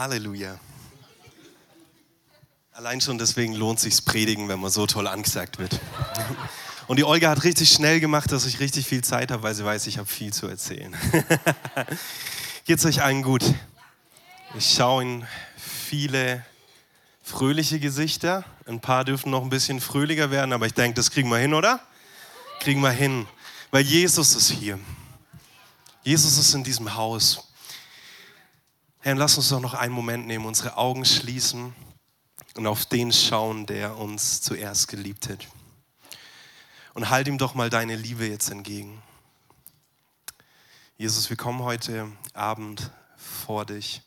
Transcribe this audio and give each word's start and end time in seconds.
Halleluja. 0.00 0.58
Allein 2.72 3.02
schon 3.02 3.18
deswegen 3.18 3.52
lohnt 3.52 3.80
sich's 3.80 4.00
predigen, 4.00 4.48
wenn 4.48 4.58
man 4.58 4.70
so 4.70 4.86
toll 4.86 5.06
angesagt 5.06 5.58
wird. 5.58 5.78
Und 6.86 6.98
die 6.98 7.04
Olga 7.04 7.28
hat 7.28 7.44
richtig 7.44 7.70
schnell 7.70 8.00
gemacht, 8.00 8.32
dass 8.32 8.46
ich 8.46 8.60
richtig 8.60 8.86
viel 8.86 9.04
Zeit 9.04 9.30
habe, 9.30 9.42
weil 9.42 9.54
sie 9.54 9.62
weiß, 9.62 9.86
ich 9.88 9.98
habe 9.98 10.08
viel 10.08 10.32
zu 10.32 10.46
erzählen. 10.46 10.96
Geht's 12.64 12.86
euch 12.86 13.02
allen 13.02 13.22
gut? 13.22 13.44
Ich 14.54 14.72
schaue 14.72 15.02
in 15.02 15.26
viele 15.58 16.46
fröhliche 17.22 17.78
Gesichter. 17.78 18.46
Ein 18.64 18.80
paar 18.80 19.04
dürfen 19.04 19.30
noch 19.30 19.42
ein 19.42 19.50
bisschen 19.50 19.82
fröhlicher 19.82 20.30
werden, 20.30 20.54
aber 20.54 20.64
ich 20.64 20.72
denke, 20.72 20.94
das 20.94 21.10
kriegen 21.10 21.28
wir 21.28 21.36
hin, 21.36 21.52
oder? 21.52 21.78
Kriegen 22.60 22.80
wir 22.80 22.90
hin, 22.90 23.28
weil 23.70 23.82
Jesus 23.82 24.34
ist 24.34 24.48
hier. 24.48 24.78
Jesus 26.02 26.38
ist 26.38 26.54
in 26.54 26.64
diesem 26.64 26.94
Haus. 26.94 27.49
Herr, 29.02 29.14
lass 29.14 29.38
uns 29.38 29.48
doch 29.48 29.60
noch 29.60 29.72
einen 29.72 29.94
Moment 29.94 30.26
nehmen, 30.26 30.44
unsere 30.44 30.76
Augen 30.76 31.06
schließen 31.06 31.74
und 32.54 32.66
auf 32.66 32.84
den 32.84 33.12
schauen, 33.14 33.64
der 33.64 33.96
uns 33.96 34.42
zuerst 34.42 34.88
geliebt 34.88 35.30
hat. 35.30 35.48
Und 36.92 37.08
halt 37.08 37.26
ihm 37.26 37.38
doch 37.38 37.54
mal 37.54 37.70
deine 37.70 37.96
Liebe 37.96 38.26
jetzt 38.26 38.50
entgegen. 38.50 39.02
Jesus, 40.98 41.30
wir 41.30 41.38
kommen 41.38 41.62
heute 41.62 42.12
Abend 42.34 42.90
vor 43.16 43.64
dich. 43.64 44.02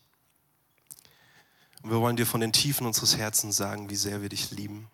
Und 1.82 1.90
wir 1.90 1.98
wollen 1.98 2.14
dir 2.14 2.26
von 2.26 2.40
den 2.40 2.52
Tiefen 2.52 2.86
unseres 2.86 3.16
Herzens 3.16 3.56
sagen, 3.56 3.90
wie 3.90 3.96
sehr 3.96 4.22
wir 4.22 4.28
dich 4.28 4.52
lieben. 4.52 4.88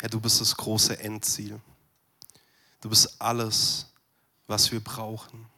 Herr, 0.00 0.08
du 0.08 0.18
bist 0.18 0.40
das 0.40 0.56
große 0.56 0.98
Endziel. 0.98 1.60
Du 2.80 2.88
bist 2.88 3.20
alles, 3.22 3.92
was 4.48 4.72
wir 4.72 4.82
brauchen. 4.82 5.53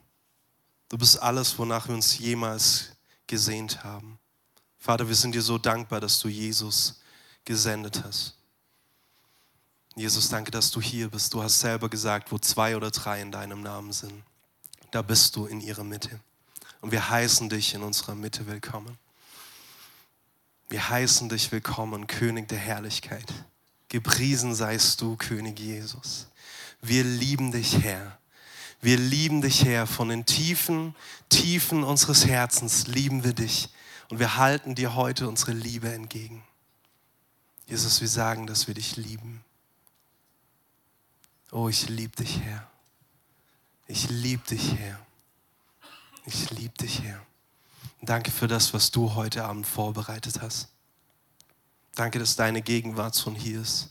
Du 0.88 0.98
bist 0.98 1.20
alles, 1.20 1.58
wonach 1.58 1.88
wir 1.88 1.94
uns 1.94 2.18
jemals 2.18 2.90
gesehnt 3.26 3.82
haben. 3.82 4.18
Vater, 4.78 5.08
wir 5.08 5.16
sind 5.16 5.34
dir 5.34 5.42
so 5.42 5.58
dankbar, 5.58 6.00
dass 6.00 6.20
du 6.20 6.28
Jesus 6.28 7.00
gesendet 7.44 8.04
hast. 8.04 8.34
Jesus, 9.96 10.28
danke, 10.28 10.50
dass 10.50 10.70
du 10.70 10.80
hier 10.80 11.08
bist. 11.08 11.32
Du 11.32 11.42
hast 11.42 11.58
selber 11.58 11.88
gesagt, 11.88 12.30
wo 12.30 12.38
zwei 12.38 12.76
oder 12.76 12.90
drei 12.90 13.20
in 13.22 13.32
deinem 13.32 13.62
Namen 13.62 13.92
sind, 13.92 14.22
da 14.90 15.02
bist 15.02 15.34
du 15.36 15.46
in 15.46 15.60
ihrer 15.60 15.84
Mitte. 15.84 16.20
Und 16.82 16.92
wir 16.92 17.08
heißen 17.08 17.48
dich 17.48 17.74
in 17.74 17.82
unserer 17.82 18.14
Mitte 18.14 18.46
willkommen. 18.46 18.98
Wir 20.68 20.88
heißen 20.88 21.28
dich 21.28 21.50
willkommen, 21.50 22.06
König 22.06 22.48
der 22.48 22.58
Herrlichkeit. 22.58 23.32
Gepriesen 23.88 24.54
seist 24.54 25.00
du, 25.00 25.16
König 25.16 25.58
Jesus. 25.58 26.26
Wir 26.82 27.02
lieben 27.02 27.52
dich, 27.52 27.82
Herr. 27.82 28.18
Wir 28.80 28.98
lieben 28.98 29.42
dich, 29.42 29.64
Herr. 29.64 29.86
Von 29.86 30.08
den 30.08 30.26
tiefen, 30.26 30.94
Tiefen 31.28 31.82
unseres 31.82 32.26
Herzens 32.26 32.86
lieben 32.86 33.24
wir 33.24 33.32
dich. 33.32 33.68
Und 34.08 34.18
wir 34.18 34.36
halten 34.36 34.74
dir 34.74 34.94
heute 34.94 35.28
unsere 35.28 35.52
Liebe 35.52 35.92
entgegen. 35.92 36.44
Jesus, 37.66 38.00
wir 38.00 38.08
sagen, 38.08 38.46
dass 38.46 38.68
wir 38.68 38.74
dich 38.74 38.96
lieben. 38.96 39.42
Oh, 41.50 41.68
ich 41.68 41.88
liebe 41.88 42.14
dich, 42.16 42.40
Herr. 42.40 42.70
Ich 43.88 44.08
liebe 44.08 44.46
dich, 44.48 44.76
Herr. 44.76 44.98
Ich 46.24 46.50
liebe 46.50 46.74
dich, 46.78 47.02
Herr. 47.02 47.20
Danke 48.02 48.30
für 48.30 48.46
das, 48.46 48.72
was 48.74 48.90
du 48.90 49.14
heute 49.14 49.44
Abend 49.44 49.66
vorbereitet 49.66 50.40
hast. 50.40 50.68
Danke, 51.94 52.18
dass 52.18 52.36
deine 52.36 52.62
Gegenwart 52.62 53.16
schon 53.16 53.34
hier 53.34 53.60
ist. 53.60 53.90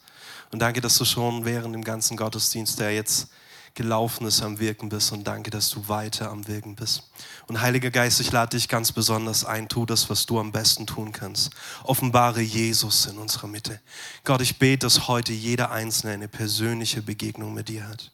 Und 0.52 0.60
danke, 0.60 0.80
dass 0.80 0.98
du 0.98 1.06
schon 1.06 1.44
während 1.44 1.74
dem 1.74 1.84
ganzen 1.84 2.16
Gottesdienst, 2.16 2.80
der 2.80 2.94
jetzt 2.94 3.30
gelaufen 3.76 4.26
ist, 4.26 4.42
am 4.42 4.60
Wirken 4.60 4.90
bist. 4.90 5.12
Und 5.12 5.26
danke, 5.26 5.52
dass 5.52 5.70
du 5.70 5.88
weiter 5.88 6.32
am 6.32 6.48
Wirken 6.48 6.76
bist. 6.76 7.04
Und 7.48 7.62
Heiliger 7.62 7.92
Geist, 7.92 8.20
ich 8.20 8.32
lade 8.32 8.58
dich 8.58 8.68
ganz 8.68 8.92
besonders 8.92 9.46
ein. 9.46 9.68
Tu 9.68 9.86
das, 9.86 10.10
was 10.10 10.26
du 10.26 10.40
am 10.40 10.52
besten 10.52 10.88
tun 10.88 11.12
kannst. 11.12 11.52
Offenbare 11.84 12.42
Jesus 12.42 13.06
in 13.06 13.18
unserer 13.18 13.48
Mitte. 13.48 13.80
Gott, 14.24 14.42
ich 14.42 14.58
bete, 14.58 14.86
dass 14.86 15.08
heute 15.08 15.34
jeder 15.34 15.72
Einzelne 15.72 16.14
eine 16.14 16.28
persönliche 16.28 17.02
Begegnung 17.02 17.54
mit 17.54 17.70
dir 17.70 17.88
hat. 17.88 18.12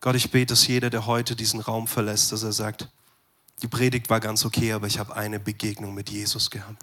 Gott, 0.00 0.16
ich 0.16 0.30
bete, 0.30 0.52
dass 0.52 0.66
jeder, 0.66 0.90
der 0.90 1.06
heute 1.06 1.36
diesen 1.36 1.60
Raum 1.60 1.86
verlässt, 1.86 2.32
dass 2.32 2.42
er 2.42 2.52
sagt, 2.52 2.88
die 3.62 3.68
Predigt 3.68 4.10
war 4.10 4.20
ganz 4.20 4.44
okay, 4.44 4.72
aber 4.72 4.86
ich 4.86 4.98
habe 4.98 5.14
eine 5.14 5.38
Begegnung 5.38 5.94
mit 5.94 6.10
Jesus 6.10 6.50
gehabt. 6.50 6.82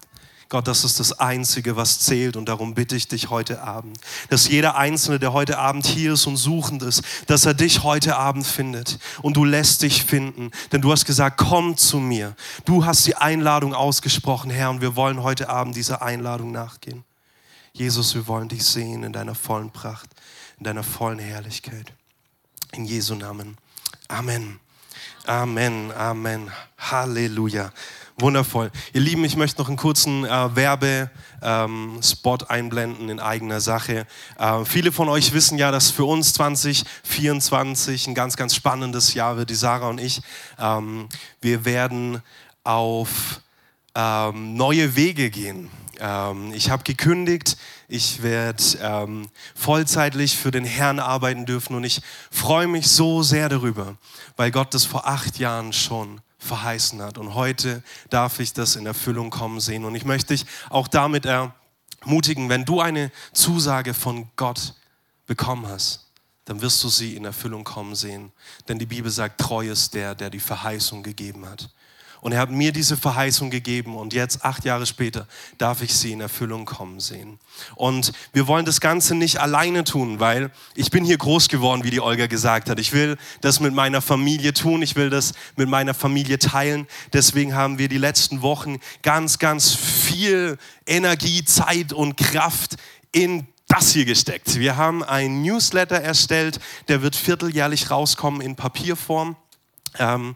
Gott, 0.52 0.68
das 0.68 0.84
ist 0.84 1.00
das 1.00 1.14
Einzige, 1.18 1.78
was 1.78 2.02
zählt. 2.02 2.36
Und 2.36 2.50
darum 2.50 2.74
bitte 2.74 2.98
ich 2.98 3.08
dich 3.08 3.30
heute 3.30 3.62
Abend, 3.62 3.98
dass 4.28 4.50
jeder 4.50 4.76
Einzelne, 4.76 5.18
der 5.18 5.32
heute 5.32 5.58
Abend 5.58 5.86
hier 5.86 6.12
ist 6.12 6.28
und 6.28 6.36
suchend 6.36 6.84
ist, 6.84 7.04
dass 7.28 7.46
er 7.46 7.54
dich 7.54 7.84
heute 7.84 8.18
Abend 8.18 8.46
findet. 8.46 9.00
Und 9.22 9.38
du 9.38 9.46
lässt 9.46 9.82
dich 9.82 10.04
finden. 10.04 10.52
Denn 10.74 10.82
du 10.82 10.92
hast 10.92 11.06
gesagt, 11.06 11.38
komm 11.38 11.78
zu 11.78 12.00
mir. 12.00 12.36
Du 12.66 12.84
hast 12.84 13.08
die 13.08 13.16
Einladung 13.16 13.74
ausgesprochen, 13.74 14.52
Herr. 14.52 14.70
Und 14.72 14.82
wir 14.82 14.98
wollen 14.98 15.24
heute 15.24 15.48
Abend 15.48 15.78
dieser 15.78 16.02
Einladung 16.02 16.52
nachgehen. 16.52 17.06
Jesus, 17.72 18.14
wir 18.14 18.28
wollen 18.28 18.50
dich 18.50 18.66
sehen 18.66 19.04
in 19.04 19.14
deiner 19.14 19.36
vollen 19.36 19.72
Pracht, 19.72 20.10
in 20.58 20.66
deiner 20.66 20.84
vollen 20.84 21.20
Herrlichkeit. 21.20 21.94
In 22.74 22.84
Jesu 22.84 23.16
Namen. 23.16 23.56
Amen. 24.10 24.60
Amen. 25.26 25.94
Amen. 25.94 26.52
Halleluja. 26.78 27.72
Wundervoll. 28.18 28.72
Ihr 28.94 29.02
Lieben, 29.02 29.24
ich 29.24 29.36
möchte 29.36 29.62
noch 29.62 29.68
einen 29.68 29.78
kurzen 29.78 30.26
äh, 30.26 30.56
Werbespot 30.56 32.42
ähm, 32.44 32.48
einblenden 32.50 33.10
in 33.10 33.20
eigener 33.20 33.62
Sache. 33.62 34.06
Äh, 34.38 34.66
viele 34.66 34.92
von 34.92 35.10
euch 35.10 35.34
wissen 35.34 35.58
ja, 35.58 35.72
dass 35.72 35.92
für 35.92 36.06
uns 36.06 36.34
2024 36.34 38.08
ein 38.08 38.16
ganz, 38.16 38.38
ganz 38.38 38.56
spannendes 38.56 39.14
Jahr 39.14 39.38
wird, 39.38 39.50
die 39.50 39.56
Sarah 39.56 39.90
und 39.90 40.00
ich. 40.00 40.22
Ähm, 40.60 41.08
wir 41.42 41.66
werden 41.66 42.22
auf 42.64 43.42
ähm, 43.96 44.56
neue 44.56 44.96
Wege 44.96 45.30
gehen. 45.30 45.70
Ähm, 46.00 46.54
ich 46.54 46.70
habe 46.70 46.84
gekündigt, 46.84 47.58
ich 47.88 48.24
werde 48.24 48.64
ähm, 48.82 49.28
vollzeitlich 49.56 50.38
für 50.38 50.52
den 50.52 50.66
Herrn 50.66 51.00
arbeiten 51.00 51.46
dürfen 51.46 51.76
und 51.76 51.84
ich 51.84 52.02
freue 52.32 52.68
mich 52.68 52.88
so 52.88 53.24
sehr 53.24 53.50
darüber, 53.50 53.96
weil 54.38 54.52
Gott 54.52 54.74
das 54.74 54.86
vor 54.86 55.08
acht 55.08 55.40
Jahren 55.40 55.74
schon 55.74 56.22
verheißen 56.42 57.02
hat. 57.02 57.18
Und 57.18 57.36
heute 57.36 57.84
darf 58.10 58.40
ich 58.40 58.54
das 58.54 58.76
in 58.76 58.86
Erfüllung 58.86 59.30
kommen 59.30 59.60
sehen. 59.60 59.86
Und 59.86 59.96
ich 59.96 60.06
möchte 60.06 60.34
dich 60.34 60.46
auch 60.70 60.88
damit 60.88 61.26
ermutigen, 61.26 62.50
wenn 62.50 62.66
du 62.66 62.82
eine 62.82 63.12
Zusage 63.32 63.94
von 63.94 64.30
Gott 64.36 64.74
bekommen 65.28 65.68
hast, 65.68 66.08
dann 66.46 66.62
wirst 66.62 66.84
du 66.84 66.90
sie 66.90 67.16
in 67.16 67.26
Erfüllung 67.26 67.64
kommen 67.64 67.96
sehen. 67.96 68.32
Denn 68.68 68.80
die 68.80 68.88
Bibel 68.88 69.12
sagt, 69.12 69.40
treu 69.40 69.70
ist 69.70 69.94
der, 69.94 70.16
der 70.16 70.30
die 70.30 70.40
Verheißung 70.40 71.04
gegeben 71.04 71.46
hat. 71.46 71.70
Und 72.22 72.34
er 72.34 72.40
hat 72.40 72.52
mir 72.52 72.72
diese 72.72 72.98
Verheißung 72.98 73.50
gegeben 73.50 73.96
und 73.96 74.14
jetzt, 74.14 74.46
acht 74.46 74.64
Jahre 74.64 74.86
später, 74.86 75.28
darf 75.58 75.82
ich 75.82 75.94
sie 75.94 76.12
in 76.12 76.22
Erfüllung 76.22 76.66
kommen 76.66 77.00
sehen. 77.00 77.40
Und 77.76 78.14
wir 78.32 78.48
wollen 78.48 78.64
das 78.64 78.80
Ganze 78.80 79.16
nicht 79.16 79.40
alleine 79.40 79.84
tun, 79.84 80.20
weil 80.20 80.52
ich 80.76 80.92
bin 80.92 81.04
hier 81.04 81.18
groß 81.18 81.50
geworden, 81.50 81.84
wie 81.84 81.90
die 81.90 82.00
Olga 82.00 82.28
gesagt 82.28 82.70
hat. 82.70 82.80
Ich 82.80 82.94
will 82.94 83.18
das 83.42 83.60
mit 83.60 83.74
meiner 83.74 84.02
Familie 84.02 84.54
tun, 84.54 84.84
ich 84.84 84.96
will 84.96 85.10
das 85.10 85.34
mit 85.56 85.68
meiner 85.68 85.96
Familie 85.96 86.38
teilen. 86.38 86.88
Deswegen 87.12 87.56
haben 87.56 87.80
wir 87.80 87.90
die 87.90 87.98
letzten 87.98 88.44
Wochen 88.44 88.80
ganz, 89.02 89.40
ganz 89.40 89.74
viel 89.74 90.60
Energie, 90.86 91.44
Zeit 91.44 91.92
und 91.92 92.18
Kraft 92.18 92.76
in 93.12 93.48
das 93.68 93.94
hier 93.94 94.06
gesteckt. 94.06 94.60
Wir 94.60 94.76
haben 94.76 95.02
ein 95.02 95.42
Newsletter 95.42 96.00
erstellt, 96.02 96.60
der 96.88 97.02
wird 97.02 97.16
vierteljährlich 97.16 97.90
rauskommen 97.90 98.42
in 98.42 98.56
Papierform. 98.56 99.38
Ähm, 99.98 100.36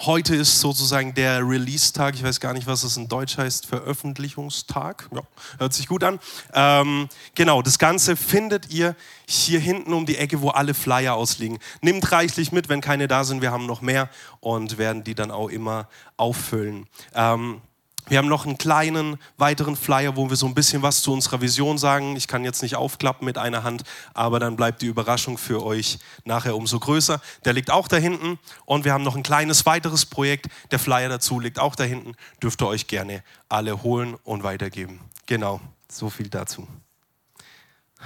Heute 0.00 0.36
ist 0.36 0.60
sozusagen 0.60 1.14
der 1.14 1.40
Release-Tag. 1.40 2.14
Ich 2.14 2.22
weiß 2.22 2.38
gar 2.38 2.52
nicht, 2.52 2.66
was 2.66 2.82
das 2.82 2.98
in 2.98 3.08
Deutsch 3.08 3.38
heißt. 3.38 3.64
Veröffentlichungstag. 3.64 5.08
Ja, 5.14 5.22
hört 5.58 5.72
sich 5.72 5.88
gut 5.88 6.04
an. 6.04 6.20
Ähm, 6.52 7.08
genau, 7.34 7.62
das 7.62 7.78
Ganze 7.78 8.14
findet 8.14 8.70
ihr 8.70 8.94
hier 9.26 9.58
hinten 9.58 9.94
um 9.94 10.04
die 10.04 10.18
Ecke, 10.18 10.42
wo 10.42 10.50
alle 10.50 10.74
Flyer 10.74 11.14
ausliegen. 11.14 11.58
Nehmt 11.80 12.12
reichlich 12.12 12.52
mit, 12.52 12.68
wenn 12.68 12.82
keine 12.82 13.08
da 13.08 13.24
sind. 13.24 13.40
Wir 13.40 13.52
haben 13.52 13.64
noch 13.64 13.80
mehr 13.80 14.10
und 14.40 14.76
werden 14.76 15.02
die 15.02 15.14
dann 15.14 15.30
auch 15.30 15.48
immer 15.48 15.88
auffüllen. 16.18 16.86
Ähm, 17.14 17.62
wir 18.08 18.18
haben 18.18 18.28
noch 18.28 18.46
einen 18.46 18.56
kleinen 18.56 19.18
weiteren 19.36 19.74
Flyer, 19.74 20.14
wo 20.14 20.30
wir 20.30 20.36
so 20.36 20.46
ein 20.46 20.54
bisschen 20.54 20.82
was 20.82 21.02
zu 21.02 21.12
unserer 21.12 21.40
Vision 21.40 21.76
sagen. 21.76 22.14
Ich 22.14 22.28
kann 22.28 22.44
jetzt 22.44 22.62
nicht 22.62 22.76
aufklappen 22.76 23.24
mit 23.24 23.36
einer 23.36 23.64
Hand, 23.64 23.82
aber 24.14 24.38
dann 24.38 24.54
bleibt 24.54 24.80
die 24.82 24.86
Überraschung 24.86 25.38
für 25.38 25.64
euch 25.64 25.98
nachher 26.24 26.54
umso 26.54 26.78
größer. 26.78 27.20
Der 27.44 27.52
liegt 27.52 27.70
auch 27.70 27.88
da 27.88 27.96
hinten. 27.96 28.38
Und 28.64 28.84
wir 28.84 28.92
haben 28.92 29.02
noch 29.02 29.16
ein 29.16 29.24
kleines 29.24 29.66
weiteres 29.66 30.06
Projekt. 30.06 30.46
Der 30.70 30.78
Flyer 30.78 31.08
dazu 31.08 31.40
liegt 31.40 31.58
auch 31.58 31.74
da 31.74 31.82
hinten. 31.82 32.12
Dürft 32.40 32.62
ihr 32.62 32.68
euch 32.68 32.86
gerne 32.86 33.24
alle 33.48 33.82
holen 33.82 34.16
und 34.22 34.44
weitergeben. 34.44 35.00
Genau, 35.26 35.60
so 35.90 36.08
viel 36.08 36.28
dazu. 36.28 36.68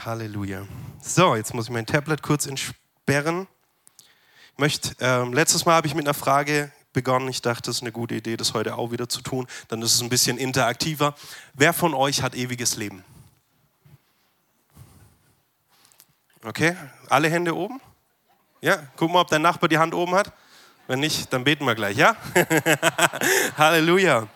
Halleluja. 0.04 0.66
So, 1.02 1.36
jetzt 1.36 1.52
muss 1.52 1.66
ich 1.66 1.70
mein 1.70 1.84
Tablet 1.84 2.22
kurz 2.22 2.46
entsperren. 2.46 3.46
Ich 4.54 4.58
möchte, 4.58 4.94
äh, 5.00 5.24
letztes 5.28 5.66
Mal 5.66 5.74
habe 5.74 5.86
ich 5.86 5.94
mit 5.94 6.06
einer 6.06 6.14
Frage 6.14 6.72
begonnen. 6.92 7.28
Ich 7.28 7.42
dachte, 7.42 7.70
es 7.70 7.78
ist 7.78 7.82
eine 7.82 7.92
gute 7.92 8.14
Idee, 8.14 8.36
das 8.36 8.54
heute 8.54 8.76
auch 8.76 8.90
wieder 8.90 9.08
zu 9.08 9.20
tun. 9.22 9.46
Dann 9.68 9.82
ist 9.82 9.94
es 9.94 10.00
ein 10.00 10.08
bisschen 10.08 10.38
interaktiver. 10.38 11.14
Wer 11.54 11.72
von 11.72 11.94
euch 11.94 12.22
hat 12.22 12.34
ewiges 12.34 12.76
Leben? 12.76 13.04
Okay, 16.42 16.74
alle 17.08 17.28
Hände 17.28 17.54
oben? 17.54 17.80
Ja, 18.62 18.78
guck 18.96 19.10
mal, 19.10 19.20
ob 19.20 19.28
dein 19.28 19.42
Nachbar 19.42 19.68
die 19.68 19.78
Hand 19.78 19.94
oben 19.94 20.14
hat. 20.14 20.32
Wenn 20.86 21.00
nicht, 21.00 21.32
dann 21.32 21.44
beten 21.44 21.64
wir 21.66 21.74
gleich, 21.74 21.96
ja? 21.96 22.16
Halleluja. 23.58 24.26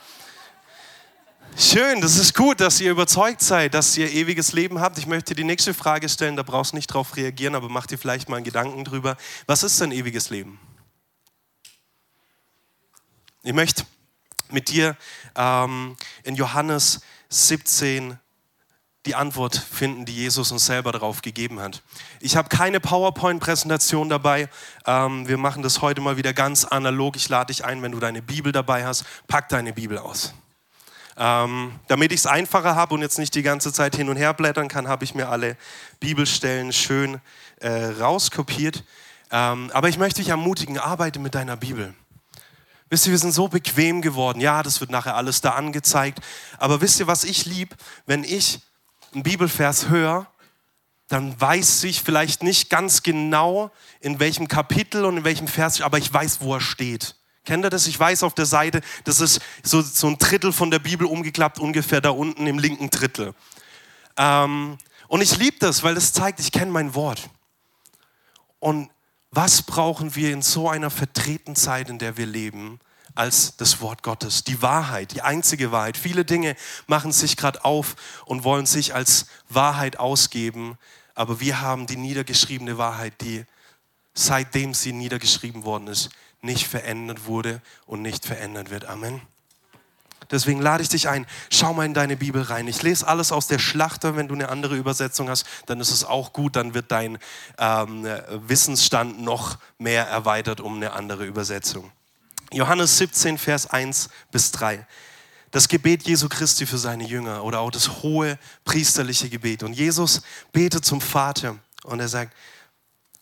Schön, 1.56 2.00
das 2.00 2.16
ist 2.16 2.34
gut, 2.34 2.60
dass 2.60 2.80
ihr 2.80 2.90
überzeugt 2.90 3.40
seid, 3.40 3.74
dass 3.74 3.96
ihr 3.96 4.10
ewiges 4.10 4.52
Leben 4.52 4.80
habt. 4.80 4.98
Ich 4.98 5.06
möchte 5.06 5.34
die 5.34 5.44
nächste 5.44 5.72
Frage 5.72 6.08
stellen, 6.08 6.36
da 6.36 6.42
brauchst 6.42 6.72
du 6.72 6.76
nicht 6.76 6.88
drauf 6.88 7.16
reagieren, 7.16 7.54
aber 7.54 7.68
mach 7.68 7.86
dir 7.86 7.96
vielleicht 7.96 8.28
mal 8.28 8.36
einen 8.36 8.44
Gedanken 8.44 8.84
drüber. 8.84 9.16
Was 9.46 9.62
ist 9.62 9.80
denn 9.80 9.92
ewiges 9.92 10.30
Leben? 10.30 10.58
Ich 13.46 13.52
möchte 13.52 13.85
mit 14.49 14.70
dir 14.70 14.96
ähm, 15.37 15.96
in 16.23 16.35
Johannes 16.35 17.02
17 17.29 18.19
die 19.05 19.14
Antwort 19.14 19.55
finden, 19.55 20.06
die 20.06 20.14
Jesus 20.14 20.50
uns 20.50 20.64
selber 20.64 20.93
darauf 20.93 21.20
gegeben 21.20 21.61
hat. 21.61 21.82
Ich 22.20 22.37
habe 22.37 22.49
keine 22.49 22.81
PowerPoint-Präsentation 22.81 24.08
dabei. 24.08 24.49
Ähm, 24.87 25.29
wir 25.29 25.37
machen 25.37 25.62
das 25.62 25.82
heute 25.82 26.00
mal 26.00 26.17
wieder 26.17 26.32
ganz 26.32 26.64
analog. 26.64 27.17
Ich 27.17 27.29
lade 27.29 27.52
dich 27.52 27.67
ein, 27.67 27.82
wenn 27.82 27.93
du 27.93 28.00
deine 28.00 28.23
Bibel 28.23 28.50
dabei 28.50 28.87
hast, 28.87 29.05
pack 29.26 29.50
deine 29.50 29.75
Bibel 29.75 29.99
aus. 29.99 30.32
Ähm, 31.19 31.79
damit 31.88 32.12
ich 32.12 32.20
es 32.20 32.26
einfacher 32.26 32.75
habe 32.75 32.94
und 32.94 33.02
jetzt 33.02 33.19
nicht 33.19 33.35
die 33.35 33.43
ganze 33.43 33.75
Zeit 33.75 33.94
hin 33.94 34.08
und 34.08 34.17
her 34.17 34.32
blättern 34.32 34.69
kann, 34.69 34.88
habe 34.88 35.05
ich 35.05 35.14
mir 35.14 35.29
alle 35.29 35.58
Bibelstellen 36.00 36.73
schön 36.73 37.20
äh, 37.61 37.69
rauskopiert. 37.69 38.85
Ähm, 39.31 39.70
aber 39.75 39.90
ich 39.90 39.99
möchte 39.99 40.23
dich 40.23 40.31
ermutigen, 40.31 40.79
arbeite 40.79 41.19
mit 41.19 41.35
deiner 41.35 41.58
Bibel. 41.58 41.94
Wisst 42.90 43.06
ihr, 43.06 43.12
wir 43.12 43.19
sind 43.19 43.32
so 43.32 43.48
bequem 43.48 44.02
geworden. 44.02 44.40
Ja, 44.40 44.62
das 44.62 44.81
wird 44.81 44.90
nachher 44.90 45.16
alles 45.16 45.40
da 45.40 45.50
angezeigt. 45.50 46.20
Aber 46.58 46.81
wisst 46.81 47.00
ihr, 47.00 47.06
was 47.06 47.25
ich 47.25 47.46
lieb? 47.46 47.75
Wenn 48.06 48.25
ich 48.25 48.60
einen 49.12 49.22
Bibelvers 49.22 49.88
höre, 49.88 50.26
dann 51.08 51.38
weiß 51.40 51.84
ich 51.84 52.02
vielleicht 52.02 52.42
nicht 52.42 52.70
ganz 52.70 53.02
genau, 53.02 53.70
in 54.00 54.20
welchem 54.20 54.48
Kapitel 54.48 55.04
und 55.04 55.19
in 55.19 55.25
welchem 55.25 55.48
Vers, 55.48 55.81
aber 55.81 55.98
ich 55.98 56.12
weiß, 56.12 56.40
wo 56.40 56.54
er 56.54 56.60
steht. 56.60 57.16
Kennt 57.44 57.64
ihr 57.64 57.70
das? 57.70 57.86
Ich 57.86 57.98
weiß 58.00 58.22
auf 58.22 58.34
der 58.34 58.46
Seite, 58.46 58.81
das 59.04 59.20
ist 59.20 59.40
so, 59.62 59.82
so 59.82 60.06
ein 60.06 60.19
Drittel 60.19 60.52
von 60.52 60.70
der 60.70 60.78
Bibel 60.78 61.06
umgeklappt, 61.06 61.58
ungefähr 61.58 62.00
da 62.00 62.10
unten 62.10 62.46
im 62.46 62.58
linken 62.58 62.88
Drittel. 62.88 63.34
Ähm, 64.16 64.78
und 65.08 65.20
ich 65.20 65.37
liebe 65.37 65.58
das, 65.58 65.82
weil 65.82 65.94
das 65.94 66.12
zeigt, 66.12 66.40
ich 66.40 66.52
kenne 66.52 66.70
mein 66.70 66.94
Wort. 66.94 67.28
Und 68.60 68.88
was 69.34 69.62
brauchen 69.62 70.14
wir 70.14 70.32
in 70.32 70.42
so 70.42 70.69
einer 70.69 70.90
vertretenen 70.90 71.56
Zeit, 71.56 71.88
in 71.88 71.98
der 71.98 72.16
wir 72.16 72.26
leben, 72.26 72.78
als 73.14 73.56
das 73.56 73.81
Wort 73.81 74.02
Gottes? 74.02 74.44
Die 74.44 74.62
Wahrheit, 74.62 75.12
die 75.12 75.22
einzige 75.22 75.72
Wahrheit. 75.72 75.96
Viele 75.96 76.25
Dinge 76.25 76.56
machen 76.86 77.12
sich 77.12 77.36
gerade 77.36 77.64
auf 77.64 77.96
und 78.26 78.44
wollen 78.44 78.66
sich 78.66 78.94
als 78.94 79.26
Wahrheit 79.48 79.98
ausgeben, 79.98 80.78
aber 81.14 81.40
wir 81.40 81.60
haben 81.60 81.86
die 81.86 81.96
niedergeschriebene 81.96 82.78
Wahrheit, 82.78 83.20
die 83.20 83.44
seitdem 84.14 84.75
sie 84.75 84.92
niedergeschrieben 84.92 85.64
worden 85.64 85.88
ist, 85.88 86.10
nicht 86.40 86.66
verändert 86.66 87.26
wurde 87.26 87.60
und 87.87 88.02
nicht 88.02 88.25
verändert 88.26 88.70
wird. 88.70 88.84
Amen. 88.84 89.20
Deswegen 90.34 90.60
lade 90.60 90.82
ich 90.82 90.88
dich 90.88 91.08
ein, 91.08 91.26
schau 91.50 91.72
mal 91.72 91.86
in 91.86 91.94
deine 91.94 92.16
Bibel 92.16 92.42
rein. 92.42 92.69
Ich 92.69 92.82
lese 92.82 93.06
alles 93.06 93.32
aus 93.32 93.46
der 93.46 93.58
Schlachter. 93.58 94.16
Wenn 94.16 94.28
du 94.28 94.34
eine 94.34 94.48
andere 94.48 94.76
Übersetzung 94.76 95.28
hast, 95.28 95.46
dann 95.66 95.81
ist 95.81 95.90
es 95.90 96.04
auch 96.04 96.32
gut. 96.32 96.56
Dann 96.56 96.75
wird 96.75 96.90
dein 96.90 97.19
ähm, 97.58 98.06
Wissensstand 98.46 99.22
noch 99.22 99.58
mehr 99.78 100.06
erweitert 100.06 100.60
um 100.60 100.76
eine 100.76 100.92
andere 100.92 101.25
Übersetzung. 101.25 101.90
Johannes 102.52 102.98
17, 102.98 103.38
Vers 103.38 103.70
1 103.70 104.10
bis 104.31 104.50
3. 104.52 104.86
Das 105.50 105.69
Gebet 105.69 106.02
Jesu 106.02 106.28
Christi 106.28 106.66
für 106.66 106.78
seine 106.78 107.04
Jünger 107.04 107.44
oder 107.44 107.60
auch 107.60 107.70
das 107.70 108.02
hohe 108.02 108.38
priesterliche 108.64 109.30
Gebet. 109.30 109.62
Und 109.62 109.72
Jesus 109.72 110.22
betet 110.52 110.84
zum 110.84 111.00
Vater 111.00 111.56
und 111.84 112.00
er 112.00 112.08
sagt, 112.08 112.34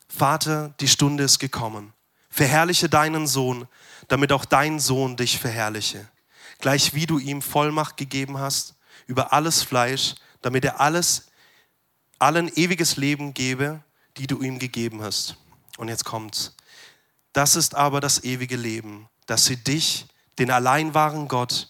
Vater, 0.08 0.74
die 0.80 0.88
Stunde 0.88 1.24
ist 1.24 1.38
gekommen 1.38 1.92
Verherrliche 2.32 2.88
deinen 2.88 3.26
Sohn, 3.26 3.68
damit 4.08 4.32
auch 4.32 4.46
dein 4.46 4.80
Sohn 4.80 5.18
dich 5.18 5.38
verherrliche. 5.38 6.08
Gleich 6.62 6.94
wie 6.94 7.06
du 7.06 7.18
ihm 7.18 7.42
Vollmacht 7.42 7.96
gegeben 7.96 8.38
hast 8.38 8.76
über 9.08 9.32
alles 9.32 9.64
Fleisch, 9.64 10.14
damit 10.42 10.64
er 10.64 10.80
alles, 10.80 11.26
allen 12.20 12.48
ewiges 12.54 12.96
Leben 12.96 13.34
gebe, 13.34 13.82
die 14.16 14.28
du 14.28 14.40
ihm 14.40 14.60
gegeben 14.60 15.02
hast. 15.02 15.36
Und 15.76 15.88
jetzt 15.88 16.04
kommt's. 16.04 16.54
Das 17.32 17.56
ist 17.56 17.74
aber 17.74 18.00
das 18.00 18.22
ewige 18.22 18.54
Leben, 18.54 19.08
dass 19.26 19.44
sie 19.44 19.56
dich, 19.56 20.06
den 20.38 20.52
allein 20.52 20.94
wahren 20.94 21.26
Gott 21.26 21.68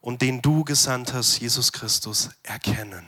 und 0.00 0.22
den 0.22 0.40
du 0.40 0.64
gesandt 0.64 1.12
hast, 1.12 1.38
Jesus 1.38 1.70
Christus, 1.70 2.30
erkennen. 2.42 3.06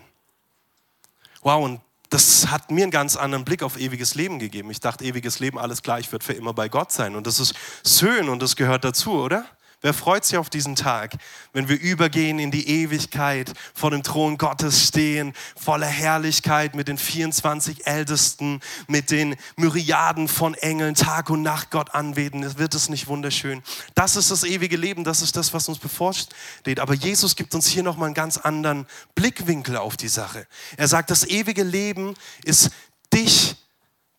Wow, 1.41 1.65
und 1.65 1.81
das 2.11 2.49
hat 2.49 2.71
mir 2.71 2.83
einen 2.83 2.91
ganz 2.91 3.17
anderen 3.17 3.47
Blick 3.47 3.63
auf 3.63 3.79
ewiges 3.79 4.17
Leben 4.17 4.39
gegeben. 4.39 4.71
Ich 4.71 4.81
dachte, 4.81 5.03
ewiges 5.03 5.39
Leben, 5.39 5.59
alles 5.59 5.83
klar, 5.83 5.99
ich 5.99 6.13
werde 6.13 6.27
für 6.27 6.35
immer 6.35 6.53
bei 6.53 6.69
Gott 6.69 6.93
sein. 6.93 7.17
Und 7.17 7.27
das 7.27 7.41
ist 7.41 7.55
schön 7.87 8.29
und 8.29 8.43
das 8.43 8.55
gehört 8.55 8.85
dazu, 8.85 9.13
oder? 9.13 9.47
Wer 9.83 9.93
freut 9.93 10.25
sich 10.25 10.39
auf 10.39 10.49
diesen 10.49 10.75
Tag, 10.75 11.17
wenn 11.53 11.69
wir 11.69 11.79
übergehen 11.79 12.39
in 12.39 12.51
die 12.51 12.67
Ewigkeit, 12.67 13.53
vor 13.75 13.91
dem 13.91 14.03
Thron 14.03 14.39
Gottes 14.39 14.89
stehen, 14.89 15.35
voller 15.55 15.87
Herrlichkeit 15.87 16.75
mit 16.75 16.89
den 16.89 16.97
24 16.97 17.87
Ältesten, 17.87 18.61
mit 18.89 19.11
den 19.11 19.37
Myriaden 19.57 20.29
von 20.29 20.55
Engeln, 20.55 20.95
Tag 20.95 21.29
und 21.29 21.43
Nacht 21.43 21.71
Gott 21.71 21.95
anbeten. 21.95 22.59
Wird 22.59 22.75
es 22.75 22.89
nicht 22.89 23.07
wunderschön? 23.07 23.63
Das 23.95 24.17
ist 24.17 24.31
das 24.31 24.45
ewige 24.45 24.79
Leben, 24.79 25.05
das 25.05 25.21
ist 25.21 25.37
das, 25.37 25.53
was 25.53 25.69
uns 25.69 25.79
bevorsteht. 25.79 26.81
Aber 26.81 26.95
Jesus 26.95 27.37
gibt 27.37 27.55
uns 27.55 27.67
hier 27.67 27.83
nochmal 27.83 28.07
einen 28.07 28.15
ganz 28.15 28.39
anderen 28.39 28.87
Blickwinkel 29.15 29.77
auf 29.77 29.99
die 29.99 30.09
Sache. 30.09 30.47
Er 30.79 30.89
sagt, 30.89 31.11
das 31.11 31.25
ewige 31.25 31.63
Leben 31.63 32.15
ist 32.45 32.71
dich, 33.13 33.57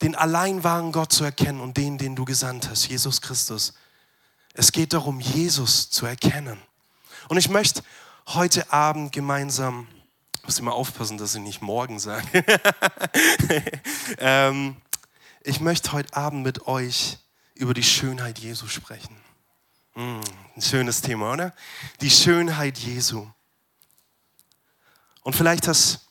den 0.04 0.14
allein 0.14 0.64
wahren 0.64 0.92
Gott 0.92 1.12
zu 1.12 1.24
erkennen 1.24 1.62
und 1.62 1.78
den, 1.78 1.98
den 1.98 2.16
du 2.16 2.26
gesandt 2.26 2.70
hast, 2.70 2.88
Jesus 2.88 3.22
Christus 3.22 3.74
es 4.58 4.72
geht 4.72 4.94
darum, 4.94 5.20
Jesus 5.20 5.90
zu 5.90 6.06
erkennen. 6.06 6.60
Und 7.30 7.38
ich 7.38 7.48
möchte 7.48 7.84
heute 8.28 8.74
Abend 8.74 9.12
gemeinsam, 9.12 9.88
ich 10.38 10.44
muss 10.44 10.60
immer 10.60 10.74
aufpassen, 10.74 11.18
dass 11.18 11.36
ich 11.36 11.42
nicht 11.42 11.62
morgen 11.62 12.00
sage, 12.00 12.26
ähm, 14.18 14.76
ich 15.44 15.60
möchte 15.60 15.92
heute 15.92 16.16
Abend 16.16 16.44
mit 16.44 16.68
euch 16.68 17.20
über 17.54 17.74
die 17.74 17.84
Schönheit 17.84 18.40
Jesu 18.40 18.68
sprechen. 18.68 19.16
Mm, 19.94 20.22
ein 20.56 20.62
schönes 20.62 21.02
Thema, 21.02 21.34
oder? 21.34 21.54
Die 22.02 22.10
Schönheit 22.10 22.80
Jesu. 22.80 23.28
Und 25.22 25.36
vielleicht 25.36 25.68
hast 25.68 26.08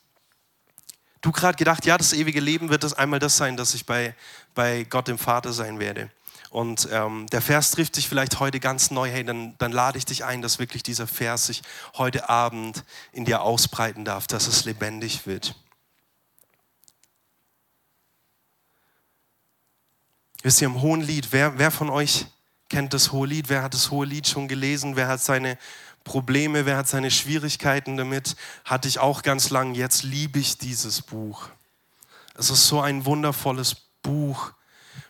du 1.21 1.33
gerade 1.33 1.57
gedacht, 1.59 1.85
ja, 1.85 1.99
das 1.99 2.13
ewige 2.13 2.41
Leben 2.41 2.69
wird 2.69 2.85
das 2.85 2.95
einmal 2.95 3.19
das 3.19 3.37
sein, 3.37 3.57
dass 3.57 3.75
ich 3.75 3.87
bei, 3.87 4.15
bei 4.55 4.85
Gott 4.85 5.09
dem 5.09 5.19
Vater 5.19 5.53
sein 5.53 5.81
werde. 5.81 6.11
Und 6.57 6.89
ähm, 6.91 7.27
der 7.27 7.43
Vers 7.43 7.73
trifft 7.73 7.97
sich 7.97 8.09
vielleicht 8.09 8.41
heute 8.41 8.61
ganz 8.61 8.91
neu. 8.91 9.11
Hey, 9.11 9.23
dann, 9.23 9.59
dann 9.59 9.73
lade 9.73 9.99
ich 9.99 10.07
dich 10.07 10.25
ein, 10.25 10.41
dass 10.41 10.59
wirklich 10.59 10.83
dieser 10.83 11.07
Vers 11.07 11.49
sich 11.49 11.61
heute 11.99 12.31
Abend 12.31 12.83
in 13.13 13.27
dir 13.27 13.43
ausbreiten 13.43 14.07
darf, 14.07 14.27
dass 14.27 14.47
es 14.47 14.65
lebendig 14.65 15.27
wird. 15.27 15.55
Wisst 20.43 20.63
ihr, 20.63 20.69
im 20.69 20.81
Hohen 20.81 21.03
Lied, 21.03 21.31
wer, 21.31 21.59
wer 21.59 21.71
von 21.71 21.91
euch 21.91 22.25
kennt 22.71 22.95
das 22.95 23.13
Hohe 23.13 23.27
Lied? 23.27 23.51
Wer 23.51 23.63
hat 23.63 23.75
das 23.75 23.91
Hohe 23.91 24.07
Lied 24.07 24.27
schon 24.27 24.49
gelesen? 24.49 24.97
Wer 24.97 25.09
hat 25.09 25.21
seine 25.21 25.59
Probleme? 26.05 26.65
Wer 26.65 26.79
hat 26.79 26.89
seine 26.89 27.11
Schwierigkeiten 27.11 27.99
damit? 27.99 28.35
Hatte 28.65 28.89
ich 28.89 28.99
auch 28.99 29.21
ganz 29.21 29.51
lang. 29.51 29.75
Jetzt 29.75 30.05
liebe 30.05 30.39
ich 30.39 30.57
dieses 30.57 31.03
Buch. 31.03 31.51
Es 32.35 32.49
ist 32.49 32.67
so 32.67 32.81
ein 32.81 33.05
wundervolles 33.05 33.77
Buch, 34.01 34.53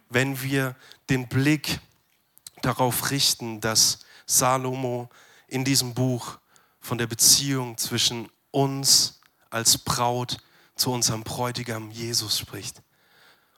wenn 0.09 0.43
wir 0.43 0.75
den 1.11 1.29
Blick 1.29 1.81
darauf 2.63 3.11
richten, 3.11 3.61
dass 3.61 4.01
Salomo 4.27 5.09
in 5.49 5.65
diesem 5.65 5.95
Buch 5.95 6.39
von 6.81 6.99
der 6.99 7.07
Beziehung 7.07 7.79
zwischen 7.79 8.29
uns 8.51 9.21
als 9.51 9.79
Braut 9.79 10.39
zu 10.75 10.93
unserem 10.93 11.23
Bräutigam 11.23 11.91
Jesus 11.91 12.39
spricht. 12.39 12.83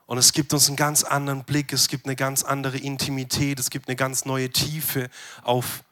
Und 0.06 0.16
es 0.16 0.32
gibt 0.32 0.54
uns 0.54 0.68
einen 0.68 0.76
ganz 0.76 1.04
anderen 1.04 1.44
Blick, 1.44 1.72
es 1.72 1.88
gibt 1.88 2.06
eine 2.06 2.16
ganz 2.16 2.42
andere 2.42 2.78
Intimität, 2.78 3.60
es 3.60 3.68
gibt 3.68 3.88
eine 3.88 3.96
ganz 3.96 4.24
neue 4.24 4.48
Tiefe 4.50 5.10
auf 5.42 5.84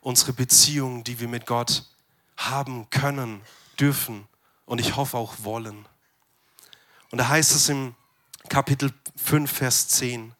unsere 0.00 0.32
Beziehung, 0.32 1.02
die 1.02 1.18
wir 1.18 1.26
mit 1.26 1.46
Gott 1.46 1.84
haben 2.36 2.88
können, 2.90 3.40
dürfen 3.80 4.28
und 4.66 4.80
ich 4.80 4.94
hoffe 4.94 5.16
auch 5.16 5.34
wollen. 5.38 5.86
Und 7.10 7.18
da 7.18 7.28
heißt 7.28 7.52
es 7.56 7.68
im 7.68 7.96
Kapitel 8.48 8.92
5, 9.16 9.50
Vers 9.50 9.88
10, 9.88 10.35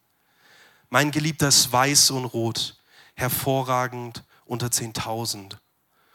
mein 0.88 1.10
Geliebter 1.10 1.48
ist 1.48 1.72
weiß 1.72 2.10
und 2.12 2.24
rot, 2.26 2.76
hervorragend 3.14 4.24
unter 4.44 4.68
10.000. 4.68 5.56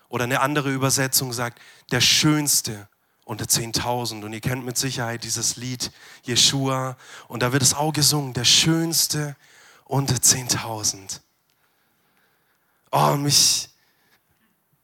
Oder 0.09 0.25
eine 0.25 0.41
andere 0.41 0.71
Übersetzung 0.71 1.33
sagt, 1.33 1.59
der 1.91 2.01
Schönste 2.01 2.87
unter 3.25 3.45
10.000. 3.45 4.23
Und 4.23 4.33
ihr 4.33 4.41
kennt 4.41 4.65
mit 4.65 4.77
Sicherheit 4.77 5.23
dieses 5.23 5.55
Lied 5.55 5.91
Jeshua. 6.23 6.97
Und 7.27 7.43
da 7.43 7.53
wird 7.53 7.63
es 7.63 7.73
auch 7.73 7.93
gesungen, 7.93 8.33
der 8.33 8.43
Schönste 8.43 9.35
unter 9.85 10.15
10.000. 10.15 11.21
Oh, 12.91 13.15
mich, 13.15 13.69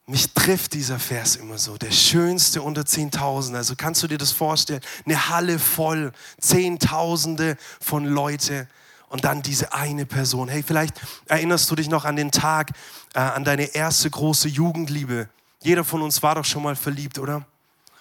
mich 0.05 0.31
trifft 0.33 0.73
dieser 0.73 0.97
Vers 0.97 1.35
immer 1.35 1.57
so. 1.57 1.77
Der 1.77 1.91
Schönste 1.91 2.61
unter 2.61 2.83
10.000. 2.83 3.55
Also 3.55 3.75
kannst 3.75 4.01
du 4.03 4.07
dir 4.07 4.17
das 4.17 4.31
vorstellen? 4.31 4.81
Eine 5.05 5.29
Halle 5.29 5.59
voll, 5.59 6.13
Zehntausende 6.39 7.57
von 7.81 8.05
Leuten 8.05 8.67
und 9.09 9.23
dann 9.23 9.41
diese 9.41 9.73
eine 9.73 10.05
Person. 10.05 10.47
Hey, 10.49 10.63
vielleicht 10.63 10.99
erinnerst 11.27 11.69
du 11.71 11.75
dich 11.75 11.89
noch 11.89 12.05
an 12.05 12.15
den 12.15 12.31
Tag, 12.31 12.71
äh, 13.13 13.19
an 13.19 13.43
deine 13.43 13.75
erste 13.75 14.09
große 14.09 14.47
Jugendliebe, 14.47 15.29
Jeder 15.61 15.83
von 15.83 16.01
uns 16.01 16.21
war 16.21 16.35
doch 16.35 16.45
schon 16.45 16.63
mal 16.63 16.75
verliebt, 16.75 17.17
oder? 17.17 17.45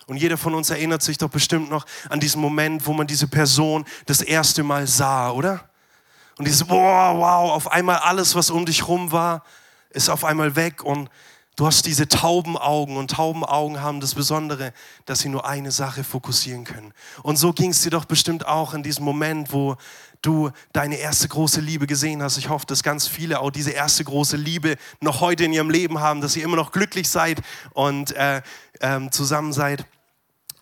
Und 0.06 0.18
jeder 0.18 0.36
von 0.36 0.54
uns 0.54 0.70
erinnert 0.70 1.02
sich 1.02 1.18
doch 1.18 1.30
bestimmt 1.30 1.70
noch 1.70 1.84
an 2.08 2.20
diesen 2.20 2.40
Moment, 2.40 2.86
wo 2.86 2.92
man 2.92 3.06
diese 3.06 3.26
Person 3.26 3.84
das 4.04 4.20
erste 4.20 4.62
Mal 4.62 4.86
sah, 4.86 5.30
oder? 5.30 5.68
Und 6.38 6.46
dieses, 6.46 6.68
wow, 6.68 7.16
wow, 7.16 7.50
auf 7.50 7.72
einmal 7.72 7.96
alles, 7.96 8.34
was 8.34 8.50
um 8.50 8.66
dich 8.66 8.86
rum 8.86 9.10
war, 9.10 9.42
ist 9.90 10.10
auf 10.10 10.24
einmal 10.24 10.54
weg 10.54 10.84
und 10.84 11.08
du 11.56 11.66
hast 11.66 11.86
diese 11.86 12.06
Taubenaugen 12.06 12.96
und 12.96 13.10
Taubenaugen 13.10 13.80
haben 13.80 14.00
das 14.00 14.14
Besondere, 14.14 14.72
dass 15.06 15.20
sie 15.20 15.30
nur 15.30 15.46
eine 15.46 15.72
Sache 15.72 16.04
fokussieren 16.04 16.64
können. 16.64 16.92
Und 17.22 17.36
so 17.36 17.52
ging 17.52 17.70
es 17.70 17.82
dir 17.82 17.90
doch 17.90 18.04
bestimmt 18.04 18.46
auch 18.46 18.74
in 18.74 18.82
diesem 18.82 19.04
Moment, 19.04 19.52
wo 19.52 19.76
du 20.20 20.50
deine 20.72 20.96
erste 20.96 21.28
große 21.28 21.60
Liebe 21.60 21.86
gesehen 21.86 22.22
hast. 22.22 22.36
Ich 22.36 22.48
hoffe, 22.48 22.66
dass 22.66 22.82
ganz 22.82 23.06
viele 23.06 23.40
auch 23.40 23.50
diese 23.50 23.70
erste 23.70 24.04
große 24.04 24.36
Liebe 24.36 24.76
noch 25.00 25.20
heute 25.20 25.44
in 25.44 25.52
ihrem 25.52 25.70
Leben 25.70 26.00
haben, 26.00 26.20
dass 26.20 26.36
ihr 26.36 26.44
immer 26.44 26.56
noch 26.56 26.72
glücklich 26.72 27.08
seid 27.08 27.40
und 27.72 28.12
äh, 28.12 28.42
ähm, 28.80 29.10
zusammen 29.10 29.52
seid 29.52 29.86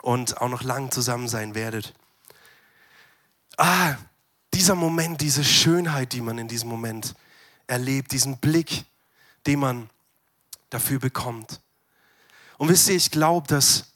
und 0.02 0.40
auch 0.40 0.48
noch 0.48 0.62
lang 0.62 0.90
zusammen 0.90 1.28
sein 1.28 1.54
werdet. 1.54 1.94
Ah, 3.56 3.94
dieser 4.52 4.74
Moment, 4.74 5.20
diese 5.20 5.44
Schönheit, 5.44 6.12
die 6.12 6.20
man 6.20 6.38
in 6.38 6.48
diesem 6.48 6.68
Moment 6.68 7.14
erlebt, 7.66 8.12
diesen 8.12 8.38
Blick, 8.38 8.84
den 9.46 9.60
man 9.60 9.90
dafür 10.74 10.98
bekommt. 10.98 11.60
Und 12.58 12.68
wisst 12.68 12.88
ihr, 12.88 12.96
ich 12.96 13.10
glaube, 13.10 13.46
dass 13.46 13.94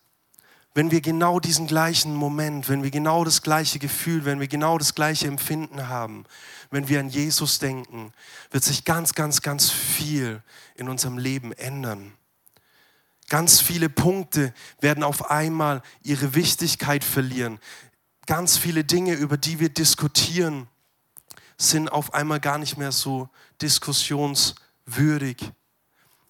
wenn 0.74 0.90
wir 0.90 1.00
genau 1.00 1.40
diesen 1.40 1.66
gleichen 1.66 2.14
Moment, 2.14 2.68
wenn 2.68 2.84
wir 2.84 2.90
genau 2.90 3.24
das 3.24 3.42
gleiche 3.42 3.78
Gefühl, 3.78 4.24
wenn 4.24 4.38
wir 4.38 4.46
genau 4.46 4.78
das 4.78 4.94
gleiche 4.94 5.26
Empfinden 5.26 5.88
haben, 5.88 6.24
wenn 6.70 6.88
wir 6.88 7.00
an 7.00 7.08
Jesus 7.08 7.58
denken, 7.58 8.12
wird 8.50 8.62
sich 8.62 8.84
ganz, 8.84 9.14
ganz, 9.14 9.42
ganz 9.42 9.70
viel 9.70 10.42
in 10.76 10.88
unserem 10.88 11.18
Leben 11.18 11.52
ändern. 11.52 12.12
Ganz 13.28 13.60
viele 13.60 13.88
Punkte 13.88 14.54
werden 14.80 15.02
auf 15.02 15.30
einmal 15.30 15.82
ihre 16.02 16.34
Wichtigkeit 16.34 17.02
verlieren. 17.02 17.58
Ganz 18.26 18.56
viele 18.56 18.84
Dinge, 18.84 19.14
über 19.14 19.36
die 19.36 19.58
wir 19.58 19.70
diskutieren, 19.70 20.68
sind 21.56 21.90
auf 21.90 22.14
einmal 22.14 22.40
gar 22.40 22.58
nicht 22.58 22.76
mehr 22.78 22.92
so 22.92 23.28
diskussionswürdig. 23.60 25.52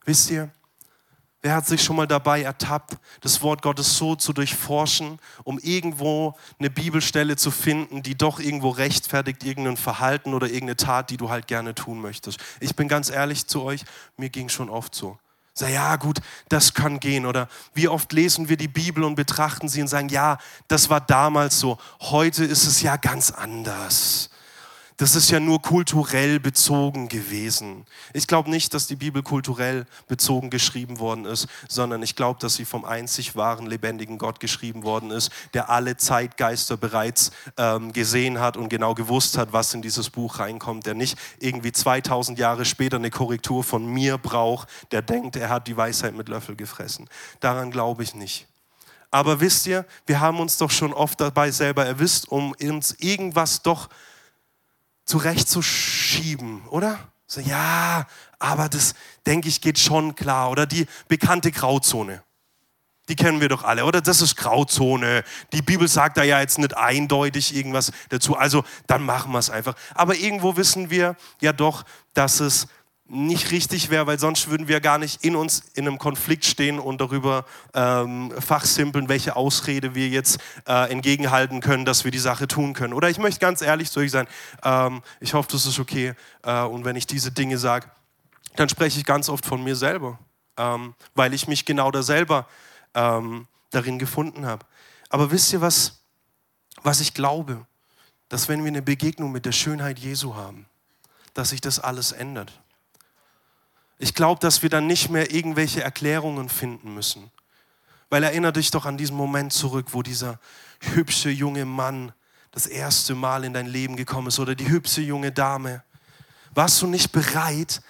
Wisst 0.08 0.30
ihr, 0.30 0.50
Wer 1.42 1.54
hat 1.54 1.66
sich 1.66 1.84
schon 1.84 1.94
mal 1.94 2.08
dabei 2.08 2.42
ertappt, 2.42 2.96
das 3.20 3.42
Wort 3.42 3.62
Gottes 3.62 3.96
so 3.96 4.16
zu 4.16 4.32
durchforschen, 4.32 5.20
um 5.44 5.60
irgendwo 5.60 6.34
eine 6.58 6.68
Bibelstelle 6.68 7.36
zu 7.36 7.52
finden, 7.52 8.02
die 8.02 8.18
doch 8.18 8.40
irgendwo 8.40 8.70
rechtfertigt 8.70 9.44
irgendein 9.44 9.76
Verhalten 9.76 10.34
oder 10.34 10.48
irgendeine 10.48 10.74
Tat, 10.74 11.10
die 11.10 11.16
du 11.16 11.30
halt 11.30 11.46
gerne 11.46 11.76
tun 11.76 12.00
möchtest? 12.00 12.40
Ich 12.58 12.74
bin 12.74 12.88
ganz 12.88 13.08
ehrlich 13.08 13.46
zu 13.46 13.62
euch, 13.62 13.84
mir 14.16 14.30
ging 14.30 14.48
schon 14.48 14.68
oft 14.68 14.96
so. 14.96 15.16
Sag, 15.54 15.70
ja 15.70 15.94
gut, 15.94 16.18
das 16.48 16.74
kann 16.74 16.98
gehen. 16.98 17.24
Oder 17.24 17.48
wie 17.72 17.86
oft 17.86 18.12
lesen 18.12 18.48
wir 18.48 18.56
die 18.56 18.66
Bibel 18.66 19.04
und 19.04 19.14
betrachten 19.14 19.68
sie 19.68 19.80
und 19.80 19.88
sagen, 19.88 20.08
ja, 20.08 20.38
das 20.66 20.90
war 20.90 21.00
damals 21.00 21.60
so, 21.60 21.78
heute 22.00 22.44
ist 22.44 22.64
es 22.64 22.82
ja 22.82 22.96
ganz 22.96 23.30
anders 23.30 24.30
das 24.98 25.14
ist 25.14 25.30
ja 25.30 25.38
nur 25.38 25.62
kulturell 25.62 26.40
bezogen 26.40 27.08
gewesen. 27.08 27.86
Ich 28.12 28.26
glaube 28.26 28.50
nicht, 28.50 28.74
dass 28.74 28.88
die 28.88 28.96
Bibel 28.96 29.22
kulturell 29.22 29.86
bezogen 30.08 30.50
geschrieben 30.50 30.98
worden 30.98 31.24
ist, 31.24 31.46
sondern 31.68 32.02
ich 32.02 32.16
glaube, 32.16 32.40
dass 32.40 32.56
sie 32.56 32.64
vom 32.64 32.84
einzig 32.84 33.36
wahren, 33.36 33.66
lebendigen 33.66 34.18
Gott 34.18 34.40
geschrieben 34.40 34.82
worden 34.82 35.12
ist, 35.12 35.30
der 35.54 35.70
alle 35.70 35.96
Zeitgeister 35.96 36.76
bereits 36.76 37.30
ähm, 37.56 37.92
gesehen 37.92 38.40
hat 38.40 38.56
und 38.56 38.70
genau 38.70 38.94
gewusst 38.94 39.38
hat, 39.38 39.52
was 39.52 39.72
in 39.72 39.82
dieses 39.82 40.10
Buch 40.10 40.40
reinkommt, 40.40 40.84
der 40.84 40.94
nicht 40.94 41.16
irgendwie 41.38 41.70
2000 41.70 42.36
Jahre 42.36 42.64
später 42.64 42.96
eine 42.96 43.10
Korrektur 43.10 43.62
von 43.62 43.86
mir 43.86 44.18
braucht, 44.18 44.68
der 44.90 45.02
denkt, 45.02 45.36
er 45.36 45.48
hat 45.48 45.68
die 45.68 45.76
Weisheit 45.76 46.14
mit 46.14 46.28
Löffel 46.28 46.56
gefressen. 46.56 47.08
Daran 47.38 47.70
glaube 47.70 48.02
ich 48.02 48.16
nicht. 48.16 48.48
Aber 49.12 49.40
wisst 49.40 49.66
ihr, 49.68 49.86
wir 50.06 50.18
haben 50.18 50.40
uns 50.40 50.58
doch 50.58 50.70
schon 50.70 50.92
oft 50.92 51.20
dabei 51.20 51.52
selber 51.52 51.86
erwischt, 51.86 52.26
um 52.28 52.52
uns 52.60 52.96
irgendwas 52.98 53.62
doch 53.62 53.88
zurechtzuschieben, 55.08 56.66
oder? 56.68 56.98
So, 57.26 57.40
ja, 57.40 58.06
aber 58.38 58.68
das, 58.68 58.94
denke 59.26 59.48
ich, 59.48 59.60
geht 59.60 59.78
schon 59.78 60.14
klar. 60.14 60.50
Oder 60.50 60.66
die 60.66 60.86
bekannte 61.08 61.50
Grauzone. 61.50 62.22
Die 63.08 63.16
kennen 63.16 63.40
wir 63.40 63.48
doch 63.48 63.64
alle, 63.64 63.86
oder? 63.86 64.02
Das 64.02 64.20
ist 64.20 64.36
Grauzone. 64.36 65.24
Die 65.54 65.62
Bibel 65.62 65.88
sagt 65.88 66.18
da 66.18 66.22
ja 66.22 66.40
jetzt 66.40 66.58
nicht 66.58 66.76
eindeutig 66.76 67.56
irgendwas 67.56 67.90
dazu. 68.10 68.36
Also 68.36 68.64
dann 68.86 69.02
machen 69.02 69.32
wir 69.32 69.38
es 69.38 69.48
einfach. 69.48 69.74
Aber 69.94 70.14
irgendwo 70.14 70.56
wissen 70.56 70.90
wir 70.90 71.16
ja 71.40 71.54
doch, 71.54 71.84
dass 72.12 72.40
es 72.40 72.66
nicht 73.08 73.50
richtig 73.52 73.88
wäre, 73.88 74.06
weil 74.06 74.18
sonst 74.18 74.50
würden 74.50 74.68
wir 74.68 74.80
gar 74.80 74.98
nicht 74.98 75.24
in 75.24 75.34
uns 75.34 75.62
in 75.74 75.88
einem 75.88 75.98
Konflikt 75.98 76.44
stehen 76.44 76.78
und 76.78 77.00
darüber 77.00 77.46
ähm, 77.72 78.32
fachsimpeln, 78.38 79.08
welche 79.08 79.34
Ausrede 79.34 79.94
wir 79.94 80.08
jetzt 80.08 80.38
äh, 80.66 80.90
entgegenhalten 80.90 81.60
können, 81.60 81.86
dass 81.86 82.04
wir 82.04 82.10
die 82.10 82.18
Sache 82.18 82.46
tun 82.46 82.74
können. 82.74 82.92
Oder 82.92 83.08
ich 83.08 83.18
möchte 83.18 83.40
ganz 83.40 83.62
ehrlich 83.62 83.90
zu 83.90 84.00
euch 84.00 84.10
sein, 84.10 84.28
ähm, 84.62 85.02
ich 85.20 85.32
hoffe, 85.32 85.48
das 85.50 85.64
ist 85.64 85.78
okay. 85.78 86.12
Äh, 86.42 86.62
und 86.64 86.84
wenn 86.84 86.96
ich 86.96 87.06
diese 87.06 87.32
Dinge 87.32 87.56
sage, 87.56 87.90
dann 88.56 88.68
spreche 88.68 88.98
ich 88.98 89.06
ganz 89.06 89.30
oft 89.30 89.46
von 89.46 89.64
mir 89.64 89.74
selber, 89.74 90.18
ähm, 90.58 90.94
weil 91.14 91.32
ich 91.32 91.48
mich 91.48 91.64
genau 91.64 91.90
da 91.90 92.02
selber 92.02 92.46
ähm, 92.94 93.46
darin 93.70 93.98
gefunden 93.98 94.44
habe. 94.44 94.66
Aber 95.08 95.30
wisst 95.30 95.52
ihr, 95.54 95.62
was, 95.62 96.02
was 96.82 97.00
ich 97.00 97.14
glaube? 97.14 97.66
Dass 98.28 98.48
wenn 98.48 98.62
wir 98.62 98.68
eine 98.68 98.82
Begegnung 98.82 99.32
mit 99.32 99.46
der 99.46 99.52
Schönheit 99.52 99.98
Jesu 99.98 100.34
haben, 100.34 100.66
dass 101.32 101.50
sich 101.50 101.62
das 101.62 101.80
alles 101.80 102.12
ändert. 102.12 102.52
Ich 103.98 104.14
glaube, 104.14 104.40
dass 104.40 104.62
wir 104.62 104.70
dann 104.70 104.86
nicht 104.86 105.10
mehr 105.10 105.32
irgendwelche 105.32 105.82
Erklärungen 105.82 106.48
finden 106.48 106.94
müssen. 106.94 107.30
Weil 108.10 108.22
erinnere 108.22 108.52
dich 108.52 108.70
doch 108.70 108.86
an 108.86 108.96
diesen 108.96 109.16
Moment 109.16 109.52
zurück, 109.52 109.88
wo 109.90 110.02
dieser 110.02 110.38
hübsche 110.80 111.30
junge 111.30 111.64
Mann 111.64 112.12
das 112.52 112.66
erste 112.66 113.14
Mal 113.14 113.44
in 113.44 113.52
dein 113.52 113.66
Leben 113.66 113.96
gekommen 113.96 114.28
ist 114.28 114.38
oder 114.38 114.54
die 114.54 114.68
hübsche 114.68 115.00
junge 115.00 115.32
Dame. 115.32 115.82
Warst 116.54 116.80
du 116.80 116.86
nicht 116.86 117.12
bereit, 117.12 117.82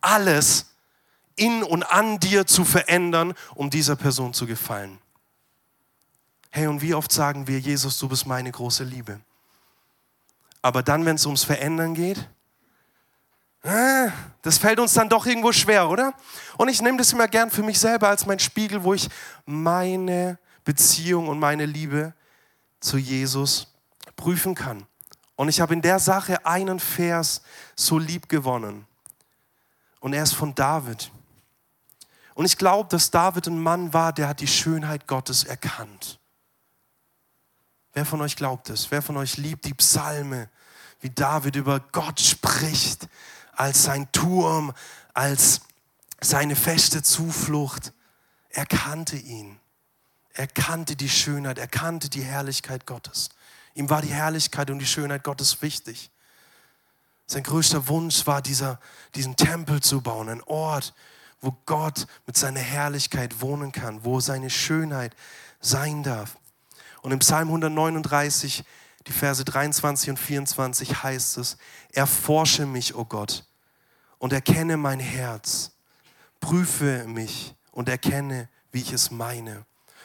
alles 0.00 0.66
in 1.36 1.62
und 1.62 1.82
an 1.82 2.18
dir 2.18 2.46
zu 2.46 2.64
verändern, 2.64 3.34
um 3.54 3.68
dieser 3.70 3.96
Person 3.96 4.32
zu 4.32 4.46
gefallen? 4.46 4.98
Hey, 6.50 6.66
und 6.66 6.80
wie 6.80 6.94
oft 6.94 7.12
sagen 7.12 7.46
wir, 7.46 7.60
Jesus, 7.60 7.98
du 7.98 8.08
bist 8.08 8.26
meine 8.26 8.50
große 8.50 8.84
Liebe. 8.84 9.20
Aber 10.62 10.82
dann, 10.82 11.04
wenn 11.04 11.16
es 11.16 11.26
ums 11.26 11.44
Verändern 11.44 11.94
geht, 11.94 12.28
das 14.42 14.58
fällt 14.58 14.80
uns 14.80 14.94
dann 14.94 15.08
doch 15.08 15.26
irgendwo 15.26 15.52
schwer, 15.52 15.88
oder? 15.88 16.14
Und 16.56 16.68
ich 16.68 16.80
nehme 16.80 16.98
das 16.98 17.12
immer 17.12 17.28
gern 17.28 17.50
für 17.50 17.62
mich 17.62 17.78
selber 17.78 18.08
als 18.08 18.24
mein 18.24 18.38
Spiegel, 18.38 18.82
wo 18.82 18.94
ich 18.94 19.08
meine 19.44 20.38
Beziehung 20.64 21.28
und 21.28 21.38
meine 21.38 21.66
Liebe 21.66 22.14
zu 22.80 22.96
Jesus 22.96 23.74
prüfen 24.16 24.54
kann. 24.54 24.86
Und 25.36 25.48
ich 25.48 25.60
habe 25.60 25.74
in 25.74 25.82
der 25.82 25.98
Sache 25.98 26.44
einen 26.46 26.80
Vers 26.80 27.42
so 27.76 27.98
lieb 27.98 28.28
gewonnen. 28.28 28.86
Und 30.00 30.12
er 30.12 30.22
ist 30.22 30.34
von 30.34 30.54
David. 30.54 31.10
Und 32.34 32.44
ich 32.44 32.56
glaube, 32.56 32.88
dass 32.88 33.10
David 33.10 33.48
ein 33.48 33.60
Mann 33.60 33.92
war, 33.92 34.12
der 34.12 34.28
hat 34.28 34.40
die 34.40 34.46
Schönheit 34.46 35.06
Gottes 35.06 35.44
erkannt. 35.44 36.18
Wer 37.92 38.04
von 38.04 38.20
euch 38.20 38.36
glaubt 38.36 38.70
es? 38.70 38.90
Wer 38.90 39.02
von 39.02 39.16
euch 39.16 39.36
liebt 39.36 39.64
die 39.64 39.74
Psalme, 39.74 40.48
wie 41.00 41.10
David 41.10 41.56
über 41.56 41.80
Gott 41.92 42.20
spricht, 42.20 43.08
als 43.58 43.82
sein 43.82 44.10
Turm, 44.12 44.72
als 45.14 45.62
seine 46.20 46.54
feste 46.54 47.02
Zuflucht. 47.02 47.92
Er 48.50 48.66
kannte 48.66 49.16
ihn. 49.16 49.58
Er 50.32 50.46
kannte 50.46 50.94
die 50.94 51.08
Schönheit, 51.08 51.58
er 51.58 51.66
kannte 51.66 52.08
die 52.08 52.22
Herrlichkeit 52.22 52.86
Gottes. 52.86 53.30
Ihm 53.74 53.90
war 53.90 54.00
die 54.00 54.12
Herrlichkeit 54.12 54.70
und 54.70 54.78
die 54.78 54.86
Schönheit 54.86 55.24
Gottes 55.24 55.60
wichtig. 55.60 56.10
Sein 57.26 57.42
größter 57.42 57.88
Wunsch 57.88 58.26
war, 58.28 58.40
dieser, 58.40 58.78
diesen 59.16 59.34
Tempel 59.34 59.80
zu 59.82 60.00
bauen, 60.00 60.28
ein 60.28 60.42
Ort, 60.44 60.94
wo 61.40 61.56
Gott 61.66 62.06
mit 62.26 62.36
seiner 62.36 62.60
Herrlichkeit 62.60 63.40
wohnen 63.40 63.72
kann, 63.72 64.04
wo 64.04 64.20
seine 64.20 64.50
Schönheit 64.50 65.16
sein 65.60 66.04
darf. 66.04 66.38
Und 67.02 67.10
im 67.10 67.18
Psalm 67.18 67.48
139, 67.48 68.64
die 69.08 69.12
Verse 69.12 69.42
23 69.42 70.10
und 70.10 70.18
24 70.18 71.02
heißt 71.02 71.38
es, 71.38 71.56
erforsche 71.92 72.66
mich, 72.66 72.94
o 72.94 73.00
oh 73.00 73.04
Gott, 73.06 73.46
und 74.18 74.32
erkenne 74.32 74.76
mein 74.76 75.00
Herz. 75.00 75.72
Prüfe 76.40 77.04
mich 77.06 77.54
und 77.72 77.88
erkenne, 77.88 78.48
wie 78.70 78.80
ich 78.80 78.92
es 78.92 79.10
meine. 79.10 79.64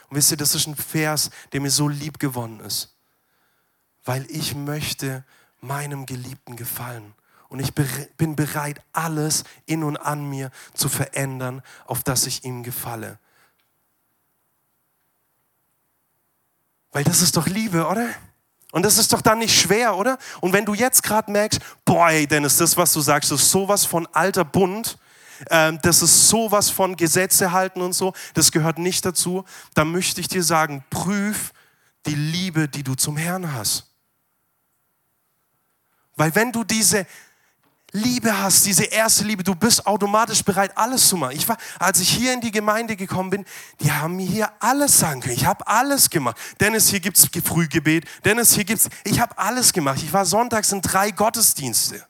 Und 0.10 0.18
wisst 0.18 0.32
ihr, 0.32 0.38
das 0.38 0.56
ist 0.56 0.68
ein 0.68 0.76
Vers, 0.76 1.30
der 1.52 1.62
mir 1.62 1.70
so 1.70 1.88
lieb 1.88 2.18
gewonnen 2.20 2.62
ist, 2.62 2.96
weil 4.06 4.26
ich 4.30 4.56
möchte 4.56 5.26
meinem 5.60 6.06
Geliebten 6.06 6.56
gefallen. 6.56 7.14
Und 7.50 7.60
ich 7.60 7.74
bin 7.74 8.36
bereit, 8.36 8.82
alles 8.94 9.44
in 9.66 9.84
und 9.84 9.98
an 9.98 10.28
mir 10.28 10.50
zu 10.74 10.90
verändern, 10.90 11.62
auf 11.86 12.04
das 12.04 12.26
ich 12.26 12.44
ihm 12.46 12.64
gefalle. 12.64 13.20
Weil 16.92 17.04
das 17.04 17.22
ist 17.22 17.38
doch 17.38 17.48
Liebe, 17.48 17.86
oder? 17.88 18.10
Und 18.74 18.82
das 18.82 18.98
ist 18.98 19.14
doch 19.14 19.22
dann 19.22 19.38
nicht 19.38 19.56
schwer, 19.56 19.96
oder? 19.96 20.18
Und 20.42 20.52
wenn 20.52 20.66
du 20.66 20.74
jetzt 20.74 21.04
gerade 21.04 21.32
merkst, 21.32 21.62
boah, 21.86 22.10
Dennis, 22.10 22.58
das, 22.58 22.76
was 22.76 22.92
du 22.92 23.02
sagst, 23.02 23.32
ist 23.32 23.52
sowas 23.52 23.86
von 23.86 24.08
alter 24.08 24.44
Bund. 24.44 24.98
ähm, 25.52 25.78
das 25.84 26.02
ist 26.02 26.28
sowas 26.28 26.72
von 26.72 26.96
Gesetze 26.96 27.52
halten 27.52 27.82
und 27.82 27.94
so, 27.94 28.14
das 28.34 28.52
gehört 28.52 28.80
nicht 28.80 29.06
dazu, 29.06 29.46
dann 29.76 29.92
möchte 29.92 30.22
ich 30.22 30.28
dir 30.28 30.42
sagen, 30.42 30.84
prüf 30.90 31.54
die 32.08 32.16
Liebe, 32.16 32.68
die 32.68 32.82
du 32.82 32.96
zum 32.96 33.16
Herrn 33.16 33.54
hast. 33.54 33.92
Weil 36.16 36.34
wenn 36.34 36.52
du 36.52 36.64
diese 36.64 37.06
Liebe 37.96 38.36
hast, 38.42 38.66
diese 38.66 38.86
erste 38.86 39.24
Liebe, 39.24 39.44
du 39.44 39.54
bist 39.54 39.86
automatisch 39.86 40.44
bereit, 40.44 40.76
alles 40.76 41.08
zu 41.08 41.16
machen. 41.16 41.36
Ich 41.36 41.48
war, 41.48 41.58
als 41.78 42.00
ich 42.00 42.10
hier 42.10 42.34
in 42.34 42.42
die 42.42 42.50
Gemeinde 42.50 42.96
gekommen 42.96 43.30
bin, 43.30 43.46
die 43.82 43.92
haben 43.92 44.16
mir 44.16 44.26
hier 44.26 44.52
alles 44.60 44.98
sagen 44.98 45.22
können. 45.22 45.36
Ich 45.36 45.46
habe 45.46 45.68
alles 45.68 46.10
gemacht. 46.10 46.36
Dennis, 46.60 46.90
hier 46.90 47.00
gibt 47.00 47.18
es 47.18 47.30
Frühgebet. 47.46 48.06
Dennis, 48.26 48.56
hier 48.56 48.64
gibt 48.64 48.82
es, 48.82 48.90
ich 49.04 49.20
habe 49.20 49.38
alles 49.38 49.74
gemacht. 49.74 50.00
Ich 50.02 50.12
war 50.12 50.26
sonntags 50.26 50.72
in 50.72 50.82
drei 50.82 51.12
Gottesdienste. 51.12 52.04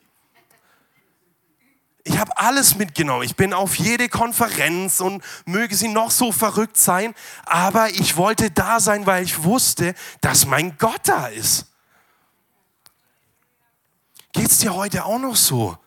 Ich 2.06 2.18
habe 2.18 2.38
alles 2.38 2.75
mitgenommen. 2.75 3.24
Ich 3.24 3.36
bin 3.36 3.54
auf 3.54 3.75
jede 3.75 4.08
Konferenz 4.08 5.02
und 5.02 5.22
möge 5.46 5.75
sie 5.75 5.90
noch 5.90 6.12
so 6.12 6.32
verrückt 6.32 6.78
sein. 6.78 7.13
Aber 7.46 7.90
ich 7.90 8.16
wollte 8.16 8.52
da 8.52 8.80
sein, 8.80 9.06
weil 9.06 9.25
ich 9.25 9.44
wusste, 9.44 9.96
dass 10.22 10.46
mein 10.46 10.78
Gott 10.78 11.02
da 11.04 11.28
ist. 11.28 11.73
Geht 14.34 14.50
es 14.50 14.58
dir 14.60 14.74
heute 14.74 15.06
auch 15.06 15.20
noch 15.20 15.36
so, 15.36 15.78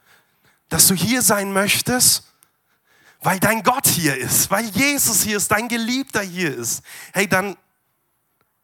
dass 0.68 0.86
du 0.86 0.94
hier 0.94 1.20
sein 1.20 1.52
möchtest? 1.52 2.24
Weil 3.20 3.40
dein 3.40 3.62
Gott 3.62 3.86
hier 3.86 4.16
ist, 4.16 4.50
weil 4.50 4.66
Jesus 4.66 5.22
hier 5.22 5.36
ist, 5.36 5.50
dein 5.50 5.68
Geliebter 5.68 6.22
hier 6.22 6.54
ist. 6.54 6.82
Hey, 7.12 7.26
dann 7.26 7.56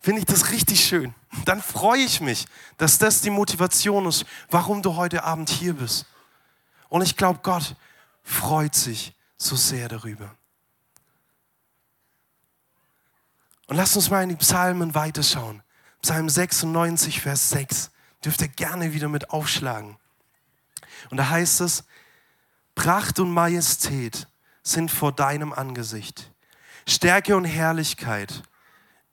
finde 0.01 0.21
ich 0.21 0.27
das 0.27 0.51
richtig 0.51 0.85
schön. 0.85 1.15
Dann 1.45 1.62
freue 1.62 2.03
ich 2.03 2.21
mich, 2.21 2.47
dass 2.77 2.99
das 2.99 3.23
die 3.23 3.31
Motivation 3.31 4.07
ist, 4.07 4.25
warum 4.51 4.83
du 4.83 4.97
heute 4.97 5.25
Abend 5.25 5.51
hier 5.51 5.75
bist. 5.75 6.07
Und 6.89 7.03
ich 7.03 7.17
glaube, 7.17 7.41
Gott 7.43 7.75
freut 8.23 8.75
sich 8.75 9.15
so 9.37 9.57
sehr 9.57 9.89
darüber. 9.89 10.37
Und 13.67 13.77
lass 13.77 13.97
uns 13.97 14.11
mal 14.11 14.23
in 14.23 14.29
die 14.29 14.37
Psalmen 14.37 14.95
weiterschauen. 14.95 15.62
Psalm 16.03 16.29
96, 16.29 17.21
Vers 17.21 17.49
6. 17.51 17.92
Dürft 18.25 18.41
ihr 18.41 18.49
gerne 18.49 18.93
wieder 18.93 19.09
mit 19.09 19.31
aufschlagen. 19.31 19.97
Und 21.11 21.17
da 21.17 21.29
heißt 21.29 21.61
es, 21.61 21.85
Pracht 22.75 23.19
und 23.19 23.31
Majestät 23.31 24.29
sind 24.62 24.91
vor 24.91 25.12
deinem 25.12 25.52
Angesicht. 25.52 26.31
Stärke 26.88 27.37
und 27.37 27.45
Herrlichkeit 27.45 28.43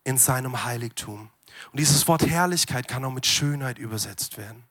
in 0.04 0.18
seinem 0.18 0.64
Heiligtum. 0.64 1.30
Und 1.72 1.80
dieses 1.80 2.08
Wort 2.08 2.26
Herrlichkeit 2.26 2.88
kann 2.88 3.04
auch 3.04 3.12
mit 3.12 3.26
Schönheit 3.26 3.78
übersetzt 3.78 4.38
werden. 4.38 4.64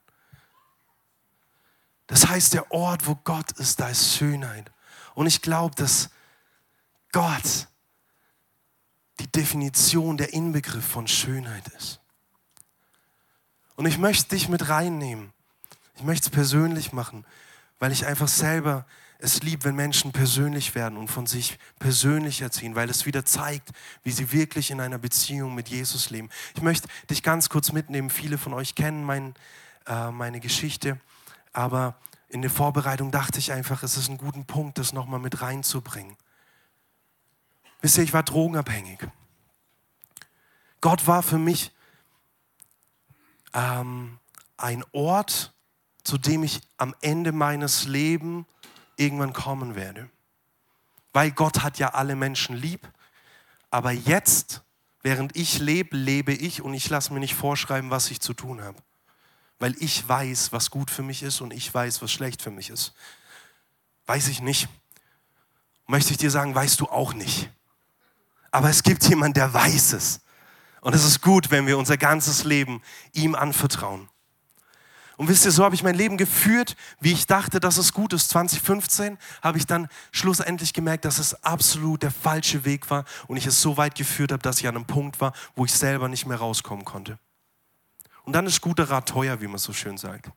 Das 2.07 2.26
heißt, 2.26 2.54
der 2.54 2.71
Ort, 2.73 3.07
wo 3.07 3.16
Gott 3.16 3.52
ist, 3.52 3.80
da 3.80 3.88
ist 3.88 4.16
Schönheit. 4.16 4.73
Und 5.14 5.26
ich 5.26 5.42
glaube, 5.42 5.75
dass 5.75 6.09
Gott 7.12 7.68
die 9.21 9.30
Definition, 9.30 10.16
der 10.16 10.33
Inbegriff 10.33 10.87
von 10.87 11.07
Schönheit 11.07 11.68
ist. 11.68 12.00
Und 13.78 13.87
ich 13.87 13.97
möchte 13.97 14.30
dich 14.30 14.49
mit 14.49 14.68
reinnehmen. 14.68 15.32
Ich 15.94 16.02
möchte 16.02 16.26
es 16.26 16.30
persönlich 16.30 16.92
machen, 16.92 17.25
weil 17.78 17.92
ich 17.92 18.06
einfach 18.06 18.26
selber 18.26 18.85
es 19.20 19.44
lieb, 19.44 19.64
wenn 19.64 19.76
Menschen 19.76 20.11
persönlich 20.11 20.75
werden 20.75 20.99
und 20.99 21.06
von 21.06 21.28
sich 21.28 21.61
persönlich 21.78 22.40
erziehen, 22.40 22.75
weil 22.75 22.90
es 22.90 23.06
wieder 23.06 23.25
zeigt, 23.25 23.70
wie 24.02 24.11
sie 24.11 24.32
wirklich 24.32 24.73
in 24.73 24.80
einer 24.80 24.99
Beziehung 24.99 25.54
mit 25.54 25.68
Jesus 25.68 26.11
leben. 26.11 26.28
Ich 26.56 26.62
möchte 26.62 26.88
dich 27.08 27.23
ganz 27.23 27.50
kurz 27.50 27.70
mitnehmen. 27.70 28.11
Viele 28.11 28.37
von 28.37 28.52
euch 28.52 28.75
kennen 28.75 29.04
mein, 29.04 29.37
äh, 29.87 30.11
meine 30.11 30.40
Geschichte, 30.40 30.99
aber 31.52 31.94
in 32.30 32.42
der 32.42 32.50
Vorbereitung 32.50 33.12
dachte 33.12 33.38
ich 33.38 33.52
einfach, 33.52 33.85
es 33.85 33.97
ist 33.97 34.08
ein 34.08 34.18
guter 34.18 34.42
Punkt, 34.42 34.78
das 34.78 34.92
nochmal 34.92 35.20
mit 35.20 35.40
reinzubringen. 35.40 36.16
Wisst 37.80 37.97
ihr, 37.99 38.02
ich 38.02 38.12
war 38.12 38.25
drogenabhängig. 38.25 39.06
Gott 40.81 41.07
war 41.07 41.22
für 41.22 41.38
mich 41.38 41.70
ähm, 43.54 44.18
ein 44.56 44.84
Ort, 44.92 45.54
zu 46.04 46.18
dem 46.18 46.42
ich 46.42 46.61
am 46.76 46.94
Ende 47.00 47.32
meines 47.32 47.84
Lebens 47.84 48.46
irgendwann 48.96 49.32
kommen 49.32 49.74
werde. 49.74 50.11
Weil 51.12 51.30
Gott 51.30 51.62
hat 51.62 51.78
ja 51.78 51.90
alle 51.94 52.16
Menschen 52.16 52.56
lieb, 52.56 52.90
aber 53.70 53.92
jetzt, 53.92 54.62
während 55.02 55.37
ich 55.37 55.58
lebe, 55.58 55.96
lebe 55.96 56.32
ich 56.32 56.62
und 56.62 56.74
ich 56.74 56.88
lasse 56.88 57.12
mir 57.12 57.20
nicht 57.20 57.34
vorschreiben, 57.34 57.90
was 57.90 58.11
ich 58.11 58.20
zu 58.20 58.34
tun 58.34 58.62
habe. 58.62 58.78
Weil 59.58 59.74
ich 59.80 60.06
weiß, 60.06 60.52
was 60.52 60.70
gut 60.70 60.90
für 60.90 61.02
mich 61.02 61.22
ist 61.22 61.40
und 61.40 61.52
ich 61.52 61.72
weiß, 61.72 62.02
was 62.02 62.12
schlecht 62.12 62.42
für 62.42 62.50
mich 62.50 62.70
ist. 62.70 62.94
Weiß 64.06 64.28
ich 64.28 64.40
nicht. 64.40 64.68
Möchte 65.87 66.12
ich 66.12 66.18
dir 66.18 66.30
sagen, 66.30 66.54
weißt 66.54 66.80
du 66.80 66.87
auch 66.87 67.12
nicht. 67.12 67.50
Aber 68.50 68.70
es 68.70 68.82
gibt 68.82 69.04
jemanden, 69.04 69.34
der 69.34 69.52
weiß 69.52 69.92
es. 69.94 70.20
Und 70.81 70.95
es 70.95 71.05
ist 71.05 71.21
gut, 71.21 71.51
wenn 71.51 71.67
wir 71.67 71.79
unser 71.79 71.97
ganzes 71.97 72.45
Leben 72.45 72.83
ihm 73.12 73.35
anvertrauen. 73.35 74.09
Und 75.19 75.27
wisst 75.27 75.45
ihr, 75.45 75.51
so 75.51 75.64
habe 75.64 75.75
ich 75.75 75.83
mein 75.83 75.97
Leben 75.97 76.17
geführt, 76.17 76.77
wie 77.01 77.12
ich 77.12 77.27
dachte, 77.27 77.59
dass 77.59 77.77
es 77.77 77.93
gut 77.93 78.12
ist. 78.12 78.31
2015 78.31 79.19
habe 79.43 79.59
ich 79.59 79.67
dann 79.67 79.88
schlussendlich 80.12 80.73
gemerkt, 80.73 81.05
dass 81.05 81.19
es 81.19 81.43
absolut 81.43 82.05
der 82.05 82.12
falsche 82.12 82.64
Weg 82.64 82.88
war 82.88 83.05
und 83.27 83.37
ich 83.37 83.45
es 83.45 83.61
so 83.61 83.77
weit 83.77 83.97
geführt 83.97 84.31
habe, 84.31 84.43
dass 84.43 84.61
ich 84.61 84.69
an 84.69 84.77
einem 84.77 84.87
Punkt 84.87 85.21
war, 85.21 85.33
wo 85.57 85.64
ich 85.64 85.73
selber 85.73 86.09
nicht 86.09 86.27
mehr 86.27 86.37
rauskommen 86.37 86.85
konnte. 86.85 87.19
Und 88.23 88.35
dann 88.35 88.47
ist 88.47 88.61
guter 88.61 88.91
Rat 88.91 89.09
teuer, 89.09 89.41
wie 89.41 89.49
man 89.49 89.59
so 89.59 89.73
schön 89.73 89.99
sagt. 89.99 90.31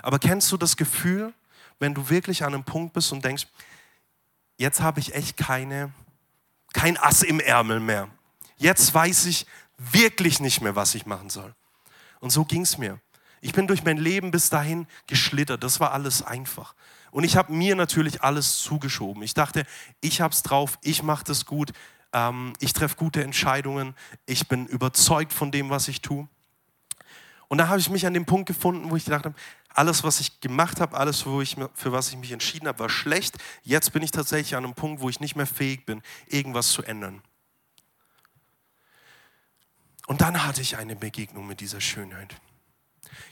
Aber 0.00 0.18
kennst 0.18 0.50
du 0.50 0.56
das 0.56 0.78
Gefühl, 0.78 1.34
wenn 1.78 1.92
du 1.92 2.08
wirklich 2.08 2.42
an 2.42 2.54
einem 2.54 2.64
Punkt 2.64 2.94
bist 2.94 3.12
und 3.12 3.22
denkst, 3.22 3.46
jetzt 4.56 4.80
habe 4.80 4.98
ich 4.98 5.14
echt 5.14 5.36
keine, 5.36 5.92
kein 6.72 6.96
Ass 6.96 7.22
im 7.22 7.38
Ärmel 7.38 7.80
mehr. 7.80 8.08
Jetzt 8.56 8.94
weiß 8.94 9.26
ich, 9.26 9.46
wirklich 9.78 10.40
nicht 10.40 10.60
mehr, 10.60 10.76
was 10.76 10.94
ich 10.94 11.06
machen 11.06 11.30
soll. 11.30 11.54
Und 12.20 12.30
so 12.30 12.44
ging 12.44 12.62
es 12.62 12.78
mir. 12.78 13.00
Ich 13.40 13.52
bin 13.52 13.66
durch 13.66 13.84
mein 13.84 13.98
Leben 13.98 14.30
bis 14.30 14.50
dahin 14.50 14.86
geschlittert. 15.06 15.62
Das 15.62 15.78
war 15.80 15.92
alles 15.92 16.22
einfach. 16.22 16.74
Und 17.10 17.24
ich 17.24 17.36
habe 17.36 17.52
mir 17.52 17.76
natürlich 17.76 18.22
alles 18.22 18.58
zugeschoben. 18.58 19.22
Ich 19.22 19.34
dachte, 19.34 19.64
ich 20.00 20.20
habe 20.20 20.32
es 20.32 20.42
drauf, 20.42 20.78
ich 20.82 21.02
mache 21.02 21.24
das 21.24 21.46
gut, 21.46 21.72
ähm, 22.12 22.52
ich 22.60 22.72
treffe 22.72 22.96
gute 22.96 23.22
Entscheidungen, 23.22 23.94
ich 24.26 24.48
bin 24.48 24.66
überzeugt 24.66 25.32
von 25.32 25.50
dem, 25.50 25.70
was 25.70 25.88
ich 25.88 26.02
tue. 26.02 26.28
Und 27.48 27.58
da 27.58 27.68
habe 27.68 27.78
ich 27.78 27.90
mich 27.90 28.06
an 28.06 28.14
dem 28.14 28.26
Punkt 28.26 28.46
gefunden, 28.46 28.90
wo 28.90 28.96
ich 28.96 29.04
gedacht 29.04 29.24
habe, 29.24 29.36
alles, 29.68 30.02
was 30.02 30.20
ich 30.20 30.40
gemacht 30.40 30.80
habe, 30.80 30.96
alles, 30.96 31.24
ich, 31.42 31.56
für 31.74 31.92
was 31.92 32.08
ich 32.10 32.16
mich 32.16 32.32
entschieden 32.32 32.66
habe, 32.66 32.80
war 32.80 32.88
schlecht. 32.88 33.36
Jetzt 33.62 33.92
bin 33.92 34.02
ich 34.02 34.10
tatsächlich 34.10 34.56
an 34.56 34.64
einem 34.64 34.74
Punkt, 34.74 35.00
wo 35.00 35.08
ich 35.08 35.20
nicht 35.20 35.36
mehr 35.36 35.46
fähig 35.46 35.86
bin, 35.86 36.02
irgendwas 36.26 36.70
zu 36.70 36.82
ändern. 36.82 37.22
Und 40.06 40.20
dann 40.20 40.44
hatte 40.44 40.62
ich 40.62 40.76
eine 40.76 40.96
Begegnung 40.96 41.46
mit 41.46 41.60
dieser 41.60 41.80
Schönheit. 41.80 42.40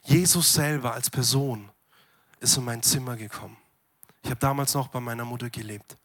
Jesus 0.03 0.53
selber 0.53 0.93
als 0.93 1.11
Person 1.11 1.71
ist 2.41 2.57
in 2.57 2.65
mein 2.65 2.83
Zimmer 2.83 3.17
gekommen. 3.17 3.57
Ich 4.23 4.31
habe 4.31 4.41
damals 4.41 4.75
noch 4.75 4.89
bei 4.89 5.01
meiner 5.01 5.25
Mutter 5.25 5.51
gelebt. 5.51 5.97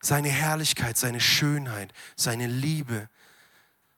Seine 0.00 0.28
Herrlichkeit, 0.28 0.96
seine 0.96 1.20
Schönheit, 1.20 1.92
seine 2.14 2.46
Liebe, 2.46 3.08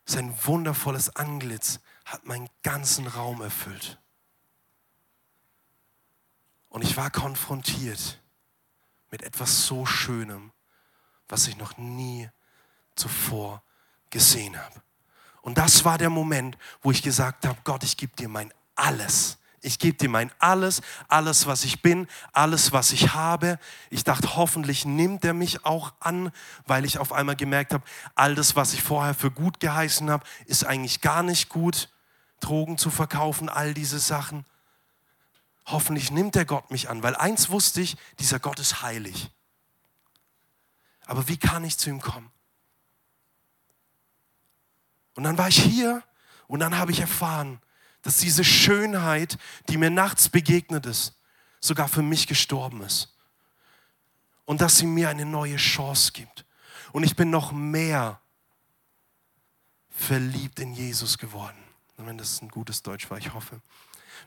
sein 0.05 0.35
wundervolles 0.45 1.15
Antlitz 1.17 1.81
hat 2.05 2.25
meinen 2.25 2.49
ganzen 2.63 3.07
Raum 3.07 3.43
erfüllt. 3.43 3.99
Und 6.71 6.83
ich 6.83 6.97
war 6.97 7.11
konfrontiert 7.11 8.21
mit 9.11 9.23
etwas 9.23 9.67
so 9.67 9.87
Schönem, 9.87 10.53
was 11.29 11.47
ich 11.47 11.57
noch 11.57 11.77
nie 11.77 12.29
zuvor 12.95 13.63
gesehen 14.11 14.57
habe. 14.57 14.83
Und 15.49 15.57
das 15.57 15.87
war 15.87 15.97
der 15.97 16.11
Moment, 16.11 16.59
wo 16.83 16.91
ich 16.91 17.01
gesagt 17.01 17.47
habe, 17.47 17.59
Gott, 17.65 17.83
ich 17.83 17.97
gebe 17.97 18.15
dir 18.15 18.29
mein 18.29 18.53
alles. 18.75 19.39
Ich 19.63 19.79
gebe 19.79 19.97
dir 19.97 20.11
mein 20.11 20.31
alles, 20.39 20.83
alles, 21.09 21.47
was 21.47 21.65
ich 21.65 21.81
bin, 21.81 22.07
alles, 22.35 22.73
was 22.73 22.93
ich 22.93 23.15
habe. 23.15 23.59
Ich 23.89 24.05
dachte, 24.05 24.37
hoffentlich 24.37 24.85
nimmt 24.85 25.25
er 25.25 25.33
mich 25.33 25.65
auch 25.65 25.95
an, 26.01 26.33
weil 26.67 26.85
ich 26.85 26.99
auf 26.99 27.15
einmal 27.15 27.35
gemerkt 27.35 27.73
habe, 27.73 27.83
all 28.15 28.35
das, 28.35 28.57
was 28.57 28.75
ich 28.75 28.83
vorher 28.83 29.15
für 29.15 29.31
gut 29.31 29.59
geheißen 29.59 30.11
habe, 30.11 30.23
ist 30.45 30.67
eigentlich 30.67 31.01
gar 31.01 31.23
nicht 31.23 31.49
gut. 31.49 31.89
Drogen 32.41 32.77
zu 32.77 32.91
verkaufen, 32.91 33.49
all 33.49 33.73
diese 33.73 34.01
Sachen. 34.01 34.45
Hoffentlich 35.65 36.11
nimmt 36.11 36.35
der 36.35 36.45
Gott 36.45 36.71
mich 36.71 36.91
an, 36.91 37.03
weil 37.03 37.17
eins 37.17 37.49
wusste 37.49 37.81
ich, 37.81 37.97
dieser 38.19 38.39
Gott 38.39 38.61
ist 38.61 38.83
heilig. 38.83 39.31
Aber 41.07 41.27
wie 41.27 41.39
kann 41.39 41.65
ich 41.65 41.79
zu 41.79 41.89
ihm 41.89 42.03
kommen? 42.03 42.31
Und 45.19 45.25
dann 45.25 45.37
war 45.37 45.49
ich 45.49 45.61
hier 45.61 46.05
und 46.47 46.61
dann 46.61 46.79
habe 46.79 46.93
ich 46.93 47.01
erfahren, 47.01 47.61
dass 48.03 48.19
diese 48.19 48.45
Schönheit, 48.45 49.37
die 49.69 49.77
mir 49.77 49.91
nachts 49.91 50.29
begegnet 50.29 50.87
ist, 50.87 51.17
sogar 51.59 51.89
für 51.89 52.03
mich 52.03 52.29
gestorben 52.29 52.83
ist. 52.83 53.17
Und 54.45 54.61
dass 54.61 54.77
sie 54.77 54.87
mir 54.87 55.09
eine 55.09 55.25
neue 55.25 55.57
Chance 55.57 56.13
gibt. 56.13 56.45
Und 56.93 57.03
ich 57.03 57.17
bin 57.17 57.31
noch 57.31 57.51
mehr 57.51 58.21
verliebt 59.91 60.61
in 60.61 60.73
Jesus 60.73 61.19
geworden. 61.19 61.59
Wenn 61.97 62.17
das 62.17 62.41
ein 62.41 62.49
gutes 62.49 62.85
Deutsch 62.85 63.11
war, 63.11 63.19
ich 63.19 63.35
hoffe. 63.35 63.61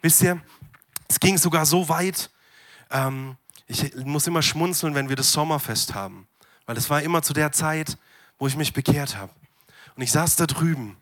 Wisst 0.02 0.22
ihr, 0.22 0.42
es 1.08 1.22
ging 1.22 1.38
sogar 1.38 1.66
so 1.66 1.88
weit, 1.88 2.30
ähm, 2.90 3.38
Ich 3.66 3.96
muss 3.96 4.28
immer 4.28 4.42
schmunzeln, 4.42 4.94
wenn 4.94 5.08
wir 5.08 5.16
das 5.16 5.32
Sommerfest 5.32 5.94
haben, 5.94 6.28
weil 6.66 6.76
es 6.76 6.90
war 6.90 7.02
immer 7.02 7.22
zu 7.22 7.32
der 7.32 7.54
Zeit, 7.54 7.98
wo 8.38 8.48
ich 8.48 8.58
mich 8.58 8.74
bekehrt 8.74 9.16
habe. 9.16 9.32
Und 9.96 10.02
ich 10.02 10.12
saß 10.12 10.36
da 10.36 10.46
drüben 10.46 10.98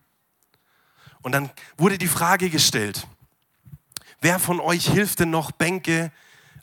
und 1.22 1.32
dann 1.32 1.50
wurde 1.78 1.98
die 1.98 2.08
Frage 2.08 2.50
gestellt, 2.50 3.08
wer 4.22 4.40
von 4.40 4.60
euch 4.60 4.88
hilft 4.88 5.20
denn 5.20 5.30
noch 5.30 5.52
Bänke 5.52 6.12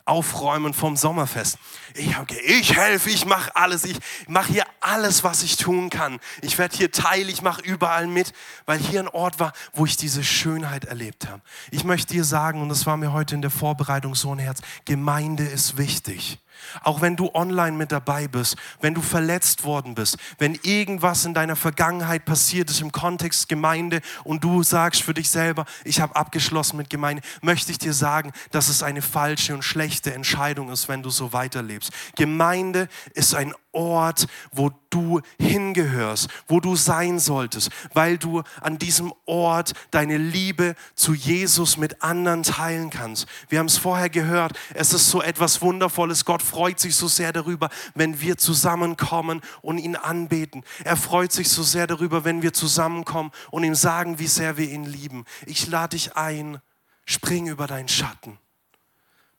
aufräumen 0.07 0.73
vom 0.73 0.95
Sommerfest. 0.95 1.57
Ich, 1.93 2.17
okay, 2.17 2.39
ich 2.39 2.75
helfe, 2.75 3.09
ich 3.09 3.25
mache 3.25 3.53
alles, 3.55 3.83
ich 3.83 3.99
mache 4.27 4.53
hier 4.53 4.63
alles, 4.79 5.23
was 5.23 5.43
ich 5.43 5.57
tun 5.57 5.89
kann. 5.89 6.19
Ich 6.41 6.57
werde 6.57 6.77
hier 6.77 6.91
teil, 6.91 7.29
ich 7.29 7.41
mache 7.41 7.61
überall 7.61 8.07
mit, 8.07 8.31
weil 8.65 8.79
hier 8.79 9.01
ein 9.01 9.09
Ort 9.09 9.39
war, 9.39 9.51
wo 9.73 9.85
ich 9.85 9.97
diese 9.97 10.23
Schönheit 10.23 10.85
erlebt 10.85 11.27
habe. 11.27 11.41
Ich 11.71 11.83
möchte 11.83 12.13
dir 12.13 12.23
sagen, 12.23 12.61
und 12.61 12.69
das 12.69 12.85
war 12.85 12.95
mir 12.95 13.11
heute 13.11 13.35
in 13.35 13.41
der 13.41 13.51
Vorbereitung 13.51 14.15
so 14.15 14.33
ein 14.33 14.39
Herz, 14.39 14.61
Gemeinde 14.85 15.43
ist 15.43 15.77
wichtig. 15.77 16.39
Auch 16.83 17.01
wenn 17.01 17.15
du 17.15 17.31
online 17.33 17.77
mit 17.77 17.91
dabei 17.91 18.27
bist, 18.27 18.55
wenn 18.81 18.93
du 18.93 19.01
verletzt 19.01 19.63
worden 19.63 19.95
bist, 19.95 20.17
wenn 20.37 20.55
irgendwas 20.63 21.25
in 21.25 21.33
deiner 21.33 21.55
Vergangenheit 21.55 22.25
passiert 22.25 22.69
ist 22.69 22.81
im 22.81 22.91
Kontext 22.91 23.49
Gemeinde 23.49 24.01
und 24.23 24.43
du 24.43 24.63
sagst 24.63 25.03
für 25.03 25.13
dich 25.13 25.29
selber, 25.29 25.65
ich 25.83 26.01
habe 26.01 26.15
abgeschlossen 26.15 26.77
mit 26.77 26.89
Gemeinde, 26.89 27.21
möchte 27.41 27.71
ich 27.71 27.77
dir 27.77 27.93
sagen, 27.93 28.31
dass 28.51 28.67
es 28.67 28.83
eine 28.83 29.01
falsche 29.01 29.53
und 29.53 29.63
schlechte 29.63 30.13
Entscheidung 30.13 30.69
ist, 30.69 30.87
wenn 30.87 31.03
du 31.03 31.09
so 31.09 31.33
weiterlebst. 31.33 31.91
Gemeinde 32.15 32.87
ist 33.13 33.35
ein 33.35 33.53
Ort, 33.77 34.25
wo 34.51 34.71
du 34.89 35.21
hingehörst, 35.39 36.29
wo 36.47 36.59
du 36.59 36.75
sein 36.75 37.19
solltest, 37.19 37.69
weil 37.93 38.17
du 38.17 38.41
an 38.61 38.79
diesem 38.79 39.13
Ort 39.25 39.73
deine 39.91 40.17
Liebe 40.17 40.75
zu 40.95 41.13
Jesus 41.13 41.77
mit 41.77 42.01
anderen 42.01 42.41
teilen 42.41 42.89
kannst. 42.89 43.27
Wir 43.49 43.59
haben 43.59 43.67
es 43.67 43.77
vorher 43.77 44.09
gehört, 44.09 44.57
es 44.73 44.93
ist 44.93 45.09
so 45.11 45.21
etwas 45.21 45.61
Wundervolles. 45.61 46.25
Gott 46.25 46.41
freut 46.47 46.79
sich 46.79 46.95
so 46.95 47.07
sehr 47.07 47.33
darüber, 47.33 47.69
wenn 47.93 48.21
wir 48.21 48.37
zusammenkommen 48.37 49.41
und 49.61 49.77
ihn 49.77 49.95
anbeten. 49.95 50.63
Er 50.83 50.97
freut 50.97 51.31
sich 51.31 51.49
so 51.49 51.61
sehr 51.61 51.85
darüber, 51.85 52.23
wenn 52.23 52.41
wir 52.41 52.53
zusammenkommen 52.53 53.31
und 53.51 53.63
ihm 53.63 53.75
sagen, 53.75 54.17
wie 54.19 54.27
sehr 54.27 54.57
wir 54.57 54.69
ihn 54.69 54.85
lieben. 54.85 55.25
Ich 55.45 55.67
lade 55.67 55.95
dich 55.95 56.15
ein, 56.15 56.61
spring 57.05 57.47
über 57.47 57.67
deinen 57.67 57.87
Schatten. 57.87 58.37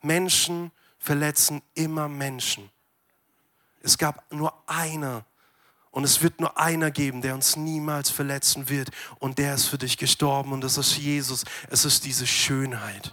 Menschen 0.03 0.71
verletzen 0.99 1.62
immer 1.75 2.09
Menschen. 2.09 2.71
Es 3.83 3.99
gab 3.99 4.31
nur 4.33 4.53
einer 4.66 5.25
und 5.90 6.05
es 6.05 6.23
wird 6.23 6.40
nur 6.40 6.59
einer 6.59 6.90
geben, 6.90 7.23
der 7.23 7.35
uns 7.35 7.57
niemals 7.57 8.11
verletzen 8.11 8.68
wird 8.68 8.90
und 9.18 9.38
der 9.38 9.55
ist 9.55 9.66
für 9.66 9.79
dich 9.79 9.97
gestorben 9.97 10.53
und 10.53 10.61
das 10.62 10.79
ist 10.79 10.97
Jesus. 10.97 11.44
Es 11.71 11.85
ist 11.85 12.05
diese 12.05 12.27
Schönheit. 12.27 13.12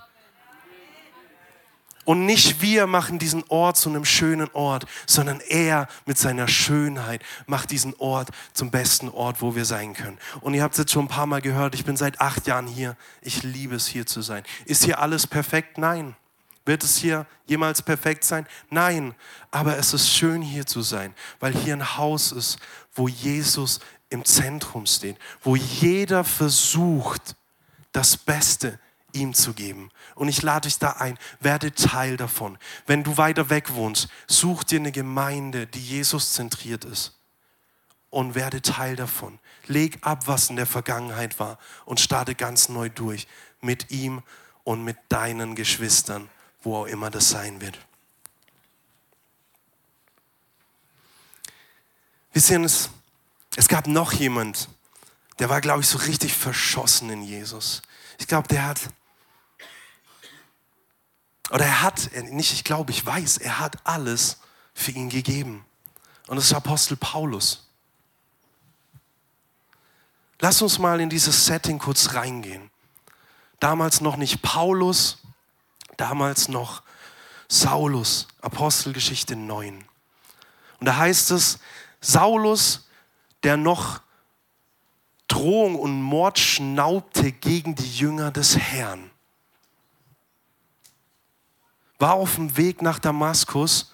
Und 2.06 2.26
nicht 2.26 2.62
wir 2.62 2.88
machen 2.88 3.20
diesen 3.20 3.44
Ort 3.50 3.78
zu 3.78 3.89
einem 3.89 4.06
schönen 4.06 4.50
Ort, 4.54 4.86
sondern 5.08 5.41
er 5.41 5.88
mit 6.06 6.18
seiner 6.18 6.48
Schönheit 6.48 7.22
macht 7.48 7.72
diesen 7.72 7.96
Ort 7.96 8.30
zum 8.54 8.72
besten 8.72 9.10
Ort, 9.10 9.41
wo 9.41 9.56
wir 9.56 9.65
sein 9.65 9.94
können. 9.94 10.20
Und 10.41 10.54
ihr 10.54 10.63
habt 10.63 10.76
es 10.76 10.80
jetzt 10.80 10.91
schon 10.91 11.06
ein 11.06 11.10
paar 11.10 11.26
Mal 11.26 11.41
gehört, 11.41 11.76
ich 11.76 11.84
bin 11.84 11.98
seit 11.98 12.22
acht 12.22 12.48
Jahren 12.48 12.68
hier. 12.68 12.96
Ich 13.22 13.44
liebe 13.44 13.76
es 13.76 13.88
hier 13.88 14.06
zu 14.06 14.22
sein. 14.22 14.44
Ist 14.65 14.86
hier 14.86 15.00
alles 15.00 15.28
perfekt? 15.28 15.78
Nein. 15.78 16.15
Wird 16.65 16.84
es 16.84 16.98
hier 16.98 17.28
jemals 17.46 17.82
perfekt 17.82 18.24
sein? 18.24 18.48
Nein, 18.72 19.13
aber 19.52 19.78
es 19.78 19.94
ist 19.94 20.10
schön 20.10 20.41
hier 20.41 20.65
zu 20.65 20.82
sein, 20.82 21.13
weil 21.39 21.54
hier 21.54 21.76
ein 21.76 21.98
Haus 21.98 22.32
ist, 22.32 22.58
wo 22.94 23.08
Jesus 23.08 23.80
im 24.10 24.26
Zentrum 24.26 24.88
steht, 24.88 25.18
wo 25.44 25.56
jeder 25.56 26.24
versucht, 26.24 27.36
das 27.91 28.18
Beste 28.18 28.80
ihm 29.15 29.34
zu 29.34 29.54
geben. 29.54 29.89
Und 30.13 30.28
ich 30.28 30.41
lade 30.41 30.67
dich 30.67 30.78
da 30.78 30.91
ein, 30.91 31.17
werde 31.39 31.73
Teil 31.73 32.17
davon. 32.17 32.58
Wenn 32.86 33.04
du 33.04 33.17
weiter 33.17 33.49
weg 33.49 33.73
wohnst, 33.73 34.10
such 34.28 34.63
dir 34.63 34.80
eine 34.80 34.91
Gemeinde, 34.91 35.65
die 35.67 35.82
Jesus 35.82 36.34
zentriert 36.34 36.86
ist 36.86 37.17
und 38.10 38.36
werde 38.36 38.62
Teil 38.62 38.95
davon. 38.95 39.39
Leg 39.67 39.97
ab, 40.01 40.28
was 40.28 40.49
in 40.49 40.56
der 40.56 40.67
Vergangenheit 40.67 41.39
war 41.39 41.58
und 41.86 41.99
starte 41.99 42.36
ganz 42.36 42.69
neu 42.69 42.89
durch 42.89 43.28
mit 43.62 43.89
ihm 43.91 44.21
und 44.63 44.84
mit 44.84 44.97
deinen 45.10 45.56
Geschwistern 45.56 46.30
wo 46.65 46.78
auch 46.78 46.86
immer 46.88 47.10
das 47.10 47.30
sein 47.30 47.62
wird. 47.62 47.78
Wisst 52.34 52.49
ihr, 52.49 52.60
es, 52.62 52.89
es 53.56 53.67
gab 53.67 53.88
noch 53.88 54.12
jemand, 54.12 54.67
der 55.39 55.49
war, 55.49 55.62
glaube 55.62 55.82
ich, 55.82 55.88
so 55.88 55.97
richtig 55.99 56.34
verschossen 56.34 57.10
in 57.10 57.21
Jesus. 57.21 57.82
Ich 58.17 58.28
glaube, 58.28 58.47
der 58.47 58.65
hat, 58.65 58.82
oder 61.51 61.65
er 61.65 61.81
hat, 61.81 62.10
nicht 62.31 62.53
ich 62.53 62.63
glaube, 62.63 62.91
ich 62.91 63.05
weiß, 63.05 63.38
er 63.38 63.60
hat 63.60 63.77
alles 63.84 64.38
für 64.73 64.91
ihn 64.91 65.10
gegeben. 65.10 65.65
Und 66.27 66.38
das 66.38 66.45
ist 66.45 66.53
Apostel 66.53 66.97
Paulus. 66.97 67.67
Lass 70.39 70.62
uns 70.62 70.79
mal 70.79 70.99
in 70.99 71.10
dieses 71.10 71.45
Setting 71.45 71.79
kurz 71.79 72.13
reingehen. 72.13 72.69
Damals 73.60 74.01
noch 74.01 74.17
nicht 74.17 74.41
Paulus, 74.41 75.19
damals 75.97 76.49
noch 76.49 76.81
Saulus, 77.47 78.27
Apostelgeschichte 78.41 79.36
9. 79.36 79.86
Und 80.79 80.86
da 80.86 80.97
heißt 80.97 81.31
es, 81.31 81.60
Saulus, 82.01 82.88
der 83.43 83.55
noch 83.58 84.01
Drohung 85.27 85.75
und 85.75 86.01
Mord 86.01 86.38
schnaubte 86.38 87.31
gegen 87.31 87.75
die 87.75 87.97
Jünger 87.97 88.31
des 88.31 88.58
Herrn, 88.58 89.10
war 91.99 92.13
auf 92.13 92.36
dem 92.36 92.58
Weg 92.58 92.81
nach 92.81 92.99
Damaskus, 92.99 93.91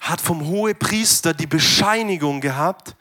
hat 0.00 0.20
vom 0.20 0.46
Hohepriester 0.46 1.32
die 1.34 1.46
Bescheinigung 1.46 2.40
gehabt, 2.40 2.96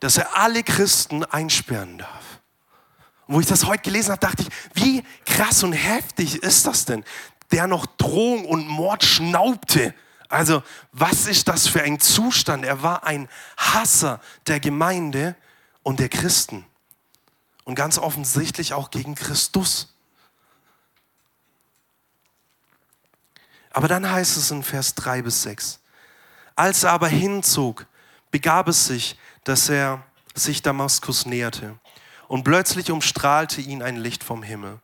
dass 0.00 0.16
er 0.16 0.36
alle 0.36 0.62
Christen 0.62 1.24
einsperren 1.24 1.98
darf. 1.98 2.40
Und 3.26 3.34
wo 3.34 3.40
ich 3.40 3.46
das 3.46 3.66
heute 3.66 3.82
gelesen 3.82 4.12
habe, 4.12 4.20
dachte 4.20 4.42
ich, 4.42 4.48
wie 4.74 5.04
krass 5.24 5.62
und 5.62 5.72
heftig 5.72 6.42
ist 6.42 6.66
das 6.66 6.84
denn? 6.84 7.04
Der 7.52 7.66
noch 7.66 7.86
Drohung 7.86 8.44
und 8.46 8.66
Mord 8.66 9.04
schnaubte. 9.04 9.94
Also, 10.28 10.62
was 10.92 11.26
ist 11.26 11.48
das 11.48 11.68
für 11.68 11.82
ein 11.82 12.00
Zustand? 12.00 12.64
Er 12.64 12.82
war 12.82 13.04
ein 13.04 13.28
Hasser 13.56 14.20
der 14.46 14.60
Gemeinde 14.60 15.36
und 15.82 16.00
der 16.00 16.08
Christen. 16.08 16.66
Und 17.64 17.74
ganz 17.74 17.98
offensichtlich 17.98 18.72
auch 18.72 18.90
gegen 18.90 19.14
Christus. 19.14 19.94
Aber 23.70 23.88
dann 23.88 24.10
heißt 24.10 24.36
es 24.36 24.50
in 24.50 24.62
Vers 24.62 24.94
3 24.94 25.22
bis 25.22 25.42
6, 25.42 25.80
als 26.56 26.82
er 26.84 26.92
aber 26.92 27.08
hinzog, 27.08 27.86
begab 28.30 28.68
es 28.68 28.86
sich, 28.86 29.18
dass 29.44 29.68
er 29.68 30.02
sich 30.34 30.62
Damaskus 30.62 31.26
näherte. 31.26 31.78
Und 32.26 32.44
plötzlich 32.44 32.90
umstrahlte 32.90 33.60
ihn 33.60 33.82
ein 33.82 33.96
Licht 33.96 34.22
vom 34.22 34.42
Himmel. 34.42 34.80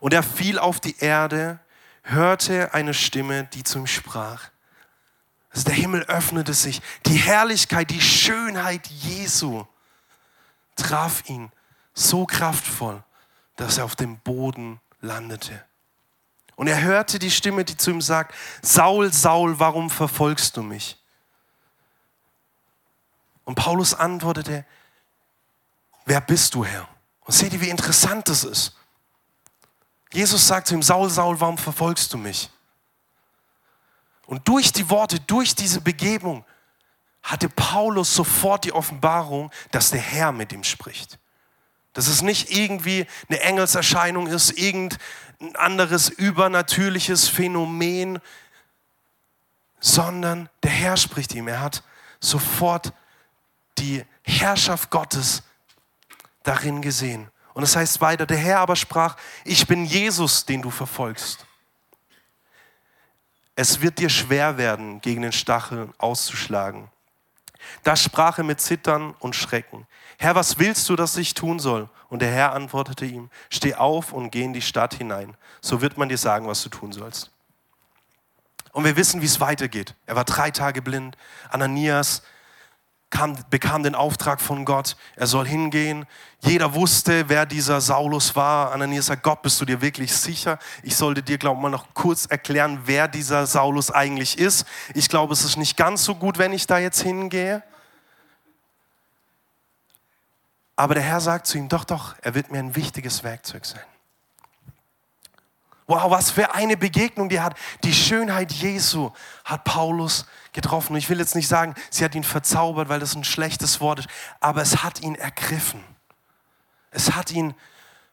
Und 0.00 0.12
er 0.12 0.22
fiel 0.22 0.58
auf 0.58 0.80
die 0.80 0.98
Erde, 0.98 1.58
hörte 2.02 2.74
eine 2.74 2.94
Stimme, 2.94 3.44
die 3.52 3.64
zu 3.64 3.78
ihm 3.78 3.86
sprach. 3.86 4.50
Also 5.50 5.64
der 5.64 5.74
Himmel 5.74 6.02
öffnete 6.04 6.52
sich. 6.52 6.82
Die 7.06 7.16
Herrlichkeit, 7.16 7.90
die 7.90 8.00
Schönheit 8.00 8.86
Jesu 8.88 9.64
traf 10.76 11.28
ihn 11.28 11.50
so 11.94 12.26
kraftvoll, 12.26 13.02
dass 13.56 13.78
er 13.78 13.84
auf 13.84 13.96
dem 13.96 14.18
Boden 14.18 14.80
landete. 15.00 15.64
Und 16.56 16.68
er 16.68 16.80
hörte 16.80 17.18
die 17.18 17.30
Stimme, 17.30 17.64
die 17.64 17.76
zu 17.76 17.90
ihm 17.90 18.00
sagt, 18.00 18.34
Saul, 18.62 19.12
Saul, 19.12 19.58
warum 19.58 19.90
verfolgst 19.90 20.56
du 20.56 20.62
mich? 20.62 20.96
Und 23.44 23.56
Paulus 23.56 23.92
antwortete, 23.92 24.64
wer 26.06 26.20
bist 26.20 26.54
du, 26.54 26.64
Herr? 26.64 26.88
Und 27.22 27.32
seht 27.34 27.52
ihr, 27.52 27.60
wie 27.60 27.68
interessant 27.68 28.28
das 28.28 28.44
ist. 28.44 28.76
Jesus 30.12 30.46
sagt 30.46 30.68
zu 30.68 30.74
ihm, 30.74 30.82
Saul, 30.82 31.10
Saul, 31.10 31.40
warum 31.40 31.58
verfolgst 31.58 32.12
du 32.12 32.18
mich? 32.18 32.50
Und 34.26 34.46
durch 34.48 34.72
die 34.72 34.88
Worte, 34.88 35.20
durch 35.20 35.54
diese 35.54 35.80
Begebung 35.80 36.44
hatte 37.22 37.48
Paulus 37.48 38.14
sofort 38.14 38.64
die 38.64 38.72
Offenbarung, 38.72 39.50
dass 39.70 39.90
der 39.90 40.00
Herr 40.00 40.30
mit 40.32 40.52
ihm 40.52 40.62
spricht. 40.62 41.18
Dass 41.94 42.08
es 42.08 42.22
nicht 42.22 42.50
irgendwie 42.50 43.06
eine 43.28 43.40
Engelserscheinung 43.40 44.26
ist, 44.26 44.58
irgendein 44.58 44.98
anderes 45.54 46.08
übernatürliches 46.10 47.28
Phänomen, 47.28 48.20
sondern 49.80 50.48
der 50.62 50.70
Herr 50.70 50.96
spricht 50.96 51.34
ihm. 51.34 51.48
Er 51.48 51.60
hat 51.60 51.82
sofort 52.20 52.92
die 53.78 54.04
Herrschaft 54.22 54.90
Gottes 54.90 55.42
darin 56.42 56.82
gesehen. 56.82 57.28
Und 57.54 57.62
es 57.62 57.76
heißt 57.76 58.00
weiter, 58.00 58.26
der 58.26 58.36
Herr 58.36 58.58
aber 58.58 58.76
sprach, 58.76 59.16
ich 59.44 59.66
bin 59.66 59.84
Jesus, 59.84 60.44
den 60.44 60.62
du 60.62 60.70
verfolgst. 60.70 61.46
Es 63.56 63.80
wird 63.80 63.98
dir 63.98 64.08
schwer 64.08 64.58
werden, 64.58 65.00
gegen 65.00 65.22
den 65.22 65.32
Stachel 65.32 65.88
auszuschlagen. 65.98 66.90
Da 67.84 67.94
sprach 67.94 68.38
er 68.38 68.44
mit 68.44 68.60
Zittern 68.60 69.14
und 69.20 69.36
Schrecken. 69.36 69.86
Herr, 70.18 70.34
was 70.34 70.58
willst 70.58 70.88
du, 70.88 70.96
dass 70.96 71.16
ich 71.16 71.34
tun 71.34 71.58
soll? 71.58 71.88
Und 72.08 72.22
der 72.22 72.30
Herr 72.30 72.52
antwortete 72.52 73.04
ihm, 73.04 73.30
steh 73.50 73.74
auf 73.74 74.12
und 74.12 74.30
geh 74.30 74.42
in 74.42 74.52
die 74.52 74.62
Stadt 74.62 74.94
hinein. 74.94 75.36
So 75.60 75.80
wird 75.80 75.98
man 75.98 76.08
dir 76.08 76.18
sagen, 76.18 76.46
was 76.46 76.62
du 76.62 76.68
tun 76.68 76.92
sollst. 76.92 77.30
Und 78.72 78.84
wir 78.84 78.96
wissen, 78.96 79.20
wie 79.20 79.26
es 79.26 79.40
weitergeht. 79.40 79.94
Er 80.06 80.16
war 80.16 80.24
drei 80.24 80.50
Tage 80.50 80.82
blind. 80.82 81.16
Ananias 81.48 82.22
kam, 83.14 83.36
bekam 83.48 83.82
den 83.84 83.94
Auftrag 83.94 84.40
von 84.40 84.64
Gott, 84.64 84.96
er 85.14 85.26
soll 85.26 85.46
hingehen. 85.46 86.04
Jeder 86.40 86.74
wusste, 86.74 87.28
wer 87.28 87.46
dieser 87.46 87.80
Saulus 87.80 88.34
war. 88.34 88.72
Ananias 88.72 89.06
sagt, 89.06 89.22
Gott, 89.22 89.40
bist 89.42 89.60
du 89.60 89.64
dir 89.64 89.80
wirklich 89.80 90.14
sicher? 90.14 90.58
Ich 90.82 90.96
sollte 90.96 91.22
dir, 91.22 91.38
glaube 91.38 91.58
ich, 91.58 91.62
mal 91.62 91.68
noch 91.68 91.94
kurz 91.94 92.26
erklären, 92.26 92.80
wer 92.84 93.06
dieser 93.06 93.46
Saulus 93.46 93.90
eigentlich 93.90 94.38
ist. 94.38 94.66
Ich 94.94 95.08
glaube, 95.08 95.32
es 95.32 95.44
ist 95.44 95.56
nicht 95.56 95.76
ganz 95.76 96.04
so 96.04 96.16
gut, 96.16 96.38
wenn 96.38 96.52
ich 96.52 96.66
da 96.66 96.78
jetzt 96.78 97.00
hingehe. 97.00 97.62
Aber 100.76 100.94
der 100.94 101.02
Herr 101.02 101.20
sagt 101.20 101.46
zu 101.46 101.58
ihm, 101.58 101.68
doch, 101.68 101.84
doch, 101.84 102.16
er 102.22 102.34
wird 102.34 102.50
mir 102.50 102.58
ein 102.58 102.74
wichtiges 102.74 103.22
Werkzeug 103.22 103.64
sein. 103.64 103.82
Wow, 105.86 106.10
was 106.10 106.30
für 106.30 106.54
eine 106.54 106.76
Begegnung 106.76 107.28
die 107.28 107.40
hat. 107.40 107.56
Die 107.84 107.92
Schönheit 107.92 108.52
Jesu 108.52 109.10
hat 109.44 109.64
Paulus 109.64 110.24
getroffen. 110.52 110.94
Und 110.94 110.98
ich 110.98 111.10
will 111.10 111.18
jetzt 111.18 111.34
nicht 111.34 111.46
sagen, 111.46 111.74
sie 111.90 112.04
hat 112.04 112.14
ihn 112.14 112.24
verzaubert, 112.24 112.88
weil 112.88 113.00
das 113.00 113.14
ein 113.14 113.24
schlechtes 113.24 113.80
Wort 113.80 113.98
ist, 114.00 114.08
aber 114.40 114.62
es 114.62 114.82
hat 114.82 115.02
ihn 115.02 115.14
ergriffen. 115.14 115.84
Es 116.90 117.14
hat 117.14 117.30
ihn 117.32 117.54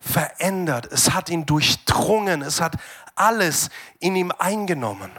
verändert. 0.02 0.92
Es 0.92 1.14
hat 1.14 1.30
ihn 1.30 1.46
durchdrungen. 1.46 2.42
Es 2.42 2.60
hat 2.60 2.76
alles 3.16 3.70
in 4.00 4.16
ihm 4.18 4.34
eingenommen. 4.38 5.12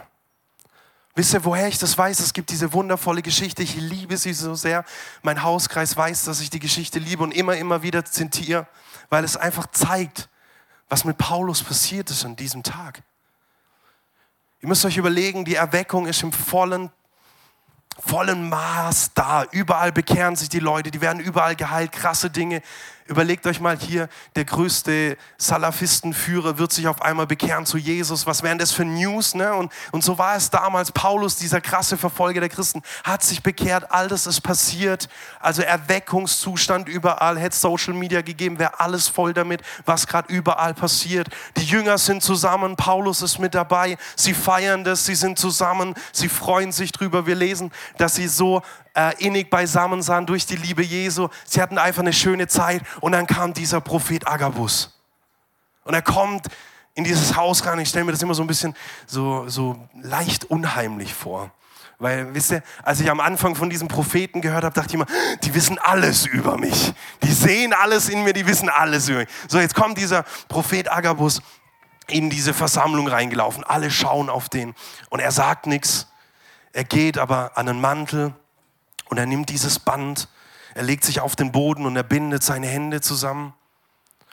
Wisst 1.15 1.33
ihr, 1.33 1.45
woher 1.45 1.67
ich 1.67 1.77
das 1.77 1.95
weiß? 1.95 2.19
Es 2.21 2.33
gibt 2.33 2.49
diese 2.49 2.73
wundervolle 2.73 3.21
Geschichte. 3.21 3.61
Ich 3.61 3.75
liebe 3.75 4.17
sie 4.17 4.33
so 4.33 4.55
sehr. 4.55 4.83
Mein 5.21 5.43
Hauskreis 5.43 5.95
weiß, 5.95 6.25
dass 6.25 6.39
ich 6.39 6.49
die 6.49 6.59
Geschichte 6.59 6.97
liebe 6.97 7.21
und 7.21 7.31
immer, 7.31 7.55
immer 7.55 7.83
wieder 7.83 8.03
zitiere, 8.03 8.67
weil 9.09 9.23
es 9.23 9.37
einfach 9.37 9.67
zeigt, 9.67 10.27
was 10.89 11.05
mit 11.05 11.19
Paulus 11.19 11.61
passiert 11.61 12.09
ist 12.09 12.25
an 12.25 12.35
diesem 12.35 12.63
Tag. 12.63 13.03
Ihr 14.61 14.67
müsst 14.67 14.85
euch 14.85 14.97
überlegen, 14.97 15.45
die 15.45 15.55
Erweckung 15.55 16.07
ist 16.07 16.23
im 16.23 16.31
vollen, 16.31 16.89
vollen 17.99 18.49
Maß 18.49 19.11
da. 19.13 19.43
Überall 19.51 19.91
bekehren 19.91 20.35
sich 20.35 20.49
die 20.49 20.59
Leute, 20.59 20.89
die 20.89 21.01
werden 21.01 21.19
überall 21.19 21.55
geheilt, 21.55 21.91
krasse 21.91 22.31
Dinge 22.31 22.63
Überlegt 23.05 23.45
euch 23.47 23.59
mal 23.59 23.77
hier, 23.77 24.07
der 24.35 24.45
größte 24.45 25.17
Salafistenführer 25.37 26.57
wird 26.57 26.71
sich 26.71 26.87
auf 26.87 27.01
einmal 27.01 27.27
bekehren 27.27 27.65
zu 27.65 27.77
Jesus. 27.77 28.25
Was 28.25 28.43
wären 28.43 28.57
das 28.57 28.71
für 28.71 28.85
News? 28.85 29.35
Ne? 29.35 29.53
Und, 29.53 29.71
und 29.91 30.03
so 30.03 30.17
war 30.17 30.35
es 30.35 30.49
damals. 30.49 30.91
Paulus, 30.91 31.35
dieser 31.35 31.59
krasse 31.59 31.97
Verfolger 31.97 32.39
der 32.39 32.49
Christen, 32.49 32.81
hat 33.03 33.21
sich 33.21 33.43
bekehrt. 33.43 33.91
All 33.91 34.07
das 34.07 34.25
ist 34.25 34.41
passiert. 34.41 35.09
Also 35.39 35.61
Erweckungszustand 35.63 36.87
überall. 36.87 37.37
Hätte 37.37 37.57
Social 37.57 37.93
Media 37.93 38.21
gegeben, 38.21 38.57
wäre 38.57 38.79
alles 38.79 39.09
voll 39.09 39.33
damit, 39.33 39.61
was 39.85 40.07
gerade 40.07 40.33
überall 40.33 40.73
passiert. 40.73 41.27
Die 41.57 41.65
Jünger 41.65 41.97
sind 41.97 42.23
zusammen. 42.23 42.77
Paulus 42.77 43.21
ist 43.21 43.37
mit 43.37 43.53
dabei. 43.53 43.97
Sie 44.15 44.33
feiern 44.33 44.85
das. 44.85 45.05
Sie 45.05 45.15
sind 45.15 45.37
zusammen. 45.37 45.93
Sie 46.13 46.29
freuen 46.29 46.71
sich 46.71 46.93
drüber. 46.93 47.25
Wir 47.25 47.35
lesen, 47.35 47.71
dass 47.97 48.15
sie 48.15 48.29
so 48.29 48.61
äh, 48.95 49.13
innig 49.23 49.49
beisammen 49.49 50.01
sahen 50.01 50.25
durch 50.25 50.45
die 50.45 50.55
Liebe 50.55 50.83
Jesu. 50.83 51.29
Sie 51.45 51.61
hatten 51.61 51.77
einfach 51.77 52.01
eine 52.01 52.13
schöne 52.13 52.47
Zeit 52.47 52.83
und 53.01 53.11
dann 53.13 53.27
kam 53.27 53.53
dieser 53.53 53.81
Prophet 53.81 54.27
Agabus. 54.27 54.99
Und 55.83 55.93
er 55.93 56.01
kommt 56.01 56.47
in 56.95 57.03
dieses 57.03 57.35
Haus 57.35 57.65
rein. 57.65 57.79
Ich 57.79 57.89
stelle 57.89 58.05
mir 58.05 58.11
das 58.11 58.21
immer 58.21 58.35
so 58.35 58.43
ein 58.43 58.47
bisschen 58.47 58.75
so, 59.05 59.47
so 59.49 59.87
leicht 60.01 60.45
unheimlich 60.45 61.13
vor. 61.13 61.51
Weil, 61.99 62.33
wisst 62.33 62.51
ihr, 62.51 62.63
als 62.83 62.99
ich 62.99 63.09
am 63.09 63.19
Anfang 63.19 63.55
von 63.55 63.69
diesem 63.69 63.87
Propheten 63.87 64.41
gehört 64.41 64.63
habe, 64.63 64.73
dachte 64.73 64.89
ich 64.89 64.93
immer, 64.95 65.05
die 65.43 65.53
wissen 65.53 65.77
alles 65.79 66.25
über 66.25 66.57
mich. 66.57 66.93
Die 67.21 67.31
sehen 67.31 67.73
alles 67.73 68.09
in 68.09 68.23
mir, 68.23 68.33
die 68.33 68.45
wissen 68.45 68.69
alles 68.69 69.07
über 69.09 69.19
mich. 69.19 69.29
So, 69.47 69.59
jetzt 69.59 69.75
kommt 69.75 69.97
dieser 69.97 70.23
Prophet 70.47 70.91
Agabus 70.91 71.41
in 72.07 72.29
diese 72.29 72.53
Versammlung 72.53 73.07
reingelaufen. 73.07 73.63
Alle 73.63 73.89
schauen 73.89 74.29
auf 74.29 74.49
den 74.49 74.75
und 75.09 75.19
er 75.19 75.31
sagt 75.31 75.67
nichts. 75.67 76.07
Er 76.73 76.83
geht 76.83 77.17
aber 77.17 77.57
an 77.57 77.67
den 77.67 77.79
Mantel 77.79 78.33
und 79.13 79.19
er 79.19 79.27
nimmt 79.27 79.49
dieses 79.49 79.77
Band, 79.77 80.27
er 80.73 80.81
legt 80.81 81.03
sich 81.03 81.19
auf 81.21 81.35
den 81.35 81.51
Boden 81.51 81.85
und 81.85 81.95
er 81.95 82.01
bindet 82.01 82.41
seine 82.41 82.65
Hände 82.65 82.99
zusammen. 82.99 83.53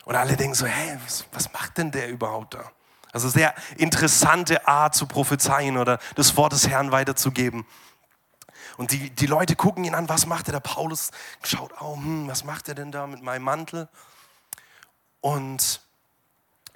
Und 0.05 0.15
alle 0.15 0.35
denken 0.35 0.55
so, 0.55 0.65
hä, 0.65 0.97
was, 1.05 1.23
was 1.33 1.53
macht 1.53 1.77
denn 1.77 1.91
der 1.91 2.09
überhaupt 2.09 2.55
da? 2.55 2.71
Also 3.11 3.29
sehr 3.29 3.53
interessante 3.77 4.67
Art 4.67 4.95
zu 4.95 5.05
prophezeien 5.05 5.77
oder 5.77 5.99
das 6.15 6.35
Wort 6.35 6.53
des 6.53 6.67
Herrn 6.67 6.91
weiterzugeben. 6.91 7.63
Und 8.77 8.91
die, 8.91 9.11
die 9.11 9.27
Leute 9.27 9.55
gucken 9.55 9.83
ihn 9.83 9.93
an, 9.93 10.09
was 10.09 10.25
macht 10.25 10.47
er? 10.49 10.53
Der 10.53 10.61
Paulus 10.61 11.11
schaut, 11.43 11.71
oh, 11.79 11.95
hm, 11.95 12.27
was 12.27 12.43
macht 12.43 12.67
er 12.67 12.73
denn 12.73 12.91
da 12.91 13.05
mit 13.05 13.21
meinem 13.21 13.43
Mantel? 13.43 13.87
Und 15.19 15.79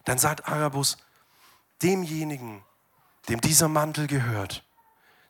dann 0.04 0.20
sagt 0.20 0.48
Agabus, 0.48 0.98
demjenigen, 1.82 2.64
dem 3.30 3.42
dieser 3.42 3.68
Mantel 3.68 4.06
gehört, 4.06 4.64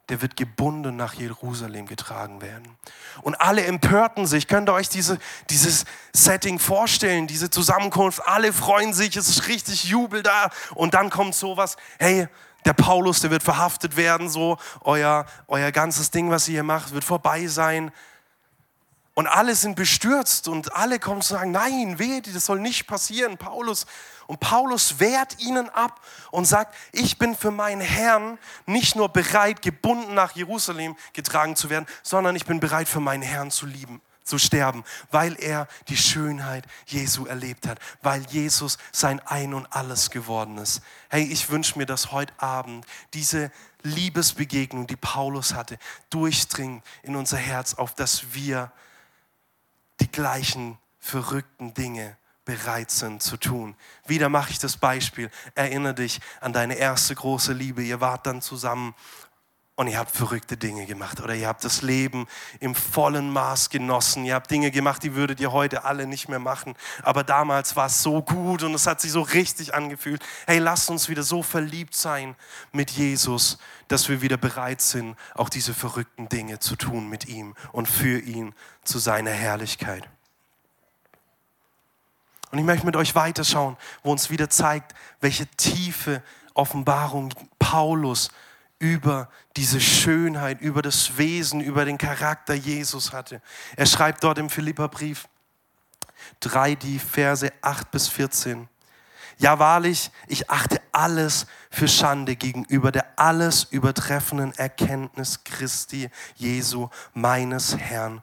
der 0.10 0.22
wird 0.22 0.36
gebunden 0.36 0.96
nach 0.96 1.16
Jerusalem 1.16 1.88
getragen 1.88 2.42
werden. 2.42 2.78
Und 3.22 3.36
alle 3.42 3.64
empörten 3.66 4.28
sich. 4.28 4.48
Könnt 4.48 4.70
ihr 4.70 4.74
euch 4.74 4.90
diese, 4.90 5.18
dieses 5.50 5.86
Setting 6.14 6.60
vorstellen, 6.60 7.28
diese 7.28 7.50
Zusammenkunft? 7.50 8.26
Alle 8.28 8.54
freuen 8.54 8.94
sich, 8.94 9.16
es 9.18 9.28
ist 9.28 9.48
richtig 9.48 9.86
Jubel 9.86 10.22
da. 10.22 10.50
Und 10.76 10.94
dann 10.94 11.10
kommt 11.10 11.34
sowas, 11.34 11.76
hey, 12.00 12.28
der 12.66 12.74
Paulus, 12.74 13.22
der 13.22 13.32
wird 13.32 13.44
verhaftet 13.44 13.96
werden, 13.96 14.30
so 14.30 14.58
euer, 14.82 15.26
euer 15.48 15.72
ganzes 15.72 16.12
Ding, 16.12 16.32
was 16.32 16.48
ihr 16.48 16.54
hier 16.54 16.64
macht, 16.64 16.94
wird 16.94 17.04
vorbei 17.04 17.48
sein. 17.48 17.92
Und 19.16 19.28
alle 19.28 19.56
sind 19.56 19.78
bestürzt 19.78 20.50
und 20.50 20.76
alle 20.76 21.00
kommen 21.00 21.22
zu 21.22 21.34
sagen, 21.34 21.52
nein, 21.52 21.98
wehe, 22.00 22.22
das 22.22 22.46
soll 22.46 22.60
nicht 22.60 22.86
passieren. 22.86 23.38
Paulus, 23.38 23.86
und 24.28 24.42
Paulus 24.42 25.00
wehrt 25.00 25.42
ihnen 25.42 25.70
ab 25.70 26.02
und 26.32 26.44
sagt, 26.44 26.76
ich 26.92 27.18
bin 27.18 27.34
für 27.34 27.50
meinen 27.52 27.80
Herrn 27.80 28.38
nicht 28.66 28.98
nur 28.98 29.08
bereit, 29.08 29.62
gebunden 29.62 30.16
nach 30.16 30.36
Jerusalem 30.36 30.98
getragen 31.14 31.56
zu 31.56 31.70
werden, 31.70 31.86
sondern 32.04 32.36
ich 32.36 32.46
bin 32.46 32.60
bereit, 32.60 32.90
für 32.90 33.00
meinen 33.00 33.24
Herrn 33.24 33.52
zu 33.52 33.66
lieben, 33.66 34.02
zu 34.26 34.38
sterben, 34.38 34.84
weil 35.12 35.42
er 35.42 35.70
die 35.88 35.96
Schönheit 35.96 36.66
Jesu 36.86 37.26
erlebt 37.26 37.68
hat, 37.68 37.80
weil 38.02 38.22
Jesus 38.26 38.78
sein 38.92 39.22
Ein 39.22 39.54
und 39.54 39.72
alles 39.72 40.10
geworden 40.10 40.58
ist. 40.58 40.82
Hey, 41.08 41.24
ich 41.24 41.50
wünsche 41.50 41.80
mir, 41.80 41.86
dass 41.86 42.12
heute 42.12 42.34
Abend 42.38 42.86
diese 43.14 43.50
Liebesbegegnung, 43.82 44.88
die 44.88 44.98
Paulus 44.98 45.54
hatte, 45.54 45.78
durchdringt 46.10 46.84
in 47.02 47.16
unser 47.16 47.38
Herz, 47.38 47.76
auf 47.76 47.96
dass 47.96 48.34
wir 48.34 48.74
die 50.00 50.12
gleichen 50.12 50.78
verrückten 51.00 51.74
Dinge 51.74 52.18
bereit 52.46 52.92
sind 52.92 53.24
zu 53.24 53.38
tun. 53.38 53.76
Wieder 54.06 54.30
mache 54.30 54.52
ich 54.52 54.60
das 54.60 54.78
Beispiel. 54.78 55.32
Erinnere 55.56 55.96
dich 55.96 56.22
an 56.42 56.54
deine 56.54 56.76
erste 56.76 57.16
große 57.16 57.54
Liebe. 57.54 57.84
Ihr 57.84 58.02
wart 58.02 58.28
dann 58.28 58.42
zusammen 58.42 58.94
und 59.78 59.88
ihr 59.88 59.98
habt 59.98 60.12
verrückte 60.12 60.56
Dinge 60.56 60.86
gemacht 60.86 61.20
oder 61.22 61.36
ihr 61.36 61.48
habt 61.48 61.66
das 61.66 61.82
Leben 61.82 62.28
im 62.62 62.76
vollen 62.76 63.30
Maß 63.30 63.70
genossen. 63.70 64.24
Ihr 64.24 64.36
habt 64.36 64.50
Dinge 64.50 64.72
gemacht, 64.72 65.04
die 65.04 65.16
würdet 65.16 65.42
ihr 65.42 65.52
heute 65.52 65.84
alle 65.84 66.08
nicht 66.08 66.30
mehr 66.30 66.40
machen. 66.40 66.76
Aber 67.04 67.26
damals 67.26 67.76
war 67.76 67.88
es 67.88 68.02
so 68.02 68.22
gut 68.22 68.64
und 68.64 68.74
es 68.74 68.88
hat 68.88 69.02
sich 69.02 69.12
so 69.12 69.22
richtig 69.22 69.74
angefühlt. 69.74 70.24
Hey, 70.48 70.60
lasst 70.60 70.90
uns 70.90 71.10
wieder 71.10 71.24
so 71.24 71.44
verliebt 71.44 71.94
sein 71.94 72.36
mit 72.72 72.92
Jesus, 72.92 73.58
dass 73.90 74.08
wir 74.08 74.22
wieder 74.22 74.38
bereit 74.38 74.80
sind, 74.80 75.18
auch 75.34 75.50
diese 75.50 75.74
verrückten 75.74 76.30
Dinge 76.30 76.60
zu 76.60 76.78
tun 76.78 77.10
mit 77.10 77.28
ihm 77.28 77.54
und 77.74 77.90
für 77.90 78.20
ihn 78.20 78.56
zu 78.86 78.98
seiner 78.98 79.32
Herrlichkeit. 79.32 80.08
Und 82.52 82.60
ich 82.60 82.66
möchte 82.66 82.86
mit 82.86 82.96
euch 82.96 83.16
weiterschauen, 83.16 83.76
wo 84.04 84.14
uns 84.14 84.30
wieder 84.30 84.50
zeigt, 84.50 84.94
welche 85.20 85.48
tiefe 85.48 86.24
Offenbarung 86.54 87.34
Paulus 87.60 88.30
über 88.86 89.30
diese 89.58 89.82
Schönheit, 89.82 90.62
über 90.62 90.84
das 90.84 91.18
Wesen, 91.18 91.60
über 91.60 91.86
den 91.86 91.98
Charakter 91.98 92.54
Jesus 92.54 93.14
hatte. 93.14 93.42
Er 93.76 93.88
schreibt 93.88 94.24
dort 94.24 94.38
im 94.38 94.48
Philipperbrief 94.48 95.28
3, 96.42 96.76
die 96.76 97.00
Verse 97.00 97.52
8 97.62 97.90
bis 97.90 98.08
14. 98.10 98.70
Ja, 99.40 99.58
wahrlich, 99.58 100.12
ich 100.28 100.52
achte 100.52 100.80
alles 100.92 101.48
für 101.72 101.88
Schande 101.88 102.36
gegenüber 102.36 102.92
der 102.92 103.20
alles 103.20 103.64
übertreffenden 103.64 104.54
Erkenntnis 104.54 105.44
Christi 105.44 106.12
Jesu, 106.36 106.90
meines 107.16 107.76
Herrn, 107.76 108.22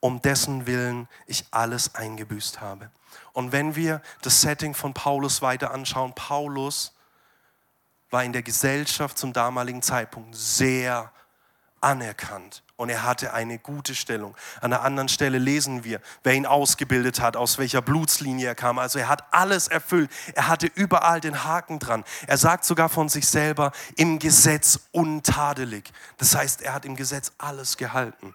um 0.00 0.22
dessen 0.22 0.66
Willen 0.66 1.08
ich 1.26 1.44
alles 1.50 1.94
eingebüßt 1.94 2.62
habe. 2.62 2.90
Und 3.34 3.52
wenn 3.52 3.76
wir 3.76 4.00
das 4.22 4.40
Setting 4.40 4.74
von 4.74 4.94
Paulus 4.94 5.42
weiter 5.42 5.72
anschauen, 5.72 6.14
Paulus 6.14 6.94
war 8.10 8.24
in 8.24 8.32
der 8.32 8.42
Gesellschaft 8.42 9.18
zum 9.18 9.32
damaligen 9.32 9.82
Zeitpunkt 9.82 10.34
sehr 10.34 11.12
anerkannt 11.80 12.62
und 12.80 12.88
er 12.88 13.02
hatte 13.04 13.34
eine 13.34 13.58
gute 13.58 13.94
Stellung. 13.94 14.34
An 14.62 14.70
der 14.70 14.80
anderen 14.80 15.10
Stelle 15.10 15.38
lesen 15.38 15.84
wir, 15.84 16.00
wer 16.22 16.32
ihn 16.32 16.46
ausgebildet 16.46 17.20
hat, 17.20 17.36
aus 17.36 17.58
welcher 17.58 17.82
Blutslinie 17.82 18.48
er 18.48 18.54
kam. 18.54 18.78
Also 18.78 18.98
er 18.98 19.08
hat 19.08 19.24
alles 19.32 19.68
erfüllt. 19.68 20.10
Er 20.34 20.48
hatte 20.48 20.66
überall 20.66 21.20
den 21.20 21.44
Haken 21.44 21.78
dran. 21.78 22.04
Er 22.26 22.38
sagt 22.38 22.64
sogar 22.64 22.88
von 22.88 23.10
sich 23.10 23.28
selber, 23.28 23.72
im 23.96 24.18
Gesetz 24.18 24.80
untadelig. 24.92 25.92
Das 26.16 26.34
heißt, 26.34 26.62
er 26.62 26.72
hat 26.72 26.86
im 26.86 26.96
Gesetz 26.96 27.32
alles 27.36 27.76
gehalten. 27.76 28.34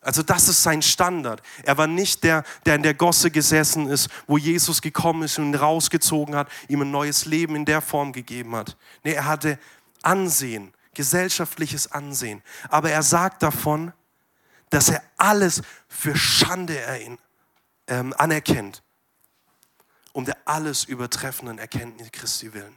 Also 0.00 0.22
das 0.22 0.48
ist 0.48 0.62
sein 0.62 0.80
Standard. 0.80 1.42
Er 1.64 1.76
war 1.76 1.86
nicht 1.86 2.22
der, 2.22 2.44
der 2.64 2.76
in 2.76 2.82
der 2.82 2.94
Gosse 2.94 3.30
gesessen 3.30 3.88
ist, 3.88 4.08
wo 4.26 4.38
Jesus 4.38 4.80
gekommen 4.80 5.24
ist 5.24 5.38
und 5.38 5.46
ihn 5.46 5.54
rausgezogen 5.54 6.36
hat, 6.36 6.48
ihm 6.68 6.82
ein 6.82 6.90
neues 6.90 7.24
Leben 7.24 7.56
in 7.56 7.64
der 7.64 7.80
Form 7.80 8.12
gegeben 8.12 8.54
hat. 8.54 8.76
Nee, 9.02 9.14
er 9.14 9.24
hatte 9.24 9.58
Ansehen, 10.02 10.72
gesellschaftliches 10.94 11.90
Ansehen. 11.90 12.42
Aber 12.68 12.90
er 12.90 13.02
sagt 13.02 13.42
davon, 13.42 13.92
dass 14.70 14.88
er 14.88 15.02
alles 15.16 15.62
für 15.88 16.16
Schande 16.16 16.78
ähm, 17.88 18.14
anerkennt, 18.16 18.82
um 20.12 20.24
der 20.24 20.36
alles 20.44 20.84
übertreffenden 20.84 21.58
Erkenntnis 21.58 22.12
Christi 22.12 22.52
willen. 22.52 22.76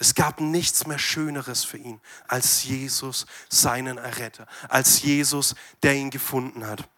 Es 0.00 0.14
gab 0.14 0.40
nichts 0.40 0.86
mehr 0.86 0.98
Schöneres 0.98 1.62
für 1.62 1.76
ihn 1.76 2.00
als 2.26 2.64
Jesus, 2.64 3.26
seinen 3.50 3.98
Erretter, 3.98 4.46
als 4.70 5.02
Jesus, 5.02 5.54
der 5.82 5.94
ihn 5.94 6.08
gefunden 6.08 6.66
hat. 6.66 6.88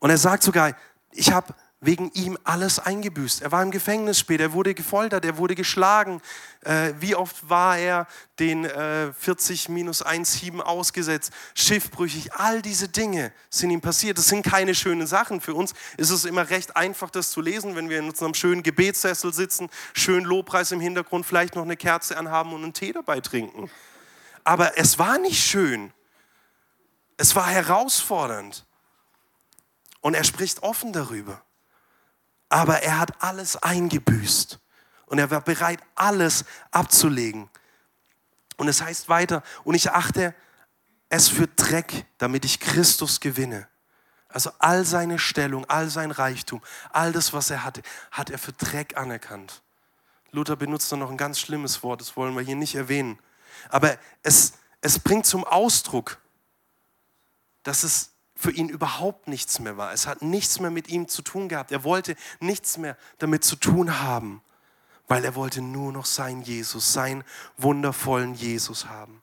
Und 0.00 0.10
er 0.10 0.18
sagt 0.18 0.42
sogar, 0.42 0.74
ich 1.12 1.30
habe 1.30 1.54
wegen 1.82 2.12
ihm 2.12 2.38
alles 2.44 2.78
eingebüßt. 2.78 3.42
Er 3.42 3.50
war 3.50 3.60
im 3.60 3.72
Gefängnis 3.72 4.18
später, 4.18 4.44
er 4.44 4.52
wurde 4.52 4.72
gefoltert, 4.72 5.24
er 5.24 5.36
wurde 5.36 5.56
geschlagen. 5.56 6.22
Äh, 6.60 6.94
wie 7.00 7.16
oft 7.16 7.50
war 7.50 7.76
er 7.76 8.06
den 8.38 8.64
äh, 8.64 9.12
40 9.12 9.68
minus 9.68 10.00
1 10.00 10.32
Hieben 10.34 10.62
ausgesetzt, 10.62 11.32
schiffbrüchig. 11.56 12.34
All 12.34 12.62
diese 12.62 12.88
Dinge 12.88 13.32
sind 13.50 13.70
ihm 13.70 13.80
passiert. 13.80 14.16
Das 14.16 14.28
sind 14.28 14.44
keine 14.44 14.76
schönen 14.76 15.08
Sachen. 15.08 15.40
Für 15.40 15.54
uns 15.54 15.74
ist 15.96 16.10
es 16.10 16.24
immer 16.24 16.50
recht 16.50 16.76
einfach, 16.76 17.10
das 17.10 17.32
zu 17.32 17.40
lesen, 17.40 17.74
wenn 17.74 17.90
wir 17.90 17.98
in 17.98 18.08
unserem 18.08 18.34
schönen 18.34 18.62
Gebetssessel 18.62 19.32
sitzen, 19.34 19.68
schön 19.92 20.22
Lobpreis 20.22 20.70
im 20.70 20.80
Hintergrund, 20.80 21.26
vielleicht 21.26 21.56
noch 21.56 21.64
eine 21.64 21.76
Kerze 21.76 22.16
anhaben 22.16 22.52
und 22.52 22.62
einen 22.62 22.74
Tee 22.74 22.92
dabei 22.92 23.20
trinken. 23.20 23.68
Aber 24.44 24.78
es 24.78 25.00
war 25.00 25.18
nicht 25.18 25.42
schön. 25.42 25.92
Es 27.16 27.34
war 27.34 27.48
herausfordernd. 27.48 28.66
Und 30.00 30.14
er 30.14 30.24
spricht 30.24 30.62
offen 30.62 30.92
darüber 30.92 31.42
aber 32.52 32.82
er 32.82 32.98
hat 32.98 33.22
alles 33.22 33.56
eingebüßt 33.56 34.58
und 35.06 35.18
er 35.18 35.30
war 35.30 35.40
bereit, 35.40 35.80
alles 35.94 36.44
abzulegen. 36.70 37.48
Und 38.58 38.68
es 38.68 38.82
heißt 38.82 39.08
weiter, 39.08 39.42
und 39.64 39.74
ich 39.74 39.90
achte 39.90 40.34
es 41.08 41.30
für 41.30 41.46
Dreck, 41.46 42.04
damit 42.18 42.44
ich 42.44 42.60
Christus 42.60 43.20
gewinne. 43.20 43.68
Also 44.28 44.50
all 44.58 44.84
seine 44.84 45.18
Stellung, 45.18 45.64
all 45.70 45.88
sein 45.88 46.10
Reichtum, 46.10 46.60
all 46.90 47.12
das, 47.12 47.32
was 47.32 47.48
er 47.48 47.64
hatte, 47.64 47.82
hat 48.10 48.28
er 48.28 48.38
für 48.38 48.52
Dreck 48.52 48.98
anerkannt. 48.98 49.62
Luther 50.30 50.56
benutzt 50.56 50.92
da 50.92 50.96
noch 50.96 51.10
ein 51.10 51.16
ganz 51.16 51.40
schlimmes 51.40 51.82
Wort, 51.82 52.02
das 52.02 52.16
wollen 52.18 52.36
wir 52.36 52.42
hier 52.42 52.56
nicht 52.56 52.74
erwähnen. 52.74 53.18
Aber 53.70 53.96
es, 54.22 54.52
es 54.82 54.98
bringt 54.98 55.24
zum 55.24 55.44
Ausdruck, 55.44 56.18
dass 57.62 57.82
es 57.82 58.11
für 58.42 58.50
ihn 58.50 58.68
überhaupt 58.68 59.28
nichts 59.28 59.60
mehr 59.60 59.76
war. 59.76 59.92
Es 59.92 60.08
hat 60.08 60.20
nichts 60.20 60.58
mehr 60.58 60.72
mit 60.72 60.88
ihm 60.88 61.06
zu 61.06 61.22
tun 61.22 61.48
gehabt. 61.48 61.70
Er 61.70 61.84
wollte 61.84 62.16
nichts 62.40 62.76
mehr 62.76 62.96
damit 63.18 63.44
zu 63.44 63.54
tun 63.54 64.00
haben, 64.00 64.42
weil 65.06 65.24
er 65.24 65.36
wollte 65.36 65.62
nur 65.62 65.92
noch 65.92 66.06
sein 66.06 66.42
Jesus, 66.42 66.92
seinen 66.92 67.22
wundervollen 67.56 68.34
Jesus 68.34 68.86
haben. 68.86 69.22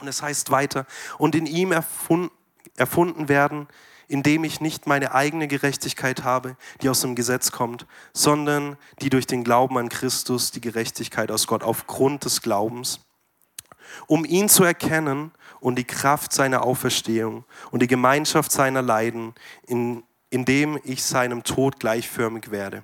Und 0.00 0.08
es 0.08 0.22
heißt 0.22 0.50
weiter, 0.50 0.86
und 1.18 1.34
in 1.34 1.44
ihm 1.44 1.70
erfunden, 1.70 2.30
erfunden 2.76 3.28
werden, 3.28 3.68
indem 4.06 4.42
ich 4.44 4.62
nicht 4.62 4.86
meine 4.86 5.14
eigene 5.14 5.46
Gerechtigkeit 5.46 6.24
habe, 6.24 6.56
die 6.80 6.88
aus 6.88 7.02
dem 7.02 7.14
Gesetz 7.14 7.52
kommt, 7.52 7.86
sondern 8.14 8.78
die 9.02 9.10
durch 9.10 9.26
den 9.26 9.44
Glauben 9.44 9.76
an 9.76 9.90
Christus, 9.90 10.50
die 10.50 10.62
Gerechtigkeit 10.62 11.30
aus 11.30 11.46
Gott 11.46 11.62
aufgrund 11.62 12.24
des 12.24 12.40
Glaubens, 12.40 13.00
um 14.06 14.24
ihn 14.24 14.48
zu 14.48 14.64
erkennen 14.64 15.32
und 15.60 15.76
die 15.76 15.84
Kraft 15.84 16.32
seiner 16.32 16.62
Auferstehung 16.62 17.44
und 17.70 17.80
die 17.80 17.86
Gemeinschaft 17.86 18.52
seiner 18.52 18.82
Leiden, 18.82 19.34
in, 19.66 20.02
indem 20.30 20.78
ich 20.84 21.04
seinem 21.04 21.42
Tod 21.44 21.80
gleichförmig 21.80 22.50
werde, 22.50 22.82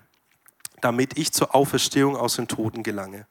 damit 0.80 1.18
ich 1.18 1.32
zur 1.32 1.54
Auferstehung 1.54 2.16
aus 2.16 2.36
den 2.36 2.48
Toten 2.48 2.82
gelange. 2.82 3.26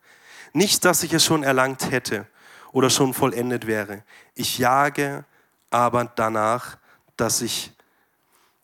Nicht, 0.53 0.85
dass 0.85 1.03
ich 1.03 1.13
es 1.13 1.25
schon 1.25 1.43
erlangt 1.43 1.91
hätte 1.91 2.27
oder 2.71 2.89
schon 2.89 3.13
vollendet 3.13 3.67
wäre. 3.67 4.03
Ich 4.35 4.57
jage 4.57 5.25
aber 5.69 6.05
danach, 6.05 6.77
dass 7.17 7.41
ich, 7.41 7.71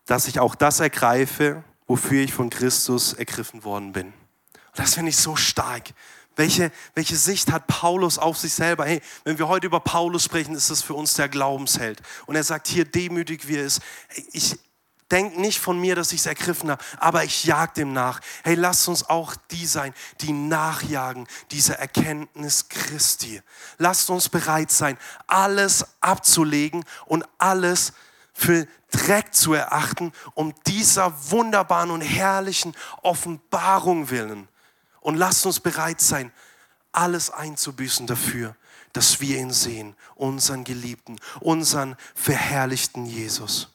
dass 0.06 0.28
ich 0.28 0.40
auch 0.40 0.56
das 0.56 0.80
ergreife, 0.80 1.64
wofür 1.88 2.22
ich 2.22 2.34
von 2.34 2.50
Christus 2.50 3.14
ergriffen 3.14 3.64
worden 3.64 3.94
bin. 3.94 4.08
Und 4.08 4.80
das 4.80 4.94
finde 4.94 5.10
ich 5.10 5.18
so 5.18 5.36
stark, 5.36 5.90
welche, 6.40 6.72
welche 6.96 7.18
Sicht 7.18 7.52
hat 7.52 7.68
Paulus 7.68 8.18
auf 8.18 8.38
sich 8.38 8.54
selber? 8.54 8.86
Hey, 8.86 9.02
wenn 9.26 9.38
wir 9.38 9.50
heute 9.50 9.68
über 9.68 9.82
Paulus 9.82 10.24
sprechen, 10.24 10.56
ist 10.56 10.70
das 10.70 10.82
für 10.82 10.94
uns 10.94 11.14
der 11.16 11.28
Glaubensheld. 11.28 12.02
Und 12.28 12.38
er 12.38 12.46
sagt 12.46 12.68
hier 12.70 12.86
demütig, 12.86 13.50
wie 13.50 13.58
er 13.58 13.66
ist. 13.66 13.82
Ich 14.32 14.58
denke 15.12 15.42
nicht 15.42 15.60
von 15.60 15.78
mir, 15.82 15.96
dass 15.96 16.14
ich 16.14 16.22
es 16.22 16.26
ergriffen 16.28 16.72
habe, 16.72 16.82
aber 16.98 17.26
ich 17.26 17.44
jag 17.44 17.74
dem 17.74 17.92
nach. 17.92 18.22
Hey, 18.46 18.56
lasst 18.56 18.88
uns 18.88 19.10
auch 19.10 19.36
die 19.52 19.66
sein, 19.66 19.94
die 20.22 20.32
nachjagen, 20.32 21.28
diese 21.52 21.78
Erkenntnis 21.78 22.70
Christi. 22.70 23.42
Lasst 23.78 24.10
uns 24.10 24.30
bereit 24.30 24.72
sein, 24.72 24.98
alles 25.28 25.86
abzulegen 26.00 26.86
und 27.06 27.26
alles 27.38 27.92
für 28.32 28.66
Dreck 28.92 29.34
zu 29.34 29.54
erachten, 29.54 30.14
um 30.36 30.54
dieser 30.68 31.14
wunderbaren 31.32 31.92
und 31.92 32.02
herrlichen 32.02 32.74
Offenbarung 33.02 34.10
willen. 34.10 34.48
Und 35.02 35.16
lasst 35.16 35.46
uns 35.46 35.60
bereit 35.60 36.02
sein, 36.02 36.32
alles 36.92 37.30
einzubüßen 37.30 38.08
dafür, 38.08 38.56
dass 38.94 39.20
wir 39.20 39.38
ihn 39.38 39.52
sehen, 39.52 39.96
unseren 40.16 40.64
Geliebten, 40.64 41.20
unseren 41.40 41.96
verherrlichten 42.16 43.06
Jesus. 43.06 43.70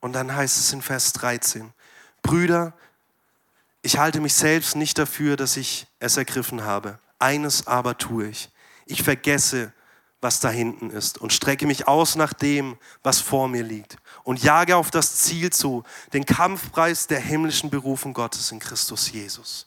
Und 0.00 0.14
dann 0.14 0.34
heißt 0.34 0.58
es 0.58 0.72
in 0.72 0.82
Vers 0.82 1.12
13, 1.12 1.72
Brüder, 2.22 2.72
ich 3.82 3.98
halte 3.98 4.20
mich 4.20 4.34
selbst 4.34 4.76
nicht 4.76 4.98
dafür, 4.98 5.36
dass 5.36 5.56
ich 5.56 5.86
es 6.00 6.16
ergriffen 6.16 6.64
habe. 6.64 6.98
Eines 7.18 7.66
aber 7.66 7.96
tue 7.96 8.28
ich. 8.28 8.50
Ich 8.86 9.02
vergesse, 9.02 9.72
was 10.20 10.40
da 10.40 10.50
hinten 10.50 10.90
ist 10.90 11.18
und 11.18 11.32
strecke 11.32 11.66
mich 11.66 11.88
aus 11.88 12.14
nach 12.14 12.32
dem, 12.32 12.76
was 13.02 13.20
vor 13.20 13.48
mir 13.48 13.62
liegt 13.62 13.96
und 14.22 14.42
jage 14.42 14.76
auf 14.76 14.90
das 14.90 15.16
Ziel 15.16 15.50
zu, 15.50 15.82
den 16.12 16.26
Kampfpreis 16.26 17.06
der 17.06 17.20
himmlischen 17.20 17.70
Berufung 17.70 18.12
Gottes 18.12 18.52
in 18.52 18.58
Christus 18.58 19.10
Jesus. 19.10 19.66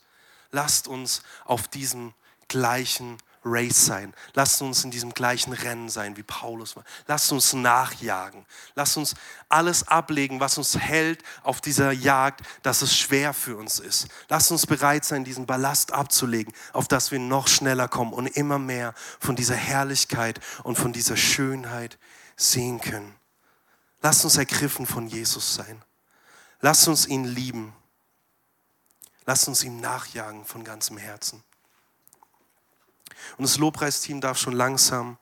Lasst 0.51 0.87
uns 0.87 1.23
auf 1.45 1.67
diesem 1.67 2.13
gleichen 2.47 3.17
Race 3.45 3.85
sein. 3.85 4.13
Lasst 4.33 4.61
uns 4.61 4.83
in 4.83 4.91
diesem 4.91 5.13
gleichen 5.13 5.53
Rennen 5.53 5.89
sein, 5.89 6.17
wie 6.17 6.23
Paulus 6.23 6.75
war. 6.75 6.83
Lasst 7.07 7.31
uns 7.31 7.53
nachjagen. 7.53 8.45
Lasst 8.75 8.97
uns 8.97 9.15
alles 9.49 9.87
ablegen, 9.87 10.39
was 10.39 10.57
uns 10.57 10.77
hält 10.77 11.23
auf 11.43 11.61
dieser 11.61 11.91
Jagd, 11.91 12.41
dass 12.61 12.81
es 12.81 12.97
schwer 12.97 13.33
für 13.33 13.57
uns 13.57 13.79
ist. 13.79 14.07
Lasst 14.29 14.51
uns 14.51 14.65
bereit 14.65 15.05
sein, 15.05 15.23
diesen 15.23 15.45
Ballast 15.45 15.91
abzulegen, 15.91 16.53
auf 16.71 16.87
dass 16.87 17.11
wir 17.11 17.19
noch 17.19 17.47
schneller 17.47 17.87
kommen 17.87 18.13
und 18.13 18.27
immer 18.27 18.59
mehr 18.59 18.93
von 19.19 19.35
dieser 19.35 19.55
Herrlichkeit 19.55 20.39
und 20.63 20.77
von 20.77 20.93
dieser 20.93 21.17
Schönheit 21.17 21.97
sehen 22.37 22.79
können. 22.79 23.15
Lasst 24.01 24.23
uns 24.25 24.37
ergriffen 24.37 24.85
von 24.85 25.07
Jesus 25.07 25.55
sein. 25.55 25.81
Lasst 26.61 26.87
uns 26.87 27.05
ihn 27.05 27.25
lieben. 27.25 27.73
Lasst 29.25 29.47
uns 29.47 29.63
ihm 29.63 29.79
nachjagen 29.79 30.45
von 30.45 30.63
ganzem 30.63 30.97
Herzen. 30.97 31.43
Und 33.37 33.43
das 33.43 33.57
Lobpreisteam 33.57 34.21
darf 34.21 34.37
schon 34.37 34.53
langsam 34.53 35.17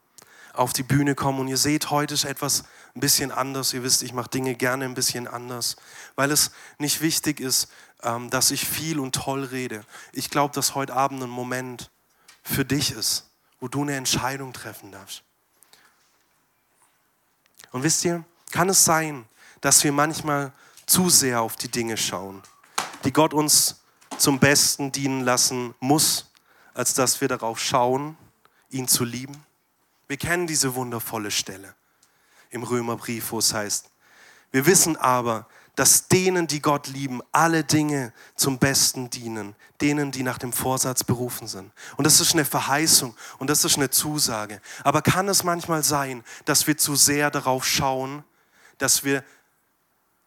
auf 0.53 0.73
die 0.73 0.83
Bühne 0.83 1.15
kommen. 1.15 1.39
Und 1.39 1.47
ihr 1.47 1.57
seht, 1.57 1.89
heute 1.89 2.13
ist 2.13 2.25
etwas 2.25 2.63
ein 2.95 2.99
bisschen 2.99 3.31
anders. 3.31 3.73
Ihr 3.73 3.83
wisst, 3.83 4.03
ich 4.03 4.13
mache 4.13 4.29
Dinge 4.29 4.55
gerne 4.55 4.85
ein 4.85 4.93
bisschen 4.93 5.27
anders, 5.27 5.75
weil 6.15 6.31
es 6.31 6.51
nicht 6.77 7.01
wichtig 7.01 7.39
ist, 7.39 7.69
ähm, 8.03 8.29
dass 8.29 8.51
ich 8.51 8.67
viel 8.67 8.99
und 8.99 9.15
toll 9.15 9.43
rede. 9.45 9.85
Ich 10.11 10.29
glaube, 10.29 10.53
dass 10.53 10.75
heute 10.75 10.93
Abend 10.93 11.23
ein 11.23 11.29
Moment 11.29 11.89
für 12.43 12.65
dich 12.65 12.91
ist, 12.91 13.29
wo 13.59 13.67
du 13.67 13.83
eine 13.83 13.95
Entscheidung 13.95 14.53
treffen 14.53 14.91
darfst. 14.91 15.23
Und 17.71 17.83
wisst 17.83 18.03
ihr, 18.03 18.23
kann 18.51 18.69
es 18.69 18.83
sein, 18.83 19.25
dass 19.61 19.83
wir 19.83 19.91
manchmal 19.91 20.51
zu 20.85 21.09
sehr 21.09 21.41
auf 21.41 21.55
die 21.55 21.69
Dinge 21.69 21.95
schauen, 21.95 22.41
die 23.05 23.13
Gott 23.13 23.33
uns 23.33 23.81
zum 24.17 24.39
Besten 24.39 24.91
dienen 24.91 25.21
lassen 25.21 25.73
muss, 25.79 26.30
als 26.81 26.95
dass 26.95 27.21
wir 27.21 27.27
darauf 27.27 27.59
schauen, 27.59 28.17
ihn 28.71 28.87
zu 28.87 29.05
lieben? 29.05 29.45
Wir 30.07 30.17
kennen 30.17 30.47
diese 30.47 30.73
wundervolle 30.73 31.29
Stelle 31.29 31.75
im 32.49 32.63
Römerbrief, 32.63 33.31
wo 33.31 33.37
es 33.37 33.53
heißt, 33.53 33.91
wir 34.49 34.65
wissen 34.65 34.97
aber, 34.97 35.45
dass 35.75 36.07
denen, 36.07 36.47
die 36.47 36.59
Gott 36.59 36.87
lieben, 36.87 37.21
alle 37.31 37.63
Dinge 37.63 38.13
zum 38.35 38.57
Besten 38.57 39.11
dienen, 39.11 39.55
denen, 39.79 40.11
die 40.11 40.23
nach 40.23 40.39
dem 40.39 40.51
Vorsatz 40.51 41.03
berufen 41.03 41.47
sind. 41.47 41.71
Und 41.97 42.05
das 42.05 42.19
ist 42.19 42.33
eine 42.33 42.45
Verheißung 42.45 43.15
und 43.37 43.51
das 43.51 43.63
ist 43.63 43.77
eine 43.77 43.91
Zusage. 43.91 44.59
Aber 44.83 45.03
kann 45.03 45.29
es 45.29 45.43
manchmal 45.43 45.83
sein, 45.83 46.23
dass 46.45 46.65
wir 46.65 46.77
zu 46.77 46.95
sehr 46.95 47.29
darauf 47.29 47.63
schauen, 47.63 48.23
dass 48.79 49.03
wir 49.03 49.23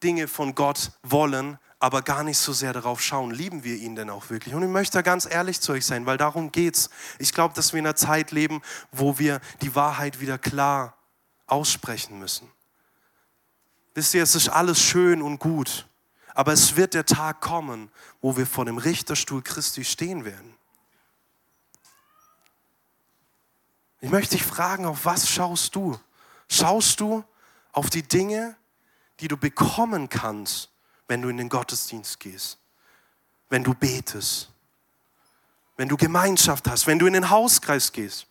Dinge 0.05 0.29
von 0.29 0.55
Gott 0.55 0.93
wollen, 1.03 1.59
aber 1.85 2.01
gar 2.01 2.25
nicht 2.25 2.39
so 2.39 2.55
sehr 2.55 2.73
darauf 2.73 3.03
schauen, 3.03 3.31
lieben 3.31 3.63
wir 3.63 3.77
ihn 3.77 3.95
denn 3.95 4.09
auch 4.09 4.31
wirklich? 4.31 4.55
Und 4.55 4.63
ich 4.63 4.71
möchte 4.71 4.97
da 4.97 5.03
ganz 5.03 5.27
ehrlich 5.31 5.61
zu 5.61 5.73
euch 5.73 5.85
sein, 5.85 6.07
weil 6.07 6.17
darum 6.17 6.51
geht's. 6.51 6.89
Ich 7.19 7.35
glaube, 7.35 7.55
dass 7.55 7.75
wir 7.75 7.79
in 7.79 7.85
einer 7.85 7.95
Zeit 7.95 8.31
leben, 8.31 8.63
wo 8.91 9.19
wir 9.19 9.39
die 9.61 9.75
Wahrheit 9.75 10.19
wieder 10.19 10.39
klar 10.39 10.97
aussprechen 11.47 12.19
müssen. 12.19 12.51
Wisst 13.93 14.15
ihr, 14.15 14.23
es 14.23 14.35
ist 14.35 14.49
alles 14.49 14.81
schön 14.81 15.21
und 15.21 15.39
gut, 15.39 15.87
Aber 16.35 16.53
es 16.53 16.75
wird 16.77 16.95
der 16.95 17.07
Tag 17.07 17.41
kommen, 17.41 17.91
wo 18.21 18.37
wir 18.37 18.47
vor 18.47 18.65
dem 18.65 18.79
Richterstuhl 18.79 19.41
Christi 19.43 19.85
stehen 19.85 20.25
werden. 20.25 20.57
Ich 24.01 24.11
möchte 24.11 24.37
dich 24.37 24.45
fragen, 24.45 24.85
auf 24.85 25.05
was 25.05 25.31
schaust 25.31 25.77
du? 25.77 25.99
Schaust 26.49 27.01
du 27.01 27.25
auf 27.73 27.89
die 27.89 28.03
Dinge, 28.03 28.57
die 29.21 29.29
du 29.29 29.37
bekommen 29.37 30.09
kannst, 30.09 30.74
wenn 31.09 31.23
du 31.23 31.29
in 31.29 31.37
den 31.37 31.49
Gottesdienst 31.49 32.21
gehst, 32.21 32.59
wenn 33.49 33.63
du 33.63 33.75
betest, 33.75 34.51
wenn 35.77 35.89
du 35.89 35.97
Gemeinschaft 35.97 36.69
hast, 36.69 36.87
wenn 36.87 36.99
du 36.99 37.07
in 37.07 37.13
den 37.13 37.31
Hauskreis 37.31 37.93
gehst? 37.93 38.27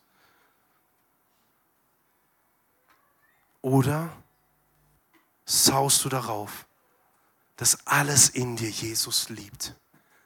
Oder 3.60 4.10
saust 5.44 6.04
du 6.04 6.08
darauf, 6.08 6.66
dass 7.56 7.86
alles 7.86 8.28
in 8.28 8.56
dir 8.56 8.70
Jesus 8.70 9.28
liebt? 9.28 9.74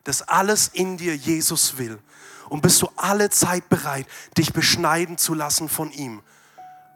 Dass 0.05 0.22
alles 0.22 0.68
in 0.68 0.96
dir 0.96 1.14
Jesus 1.14 1.76
will 1.76 2.01
und 2.49 2.62
bist 2.62 2.80
du 2.82 2.88
alle 2.96 3.30
Zeit 3.30 3.68
bereit, 3.68 4.07
dich 4.36 4.53
beschneiden 4.53 5.18
zu 5.18 5.34
lassen 5.34 5.68
von 5.68 5.92
ihm, 5.92 6.22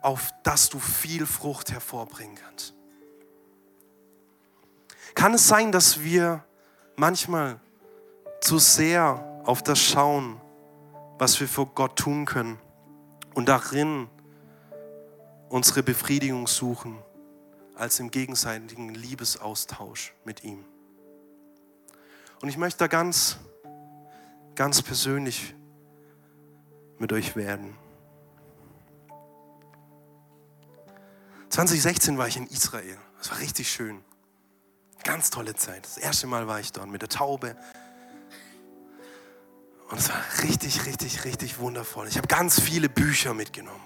auf 0.01 0.31
dass 0.43 0.69
du 0.69 0.79
viel 0.79 1.27
Frucht 1.27 1.71
hervorbringen 1.71 2.37
kannst. 2.37 2.75
Kann 5.15 5.35
es 5.35 5.47
sein, 5.47 5.73
dass 5.73 6.01
wir 6.01 6.45
manchmal 6.97 7.61
zu 8.41 8.59
sehr 8.59 9.43
auf 9.45 9.63
das 9.63 9.79
schauen, 9.79 10.41
was 11.19 11.39
wir 11.41 11.49
für 11.49 11.67
Gott 11.67 11.97
tun 11.97 12.25
können 12.25 12.59
und 13.35 13.49
darin 13.49 14.09
unsere 15.49 15.83
Befriedigung 15.83 16.47
suchen, 16.47 16.99
als 17.75 18.01
im 18.01 18.11
gegenseitigen 18.11 18.95
Liebesaustausch 18.95 20.15
mit 20.25 20.45
ihm? 20.45 20.65
Und 22.41 22.49
ich 22.49 22.57
möchte 22.57 22.79
da 22.79 22.87
ganz 22.89 23.39
ganz 24.55 24.83
persönlich 24.83 25.55
mit 26.99 27.13
euch 27.13 27.37
werden. 27.37 27.77
2016 31.49 32.17
war 32.19 32.29
ich 32.29 32.37
in 32.37 32.47
Israel. 32.47 32.99
Das 33.19 33.31
war 33.31 33.39
richtig 33.39 33.71
schön. 33.71 34.03
Ganz 35.05 35.31
tolle 35.31 35.55
Zeit. 35.55 35.85
Das 35.85 35.99
erste 35.99 36.27
Mal 36.27 36.47
war 36.47 36.61
ich 36.61 36.73
dort 36.73 36.89
mit 36.89 37.03
der 37.03 37.09
Taube. 37.09 37.57
Und 39.91 39.99
es 39.99 40.09
war 40.09 40.23
richtig, 40.43 40.87
richtig, 40.87 41.25
richtig 41.25 41.59
wundervoll. 41.59 42.09
Ich 42.09 42.17
habe 42.17 42.29
ganz 42.29 42.61
viele 42.61 42.89
Bücher 42.89 43.35
mitgenommen. 43.35 43.83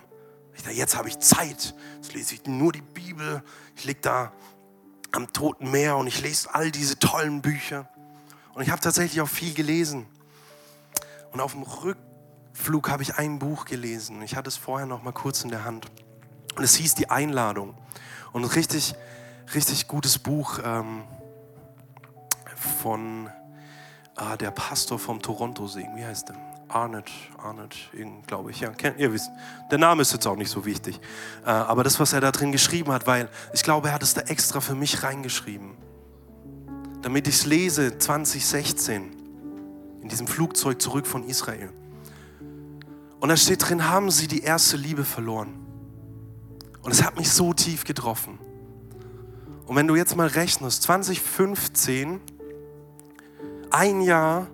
Ich 0.55 0.63
dachte, 0.63 0.77
jetzt 0.77 0.97
habe 0.97 1.09
ich 1.09 1.19
Zeit. 1.19 1.75
Jetzt 1.97 2.15
lese 2.15 2.35
ich 2.35 2.47
nur 2.47 2.73
die 2.73 2.83
Bibel. 2.83 3.43
Ich 3.75 3.85
liege 3.85 4.01
da 4.01 4.33
am 5.13 5.33
Toten 5.33 5.71
Meer 5.71 5.97
und 5.97 6.07
ich 6.07 6.21
lese 6.21 6.55
all 6.55 6.71
diese 6.71 6.99
tollen 6.99 7.43
Bücher. 7.43 7.89
Und 8.55 8.63
ich 8.63 8.71
habe 8.71 8.81
tatsächlich 8.81 9.21
auch 9.21 9.29
viel 9.29 9.55
gelesen. 9.55 10.07
Und 11.33 11.41
auf 11.41 11.53
dem 11.53 11.63
Rückflug 11.63 12.89
habe 12.89 13.03
ich 13.03 13.17
ein 13.17 13.39
Buch 13.39 13.65
gelesen. 13.65 14.23
Ich 14.23 14.37
hatte 14.37 14.49
es 14.49 14.57
vorher 14.57 14.87
noch 14.87 15.03
mal 15.03 15.13
kurz 15.13 15.45
in 15.45 15.51
der 15.51 15.65
Hand. 15.65 15.87
Und 16.57 16.65
es 16.65 16.77
hieß 16.77 16.95
Die 16.95 17.11
Einladung. 17.11 17.77
Und 18.33 18.45
richtig, 18.45 18.95
richtig 19.55 19.89
gutes 19.89 20.19
Buch 20.19 20.59
ähm, 20.65 21.05
von 22.81 23.31
ah, 24.15 24.37
der 24.37 24.51
Pastor 24.51 24.99
vom 24.99 25.23
Toronto-Segen. 25.23 25.97
Wie 25.97 26.05
heißt 26.05 26.29
der? 26.31 26.37
Arnett, 26.69 27.11
Arnett, 27.39 27.77
glaube 28.27 28.51
ich. 28.51 28.61
Ja, 28.61 28.71
kennt, 28.71 28.99
ihr 28.99 29.13
wisst. 29.13 29.31
Der 29.71 29.79
Name 29.79 30.03
ist 30.03 30.13
jetzt 30.13 30.27
auch 30.27 30.37
nicht 30.37 30.51
so 30.51 30.65
wichtig. 30.65 31.01
Äh, 31.45 31.51
aber 31.51 31.85
das, 31.85 32.01
was 32.01 32.13
er 32.13 32.21
da 32.21 32.33
drin 32.33 32.51
geschrieben 32.51 32.93
hat, 32.93 33.07
weil 33.07 33.29
ich 33.53 33.63
glaube, 33.63 33.89
er 33.89 33.95
hat 33.95 34.03
es 34.03 34.15
da 34.15 34.23
extra 34.23 34.61
für 34.61 34.75
mich 34.75 35.03
reingeschrieben. 35.03 35.77
Damit 37.03 37.29
ich 37.29 37.37
es 37.37 37.47
lese, 37.47 37.99
2016 37.99 39.15
in 40.03 40.09
diesem 40.09 40.27
Flugzeug 40.27 40.83
zurück 40.83 41.07
von 41.07 41.25
Israel. 41.25 41.71
Und 43.21 43.29
da 43.29 43.37
steht 43.37 43.69
drin, 43.69 43.89
haben 43.89 44.11
sie 44.11 44.27
die 44.27 44.43
erste 44.43 44.77
Liebe 44.77 45.05
verloren. 45.05 45.55
Und 46.83 46.93
es 46.93 47.03
hat 47.05 47.17
mich 47.17 47.31
so 47.31 47.53
tief 47.53 47.85
getroffen. 47.85 48.39
Und 49.67 49.77
wenn 49.77 49.87
du 49.87 49.97
jetzt 49.97 50.17
mal 50.17 50.29
rechnest, 50.29 50.83
2015, 50.85 52.21
ein 53.71 54.01
Jahr 54.01 54.47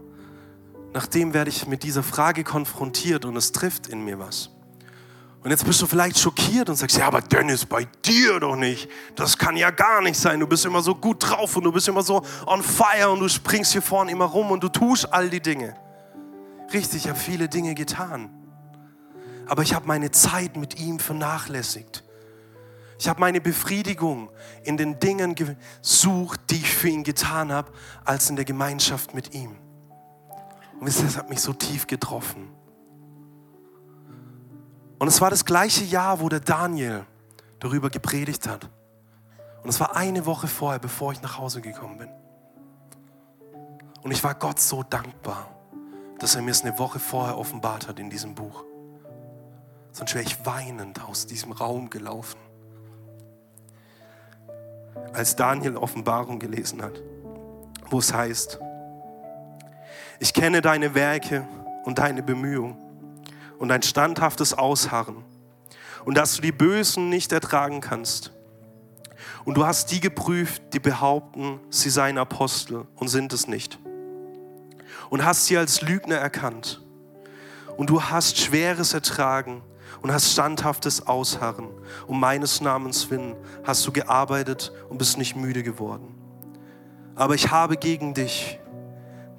nachdem 0.93 1.35
werde 1.35 1.51
ich 1.51 1.67
mit 1.67 1.83
dieser 1.83 2.03
Frage 2.03 2.45
konfrontiert 2.45 3.25
und 3.25 3.37
es 3.37 3.53
trifft 3.53 3.87
in 3.87 4.05
mir 4.05 4.19
was. 4.19 4.51
Und 5.43 5.51
jetzt 5.51 5.65
bist 5.65 5.83
du 5.83 5.87
vielleicht 5.87 6.19
schockiert 6.19 6.69
und 6.69 6.77
sagst, 6.77 6.97
ja, 6.97 7.07
aber 7.07 7.21
Dennis, 7.21 7.67
bei 7.67 7.89
dir 8.05 8.39
doch 8.39 8.55
nicht. 8.55 8.89
Das 9.17 9.37
kann 9.37 9.57
ja 9.57 9.71
gar 9.71 10.01
nicht 10.01 10.17
sein. 10.17 10.39
Du 10.39 10.47
bist 10.47 10.65
immer 10.65 10.83
so 10.83 10.95
gut 10.95 11.29
drauf 11.29 11.57
und 11.57 11.65
du 11.65 11.73
bist 11.73 11.89
immer 11.89 12.03
so 12.03 12.23
on 12.47 12.63
fire 12.63 13.11
und 13.11 13.19
du 13.19 13.29
springst 13.29 13.73
hier 13.73 13.83
vorne 13.83 14.13
immer 14.13 14.27
rum 14.27 14.53
und 14.53 14.63
du 14.63 14.69
tust 14.69 15.13
all 15.13 15.29
die 15.29 15.41
Dinge. 15.41 15.75
Richtig, 16.73 17.05
ich 17.05 17.09
habe 17.09 17.19
viele 17.19 17.49
Dinge 17.49 17.75
getan. 17.75 18.31
Aber 19.49 19.63
ich 19.63 19.75
habe 19.75 19.87
meine 19.89 20.13
Zeit 20.13 20.57
mit 20.57 20.79
ihm 20.79 21.01
vernachlässigt. 21.01 22.02
Ich 23.03 23.09
habe 23.09 23.19
meine 23.19 23.41
Befriedigung 23.41 24.31
in 24.63 24.77
den 24.77 25.01
Dingen 25.01 25.35
gesucht, 25.35 26.39
die 26.51 26.59
ich 26.59 26.73
für 26.73 26.89
ihn 26.89 27.03
getan 27.03 27.51
habe, 27.51 27.73
als 28.05 28.31
in 28.31 28.37
der 28.37 28.45
Gemeinschaft 28.45 29.13
mit 29.13 29.35
ihm. 29.35 29.57
Und 30.79 30.87
wisst 30.87 31.03
das 31.03 31.17
hat 31.17 31.29
mich 31.29 31.41
so 31.41 31.53
tief 31.53 31.89
getroffen. 31.89 32.49
Und 35.01 35.09
es 35.09 35.21
war 35.21 35.31
das 35.31 35.45
gleiche 35.45 35.83
Jahr, 35.83 36.21
wo 36.21 36.29
der 36.29 36.39
Daniel 36.39 37.05
darüber 37.59 37.91
gepredigt 37.91 38.47
hat. 38.47 38.71
Und 39.65 39.69
es 39.69 39.81
war 39.81 39.97
eine 39.97 40.25
Woche 40.25 40.47
vorher, 40.47 40.79
bevor 40.79 41.11
ich 41.11 41.21
nach 41.23 41.39
Hause 41.39 41.61
gekommen 41.61 41.99
bin. 41.99 42.09
Und 44.03 44.13
ich 44.13 44.23
war 44.23 44.37
Gott 44.37 44.61
so 44.61 44.85
dankbar, 44.85 45.49
dass 46.21 46.37
er 46.37 46.43
mir 46.43 46.53
es 46.53 46.63
eine 46.63 46.79
Woche 46.79 47.01
vorher 47.01 47.37
offenbart 47.37 47.89
hat 47.89 47.99
in 47.99 48.11
diesem 48.11 48.37
Buch. 48.37 48.63
Sonst 49.91 50.15
wäre 50.15 50.23
ich 50.23 50.47
weinend 50.47 51.03
aus 51.03 51.27
diesem 51.27 51.51
Raum 51.51 51.91
gelaufen. 51.91 52.39
Als 55.13 55.37
Daniel 55.37 55.77
Offenbarung 55.77 56.39
gelesen 56.39 56.83
hat, 56.83 57.03
wo 57.91 57.99
es 57.99 58.13
heißt, 58.13 58.59
ich 60.21 60.33
kenne 60.33 60.61
deine 60.61 60.95
Werke 60.95 61.47
und 61.85 61.99
deine 61.99 62.23
Bemühungen 62.23 62.77
und 63.59 63.71
ein 63.71 63.83
standhaftes 63.83 64.55
Ausharren 64.55 65.25
und 66.05 66.17
dass 66.17 66.37
du 66.37 66.43
die 66.43 66.53
Bösen 66.53 67.09
nicht 67.09 67.33
ertragen 67.33 67.81
kannst. 67.81 68.33
Und 69.45 69.57
du 69.57 69.67
hast 69.67 69.91
die 69.91 70.01
geprüft, 70.01 70.63
die 70.73 70.81
behaupten, 70.81 71.61
sie 71.71 71.91
seien 71.91 72.19
Apostel 72.19 72.87
und 72.97 73.09
sind 73.09 73.33
es 73.33 73.49
nicht. 73.49 73.79
Und 75.11 75.25
hast 75.25 75.47
sie 75.47 75.57
als 75.57 75.83
Lügner 75.83 76.17
erkannt. 76.17 76.81
Und 77.77 77.91
du 77.91 78.03
hast 78.03 78.39
Schweres 78.39 78.95
ertragen 78.95 79.63
und 80.03 80.13
hast 80.13 80.33
standhaftes 80.33 81.07
Ausharren. 81.07 81.69
Um 82.07 82.21
meines 82.21 82.61
Namens 82.61 83.11
willen 83.11 83.37
hast 83.65 83.87
du 83.87 83.93
gearbeitet 83.93 84.73
und 84.89 84.99
bist 84.99 85.17
nicht 85.17 85.37
müde 85.37 85.63
geworden. 85.63 86.15
Aber 87.15 87.35
ich 87.35 87.51
habe 87.51 87.77
gegen 87.77 88.15
dich, 88.15 88.59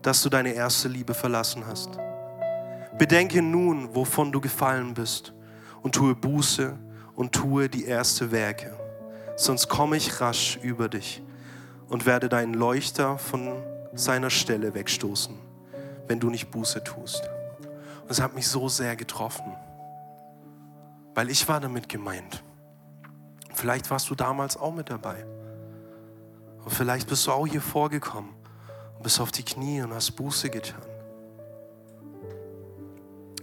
dass 0.01 0.22
du 0.22 0.30
deine 0.30 0.53
erste 0.53 0.88
Liebe 0.88 1.14
verlassen 1.14 1.66
hast. 1.68 1.89
Bedenke 2.97 3.41
nun, 3.41 3.93
wovon 3.95 4.32
du 4.32 4.39
gefallen 4.39 4.93
bist 4.93 5.34
und 5.82 5.95
tue 5.95 6.16
Buße 6.16 6.78
und 7.16 7.34
tue 7.34 7.70
die 7.70 7.86
erste 7.86 8.32
Werke. 8.32 8.78
Sonst 9.36 9.68
komme 9.68 9.97
ich 9.97 10.22
rasch 10.22 10.59
über 10.61 10.89
dich 10.89 11.24
und 11.89 12.05
werde 12.05 12.30
deinen 12.30 12.53
Leuchter 12.53 13.18
von 13.18 13.64
seiner 13.93 14.30
Stelle 14.30 14.74
wegstoßen, 14.74 15.36
wenn 16.07 16.20
du 16.20 16.30
nicht 16.30 16.51
Buße 16.51 16.84
tust. 16.84 17.24
Und 18.03 18.11
es 18.11 18.22
hat 18.22 18.36
mich 18.36 18.47
so 18.47 18.70
sehr 18.70 18.95
getroffen, 18.95 19.53
weil 21.16 21.30
ich 21.30 21.47
war 21.47 21.59
damit 21.59 21.89
gemeint. 21.89 22.43
Vielleicht 23.53 23.89
warst 23.91 24.09
du 24.09 24.16
damals 24.16 24.57
auch 24.57 24.74
mit 24.74 24.89
dabei. 24.89 25.26
Und 26.64 26.72
vielleicht 26.72 27.07
bist 27.07 27.28
du 27.28 27.32
auch 27.32 27.45
hier 27.45 27.61
vorgekommen 27.61 28.32
und 28.95 29.03
bist 29.03 29.20
auf 29.20 29.32
die 29.32 29.43
Knie 29.43 29.82
und 29.82 29.93
hast 29.93 30.11
Buße 30.11 30.49
getan. 30.49 30.82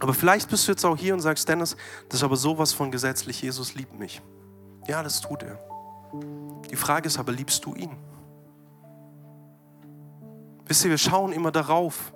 Aber 0.00 0.14
vielleicht 0.14 0.48
bist 0.48 0.66
du 0.66 0.72
jetzt 0.72 0.84
auch 0.84 0.96
hier 0.96 1.12
und 1.12 1.20
sagst, 1.20 1.48
Dennis, 1.48 1.76
das 2.08 2.20
ist 2.20 2.24
aber 2.24 2.36
sowas 2.36 2.72
von 2.72 2.90
gesetzlich, 2.90 3.42
Jesus 3.42 3.74
liebt 3.74 3.98
mich. 3.98 4.22
Ja, 4.88 5.02
das 5.02 5.20
tut 5.20 5.42
er. 5.42 5.58
Die 6.70 6.76
Frage 6.76 7.06
ist 7.06 7.18
aber, 7.18 7.32
liebst 7.32 7.64
du 7.66 7.74
ihn? 7.74 7.96
Wisst 10.64 10.84
ihr, 10.84 10.90
wir 10.90 10.98
schauen 10.98 11.32
immer 11.32 11.52
darauf, 11.52 12.12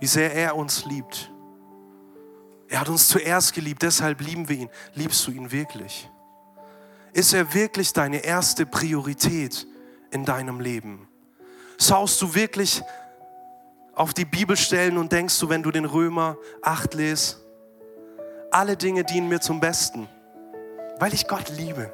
wie 0.00 0.06
sehr 0.06 0.34
er 0.34 0.56
uns 0.56 0.84
liebt. 0.84 1.30
Er 2.72 2.80
hat 2.80 2.88
uns 2.88 3.06
zuerst 3.06 3.52
geliebt, 3.52 3.82
deshalb 3.82 4.22
lieben 4.22 4.48
wir 4.48 4.56
ihn. 4.56 4.70
Liebst 4.94 5.26
du 5.26 5.30
ihn 5.30 5.52
wirklich? 5.52 6.08
Ist 7.12 7.34
er 7.34 7.52
wirklich 7.52 7.92
deine 7.92 8.24
erste 8.24 8.64
Priorität 8.64 9.66
in 10.10 10.24
deinem 10.24 10.58
Leben? 10.58 11.06
Schaust 11.78 12.22
du 12.22 12.34
wirklich 12.34 12.82
auf 13.94 14.14
die 14.14 14.24
Bibel 14.24 14.56
stellen 14.56 14.96
und 14.96 15.12
denkst 15.12 15.38
du, 15.38 15.50
wenn 15.50 15.62
du 15.62 15.70
den 15.70 15.84
Römer 15.84 16.38
8 16.62 16.94
liest, 16.94 17.42
alle 18.50 18.78
Dinge 18.78 19.04
dienen 19.04 19.28
mir 19.28 19.42
zum 19.42 19.60
Besten, 19.60 20.08
weil 20.98 21.12
ich 21.12 21.28
Gott 21.28 21.50
liebe. 21.50 21.92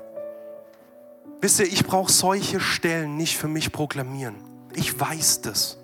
Wisst 1.41 1.59
ihr, 1.59 1.67
ich 1.67 1.85
brauche 1.85 2.13
solche 2.13 2.61
Stellen 2.61 3.17
nicht 3.17 3.37
für 3.37 3.49
mich 3.49 3.73
proklamieren. 3.73 4.37
Ich 4.77 5.01
weiß 5.01 5.41
das. 5.41 5.77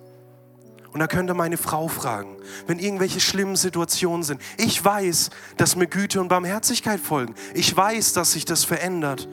Und 0.94 1.00
da 1.00 1.08
könnte 1.08 1.34
meine 1.34 1.56
Frau 1.56 1.88
fragen, 1.88 2.36
wenn 2.68 2.78
irgendwelche 2.78 3.18
schlimmen 3.18 3.56
Situationen 3.56 4.22
sind. 4.22 4.40
Ich 4.56 4.82
weiß, 4.82 5.30
dass 5.56 5.74
mir 5.74 5.88
Güte 5.88 6.20
und 6.20 6.28
Barmherzigkeit 6.28 7.00
folgen. 7.00 7.34
Ich 7.52 7.76
weiß, 7.76 8.12
dass 8.12 8.30
sich 8.30 8.44
das 8.44 8.62
verändert, 8.62 9.28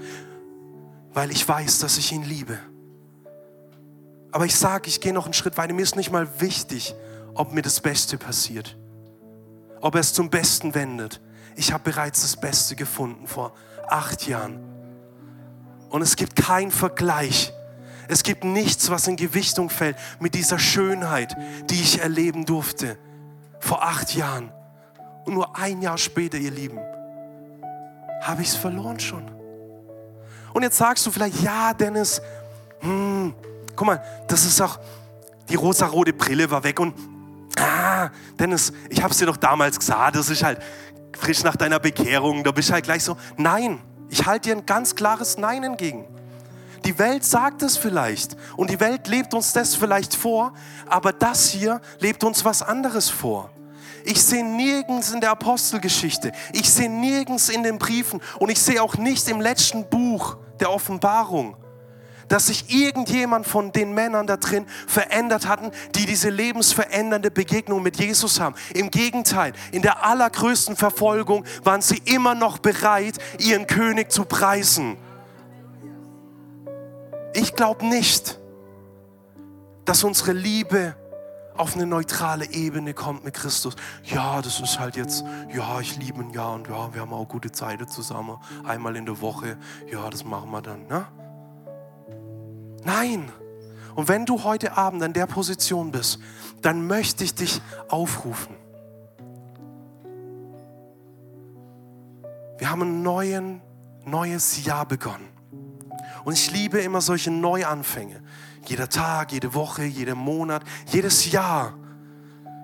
weil 1.13 1.29
ich 1.29 1.47
weiß, 1.47 1.77
dass 1.77 1.99
ich 1.99 2.11
ihn 2.13 2.23
liebe. 2.23 2.57
Aber 4.31 4.45
ich 4.45 4.55
sage, 4.55 4.87
ich 4.87 5.01
gehe 5.01 5.13
noch 5.13 5.25
einen 5.25 5.35
Schritt 5.35 5.55
weiter. 5.55 5.75
Mir 5.75 5.83
ist 5.83 5.95
nicht 5.95 6.11
mal 6.11 6.27
wichtig, 6.41 6.95
ob 7.35 7.53
mir 7.53 7.61
das 7.61 7.79
Beste 7.79 8.17
passiert, 8.17 8.75
ob 9.81 9.93
er 9.93 10.01
es 10.01 10.13
zum 10.13 10.31
Besten 10.31 10.73
wendet. 10.73 11.21
Ich 11.55 11.73
habe 11.73 11.83
bereits 11.83 12.23
das 12.23 12.37
Beste 12.37 12.75
gefunden 12.75 13.27
vor 13.27 13.53
acht 13.87 14.27
Jahren. 14.27 14.59
Und 15.89 16.01
es 16.01 16.15
gibt 16.15 16.35
keinen 16.35 16.71
Vergleich 16.71 17.53
es 18.07 18.23
gibt 18.23 18.43
nichts, 18.43 18.89
was 18.89 19.07
in 19.07 19.15
Gewichtung 19.15 19.69
fällt 19.69 19.97
mit 20.19 20.35
dieser 20.35 20.59
Schönheit, 20.59 21.35
die 21.69 21.79
ich 21.81 22.01
erleben 22.01 22.45
durfte 22.45 22.97
vor 23.59 23.83
acht 23.83 24.15
Jahren. 24.15 24.51
Und 25.25 25.35
nur 25.35 25.57
ein 25.57 25.81
Jahr 25.81 25.97
später, 25.97 26.37
ihr 26.37 26.51
Lieben, 26.51 26.79
habe 28.21 28.41
ich 28.41 28.49
es 28.49 28.55
verloren 28.55 28.99
schon. 28.99 29.29
Und 30.53 30.63
jetzt 30.63 30.77
sagst 30.77 31.05
du 31.05 31.11
vielleicht, 31.11 31.41
ja, 31.41 31.73
Dennis, 31.73 32.21
hm, 32.79 33.33
guck 33.75 33.87
mal, 33.87 34.03
das 34.27 34.45
ist 34.45 34.59
auch, 34.61 34.79
die 35.49 35.55
rosa-rote 35.55 36.13
Brille 36.13 36.49
war 36.49 36.63
weg 36.63 36.79
und, 36.79 36.95
ah, 37.57 38.09
Dennis, 38.39 38.73
ich 38.89 39.01
habe 39.01 39.11
es 39.11 39.19
dir 39.19 39.27
doch 39.27 39.37
damals 39.37 39.79
gesagt, 39.79 40.15
das 40.15 40.29
ist 40.29 40.43
halt 40.43 40.61
frisch 41.17 41.43
nach 41.43 41.55
deiner 41.55 41.79
Bekehrung, 41.79 42.43
da 42.43 42.51
bist 42.51 42.69
du 42.69 42.73
halt 42.73 42.85
gleich 42.85 43.03
so, 43.03 43.17
nein, 43.37 43.81
ich 44.09 44.25
halte 44.25 44.49
dir 44.49 44.57
ein 44.57 44.65
ganz 44.65 44.95
klares 44.95 45.37
Nein 45.37 45.63
entgegen. 45.63 46.05
Die 46.85 46.97
Welt 46.97 47.23
sagt 47.23 47.61
es 47.61 47.77
vielleicht 47.77 48.35
und 48.57 48.69
die 48.69 48.79
Welt 48.79 49.07
lebt 49.07 49.33
uns 49.33 49.53
das 49.53 49.75
vielleicht 49.75 50.15
vor, 50.15 50.53
aber 50.87 51.13
das 51.13 51.49
hier 51.49 51.79
lebt 51.99 52.23
uns 52.23 52.43
was 52.43 52.63
anderes 52.63 53.09
vor. 53.09 53.51
Ich 54.03 54.21
sehe 54.23 54.43
nirgends 54.43 55.11
in 55.11 55.21
der 55.21 55.31
Apostelgeschichte, 55.31 56.31
ich 56.53 56.69
sehe 56.71 56.89
nirgends 56.89 57.49
in 57.49 57.61
den 57.61 57.77
Briefen 57.77 58.19
und 58.39 58.49
ich 58.49 58.59
sehe 58.59 58.81
auch 58.81 58.97
nicht 58.97 59.27
im 59.29 59.41
letzten 59.41 59.87
Buch 59.89 60.37
der 60.59 60.71
Offenbarung, 60.71 61.55
dass 62.27 62.47
sich 62.47 62.73
irgendjemand 62.73 63.45
von 63.45 63.71
den 63.71 63.93
Männern 63.93 64.25
da 64.25 64.37
drin 64.37 64.65
verändert 64.87 65.47
hatten, 65.47 65.69
die 65.93 66.07
diese 66.07 66.29
lebensverändernde 66.29 67.29
Begegnung 67.29 67.83
mit 67.83 67.97
Jesus 67.97 68.39
haben. 68.39 68.55
Im 68.73 68.89
Gegenteil, 68.89 69.53
in 69.71 69.83
der 69.83 70.03
allergrößten 70.03 70.75
Verfolgung 70.75 71.45
waren 71.63 71.81
sie 71.81 72.01
immer 72.05 72.33
noch 72.33 72.57
bereit, 72.57 73.17
ihren 73.37 73.67
König 73.67 74.11
zu 74.11 74.25
preisen. 74.25 74.97
Ich 77.33 77.55
glaube 77.55 77.85
nicht, 77.85 78.39
dass 79.85 80.03
unsere 80.03 80.33
Liebe 80.33 80.95
auf 81.55 81.75
eine 81.75 81.85
neutrale 81.85 82.45
Ebene 82.51 82.93
kommt 82.93 83.23
mit 83.23 83.35
Christus. 83.35 83.75
Ja, 84.03 84.41
das 84.41 84.59
ist 84.59 84.79
halt 84.79 84.95
jetzt, 84.95 85.23
ja, 85.53 85.79
ich 85.79 85.97
liebe 85.97 86.21
ihn 86.21 86.31
ja 86.31 86.49
und 86.49 86.67
ja, 86.67 86.93
wir 86.93 87.01
haben 87.01 87.13
auch 87.13 87.27
gute 87.27 87.51
Zeiten 87.51 87.87
zusammen. 87.87 88.37
Einmal 88.63 88.95
in 88.95 89.05
der 89.05 89.21
Woche, 89.21 89.57
ja, 89.91 90.09
das 90.09 90.25
machen 90.25 90.51
wir 90.51 90.61
dann. 90.61 90.87
Ne? 90.87 91.05
Nein. 92.83 93.31
Und 93.95 94.07
wenn 94.07 94.25
du 94.25 94.43
heute 94.43 94.77
Abend 94.77 95.03
an 95.03 95.13
der 95.13 95.27
Position 95.27 95.91
bist, 95.91 96.19
dann 96.61 96.87
möchte 96.87 97.23
ich 97.23 97.35
dich 97.35 97.61
aufrufen. 97.89 98.55
Wir 102.57 102.69
haben 102.69 102.81
ein 102.83 103.01
neuen, 103.03 103.61
neues 104.05 104.63
Jahr 104.63 104.85
begonnen. 104.85 105.30
Und 106.23 106.33
ich 106.33 106.51
liebe 106.51 106.79
immer 106.79 107.01
solche 107.01 107.31
Neuanfänge. 107.31 108.21
Jeder 108.65 108.89
Tag, 108.89 109.31
jede 109.31 109.53
Woche, 109.53 109.83
jeden 109.83 110.17
Monat, 110.17 110.63
jedes 110.87 111.31
Jahr 111.31 111.73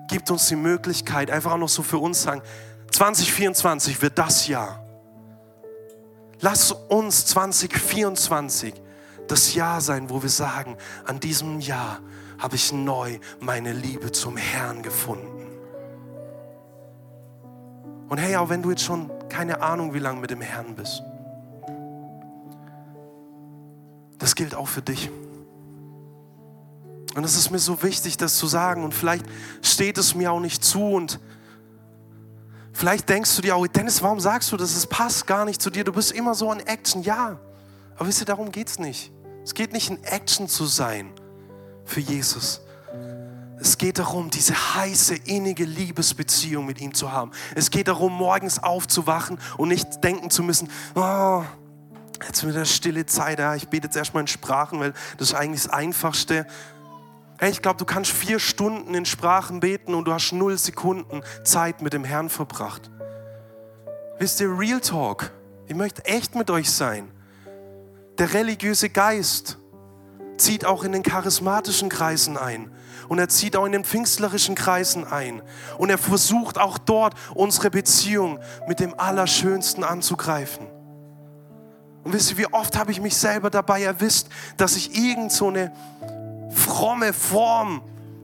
gibt 0.08 0.30
uns 0.30 0.48
die 0.48 0.56
Möglichkeit, 0.56 1.30
einfach 1.30 1.52
auch 1.52 1.58
noch 1.58 1.68
so 1.68 1.82
für 1.82 1.98
uns 1.98 2.22
sagen, 2.22 2.40
2024 2.92 4.00
wird 4.00 4.18
das 4.18 4.46
Jahr. 4.46 4.84
Lass 6.40 6.72
uns 6.72 7.26
2024 7.26 8.74
das 9.26 9.54
Jahr 9.54 9.80
sein, 9.80 10.08
wo 10.08 10.22
wir 10.22 10.30
sagen, 10.30 10.76
an 11.04 11.20
diesem 11.20 11.60
Jahr 11.60 12.00
habe 12.38 12.56
ich 12.56 12.72
neu 12.72 13.18
meine 13.40 13.72
Liebe 13.72 14.12
zum 14.12 14.36
Herrn 14.36 14.82
gefunden. 14.82 15.46
Und 18.08 18.18
hey, 18.18 18.36
auch 18.36 18.48
wenn 18.48 18.62
du 18.62 18.70
jetzt 18.70 18.84
schon 18.84 19.10
keine 19.28 19.60
Ahnung, 19.60 19.92
wie 19.92 19.98
lange 19.98 20.20
mit 20.20 20.30
dem 20.30 20.40
Herrn 20.40 20.74
bist, 20.74 21.02
das 24.28 24.34
gilt 24.34 24.54
auch 24.54 24.68
für 24.68 24.82
dich. 24.82 25.08
Und 27.14 27.24
es 27.24 27.34
ist 27.34 27.50
mir 27.50 27.58
so 27.58 27.82
wichtig, 27.82 28.18
das 28.18 28.36
zu 28.36 28.46
sagen. 28.46 28.84
Und 28.84 28.92
vielleicht 28.92 29.24
steht 29.62 29.96
es 29.96 30.14
mir 30.14 30.30
auch 30.32 30.40
nicht 30.40 30.62
zu. 30.62 30.84
Und 30.84 31.18
vielleicht 32.74 33.08
denkst 33.08 33.34
du 33.36 33.40
dir 33.40 33.56
auch, 33.56 33.66
Dennis, 33.66 34.02
warum 34.02 34.20
sagst 34.20 34.52
du 34.52 34.58
das? 34.58 34.76
Es 34.76 34.86
passt 34.86 35.26
gar 35.26 35.46
nicht 35.46 35.62
zu 35.62 35.70
dir. 35.70 35.82
Du 35.82 35.94
bist 35.94 36.12
immer 36.12 36.34
so 36.34 36.52
in 36.52 36.60
Action. 36.60 37.02
Ja, 37.02 37.40
aber 37.96 38.06
wisst 38.06 38.20
ihr, 38.20 38.26
darum 38.26 38.52
geht 38.52 38.68
es 38.68 38.78
nicht. 38.78 39.10
Es 39.42 39.54
geht 39.54 39.72
nicht 39.72 39.88
in 39.88 40.04
Action 40.04 40.46
zu 40.46 40.66
sein 40.66 41.10
für 41.86 42.00
Jesus. 42.00 42.60
Es 43.58 43.78
geht 43.78 43.98
darum, 43.98 44.28
diese 44.28 44.52
heiße, 44.74 45.14
innige 45.24 45.64
Liebesbeziehung 45.64 46.66
mit 46.66 46.82
ihm 46.82 46.92
zu 46.92 47.12
haben. 47.12 47.30
Es 47.54 47.70
geht 47.70 47.88
darum, 47.88 48.12
morgens 48.12 48.62
aufzuwachen 48.62 49.38
und 49.56 49.68
nicht 49.68 50.04
denken 50.04 50.28
zu 50.28 50.42
müssen, 50.42 50.68
oh, 50.94 51.44
Jetzt 52.26 52.46
wieder 52.46 52.64
stille 52.64 53.06
Zeit, 53.06 53.38
ja, 53.38 53.54
ich 53.54 53.68
bete 53.68 53.86
jetzt 53.86 53.96
erstmal 53.96 54.22
in 54.22 54.26
Sprachen, 54.26 54.80
weil 54.80 54.92
das 55.16 55.28
ist 55.28 55.34
eigentlich 55.34 55.62
das 55.62 55.72
Einfachste. 55.72 56.46
Hey, 57.38 57.50
ich 57.50 57.62
glaube, 57.62 57.78
du 57.78 57.84
kannst 57.84 58.10
vier 58.10 58.40
Stunden 58.40 58.94
in 58.94 59.04
Sprachen 59.04 59.60
beten 59.60 59.94
und 59.94 60.06
du 60.06 60.12
hast 60.12 60.32
null 60.32 60.58
Sekunden 60.58 61.22
Zeit 61.44 61.80
mit 61.80 61.92
dem 61.92 62.04
Herrn 62.04 62.28
verbracht. 62.28 62.90
Wisst 64.18 64.40
ihr, 64.40 64.58
Real 64.58 64.80
Talk, 64.80 65.30
ich 65.66 65.76
möchte 65.76 66.04
echt 66.04 66.34
mit 66.34 66.50
euch 66.50 66.70
sein. 66.70 67.08
Der 68.18 68.34
religiöse 68.34 68.90
Geist 68.90 69.58
zieht 70.36 70.64
auch 70.64 70.82
in 70.82 70.92
den 70.92 71.04
charismatischen 71.04 71.88
Kreisen 71.88 72.36
ein. 72.36 72.72
Und 73.08 73.18
er 73.18 73.28
zieht 73.28 73.56
auch 73.56 73.64
in 73.64 73.72
den 73.72 73.84
pfingstlerischen 73.84 74.54
Kreisen 74.54 75.04
ein. 75.04 75.40
Und 75.78 75.90
er 75.90 75.98
versucht 75.98 76.58
auch 76.58 76.78
dort 76.78 77.14
unsere 77.34 77.70
Beziehung 77.70 78.40
mit 78.66 78.80
dem 78.80 78.98
Allerschönsten 78.98 79.84
anzugreifen. 79.84 80.66
Und 82.08 82.14
wisst 82.14 82.30
ihr, 82.30 82.38
wie 82.38 82.46
oft 82.54 82.74
habe 82.78 82.90
ich 82.90 83.02
mich 83.02 83.14
selber 83.18 83.50
dabei 83.50 83.82
erwischt, 83.82 84.28
dass 84.56 84.76
ich 84.76 84.98
irgend 84.98 85.30
so 85.30 85.48
eine 85.48 85.70
fromme 86.48 87.12
Form, 87.12 87.82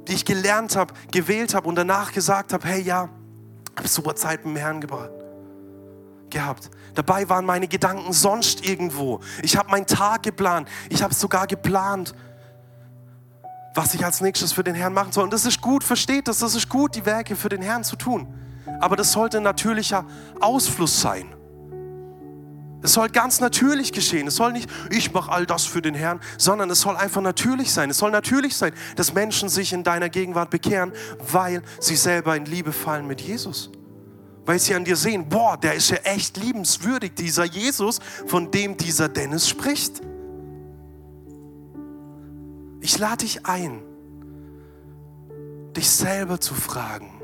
die 0.08 0.14
ich 0.14 0.24
gelernt 0.24 0.74
habe, 0.74 0.94
gewählt 1.12 1.54
habe 1.54 1.68
und 1.68 1.74
danach 1.74 2.10
gesagt 2.12 2.54
habe, 2.54 2.66
hey 2.66 2.80
ja, 2.80 3.10
habe 3.76 3.86
super 3.86 4.16
Zeit 4.16 4.46
mit 4.46 4.56
dem 4.56 4.58
Herrn 4.58 4.80
gebracht 4.80 5.10
gehabt. 6.30 6.70
Dabei 6.94 7.28
waren 7.28 7.44
meine 7.44 7.68
Gedanken 7.68 8.14
sonst 8.14 8.64
irgendwo. 8.64 9.20
Ich 9.42 9.58
habe 9.58 9.70
meinen 9.70 9.86
Tag 9.86 10.22
geplant. 10.22 10.66
Ich 10.88 11.02
habe 11.02 11.12
sogar 11.12 11.46
geplant, 11.46 12.14
was 13.74 13.92
ich 13.92 14.02
als 14.02 14.22
nächstes 14.22 14.54
für 14.54 14.64
den 14.64 14.74
Herrn 14.74 14.94
machen 14.94 15.12
soll. 15.12 15.24
Und 15.24 15.32
das 15.34 15.44
ist 15.44 15.60
gut, 15.60 15.84
versteht 15.84 16.26
das, 16.26 16.38
das 16.38 16.54
ist 16.54 16.70
gut, 16.70 16.94
die 16.94 17.04
Werke 17.04 17.36
für 17.36 17.50
den 17.50 17.60
Herrn 17.60 17.84
zu 17.84 17.96
tun. 17.96 18.32
Aber 18.80 18.96
das 18.96 19.12
sollte 19.12 19.36
ein 19.36 19.42
natürlicher 19.42 20.06
Ausfluss 20.40 21.02
sein. 21.02 21.34
Es 22.84 22.92
soll 22.92 23.08
ganz 23.08 23.40
natürlich 23.40 23.92
geschehen. 23.92 24.26
Es 24.26 24.36
soll 24.36 24.52
nicht, 24.52 24.68
ich 24.90 25.10
mache 25.10 25.32
all 25.32 25.46
das 25.46 25.64
für 25.64 25.80
den 25.80 25.94
Herrn, 25.94 26.20
sondern 26.36 26.68
es 26.68 26.82
soll 26.82 26.96
einfach 26.96 27.22
natürlich 27.22 27.72
sein. 27.72 27.88
Es 27.88 27.96
soll 27.96 28.10
natürlich 28.10 28.54
sein, 28.54 28.74
dass 28.96 29.14
Menschen 29.14 29.48
sich 29.48 29.72
in 29.72 29.84
deiner 29.84 30.10
Gegenwart 30.10 30.50
bekehren, 30.50 30.92
weil 31.32 31.62
sie 31.80 31.96
selber 31.96 32.36
in 32.36 32.44
Liebe 32.44 32.74
fallen 32.74 33.06
mit 33.06 33.22
Jesus. 33.22 33.70
Weil 34.44 34.58
sie 34.58 34.74
an 34.74 34.84
dir 34.84 34.96
sehen, 34.96 35.30
boah, 35.30 35.56
der 35.56 35.76
ist 35.76 35.88
ja 35.88 35.96
echt 36.04 36.36
liebenswürdig, 36.36 37.14
dieser 37.14 37.44
Jesus, 37.44 38.00
von 38.26 38.50
dem 38.50 38.76
dieser 38.76 39.08
Dennis 39.08 39.48
spricht. 39.48 40.02
Ich 42.82 42.98
lade 42.98 43.24
dich 43.24 43.46
ein, 43.46 43.80
dich 45.74 45.88
selber 45.88 46.38
zu 46.38 46.52
fragen, 46.52 47.18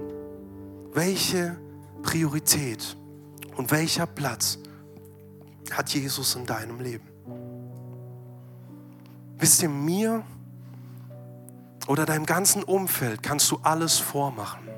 welche 0.95 1.61
Priorität 2.01 2.97
und 3.57 3.71
welcher 3.71 4.07
Platz 4.07 4.59
hat 5.73 5.91
Jesus 5.91 6.35
in 6.35 6.47
deinem 6.47 6.81
Leben? 6.81 7.09
Wisst 9.39 9.63
ihr, 9.63 9.69
mir 9.69 10.23
oder 11.87 12.05
deinem 12.05 12.27
ganzen 12.27 12.63
Umfeld 12.63 13.23
kannst 13.23 13.51
du 13.51 13.59
alles 13.63 13.99
vormachen, 13.99 14.69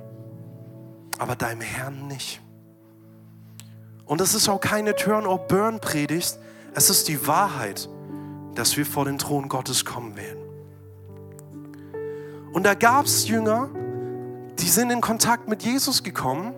aber 1.19 1.35
deinem 1.37 1.61
Herrn 1.61 2.07
nicht. 2.07 2.41
Und 4.05 4.21
das 4.21 4.35
ist 4.35 4.49
auch 4.49 4.61
keine 4.61 4.95
Turn-or-Burn-Predigt, 4.95 6.39
es 6.75 6.91
ist 6.91 7.09
die 7.09 7.27
Wahrheit, 7.27 7.89
dass 8.55 8.77
wir 8.77 8.87
vor 8.87 9.05
den 9.05 9.19
Thron 9.19 9.49
Gottes 9.49 9.85
kommen 9.85 10.17
werden. 10.17 10.43
Und 12.53 12.65
da 12.65 12.75
gab 12.75 13.07
es 13.07 13.29
Jünger, 13.29 13.69
die 14.59 14.69
sind 14.69 14.91
in 14.91 15.01
Kontakt 15.01 15.49
mit 15.49 15.63
Jesus 15.63 16.03
gekommen 16.03 16.55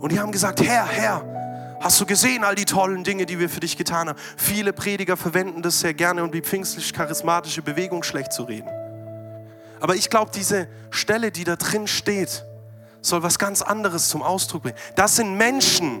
und 0.00 0.12
die 0.12 0.18
haben 0.18 0.32
gesagt, 0.32 0.62
Herr, 0.62 0.86
Herr, 0.86 1.37
Hast 1.80 2.00
du 2.00 2.06
gesehen, 2.06 2.42
all 2.42 2.56
die 2.56 2.64
tollen 2.64 3.04
Dinge, 3.04 3.24
die 3.24 3.38
wir 3.38 3.48
für 3.48 3.60
dich 3.60 3.76
getan 3.76 4.08
haben? 4.08 4.18
Viele 4.36 4.72
Prediger 4.72 5.16
verwenden 5.16 5.62
das 5.62 5.80
sehr 5.80 5.94
gerne, 5.94 6.24
um 6.24 6.32
die 6.32 6.42
pfingstlich-charismatische 6.42 7.62
Bewegung 7.62 8.02
schlecht 8.02 8.32
zu 8.32 8.42
reden. 8.42 8.68
Aber 9.80 9.94
ich 9.94 10.10
glaube, 10.10 10.32
diese 10.34 10.68
Stelle, 10.90 11.30
die 11.30 11.44
da 11.44 11.54
drin 11.54 11.86
steht, 11.86 12.44
soll 13.00 13.22
was 13.22 13.38
ganz 13.38 13.62
anderes 13.62 14.08
zum 14.08 14.22
Ausdruck 14.22 14.64
bringen. 14.64 14.78
Das 14.96 15.14
sind 15.16 15.36
Menschen, 15.36 16.00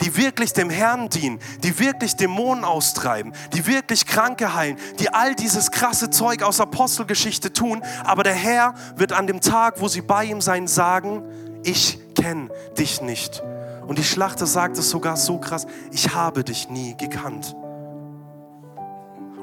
die 0.00 0.16
wirklich 0.16 0.52
dem 0.52 0.70
Herrn 0.70 1.08
dienen, 1.08 1.40
die 1.64 1.78
wirklich 1.80 2.14
Dämonen 2.14 2.64
austreiben, 2.64 3.32
die 3.52 3.66
wirklich 3.66 4.06
Kranke 4.06 4.54
heilen, 4.54 4.76
die 5.00 5.08
all 5.08 5.34
dieses 5.34 5.72
krasse 5.72 6.10
Zeug 6.10 6.42
aus 6.42 6.60
Apostelgeschichte 6.60 7.52
tun. 7.52 7.82
Aber 8.04 8.22
der 8.22 8.34
Herr 8.34 8.74
wird 8.96 9.12
an 9.12 9.26
dem 9.26 9.40
Tag, 9.40 9.80
wo 9.80 9.88
sie 9.88 10.02
bei 10.02 10.24
ihm 10.24 10.40
sein, 10.40 10.68
sagen, 10.68 11.22
ich 11.64 11.98
kenne 12.14 12.50
dich 12.76 13.00
nicht. 13.00 13.42
Und 13.86 13.98
die 13.98 14.04
Schlachter 14.04 14.46
sagt 14.46 14.78
es 14.78 14.90
sogar 14.90 15.16
so 15.16 15.38
krass, 15.38 15.66
ich 15.92 16.14
habe 16.14 16.44
dich 16.44 16.68
nie 16.68 16.96
gekannt. 16.96 17.54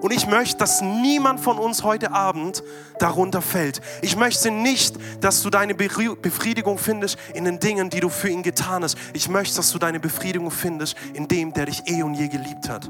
Und 0.02 0.12
ich 0.12 0.26
möchte, 0.26 0.58
dass 0.58 0.82
niemand 0.82 1.40
von 1.40 1.60
uns 1.60 1.84
heute 1.84 2.12
Abend 2.12 2.64
darunter 2.98 3.42
fällt. 3.42 3.82
Ich 4.02 4.16
möchte 4.16 4.50
nicht, 4.50 4.96
dass 5.22 5.44
du 5.44 5.52
deine 5.52 5.76
Befriedigung 5.76 6.80
findest 6.80 7.20
in 7.36 7.46
den 7.46 7.60
Dingen, 7.60 7.92
die 7.92 8.00
du 8.00 8.10
für 8.10 8.30
ihn 8.30 8.42
getan 8.42 8.84
hast. 8.84 8.98
Ich 9.14 9.30
möchte, 9.30 9.58
dass 9.58 9.72
du 9.72 9.78
deine 9.78 10.00
Befriedigung 10.00 10.50
findest 10.50 10.96
in 11.14 11.28
dem, 11.28 11.54
der 11.54 11.68
dich 11.68 11.84
eh 11.86 12.02
und 12.02 12.16
je 12.16 12.30
geliebt 12.30 12.68
hat. 12.68 12.90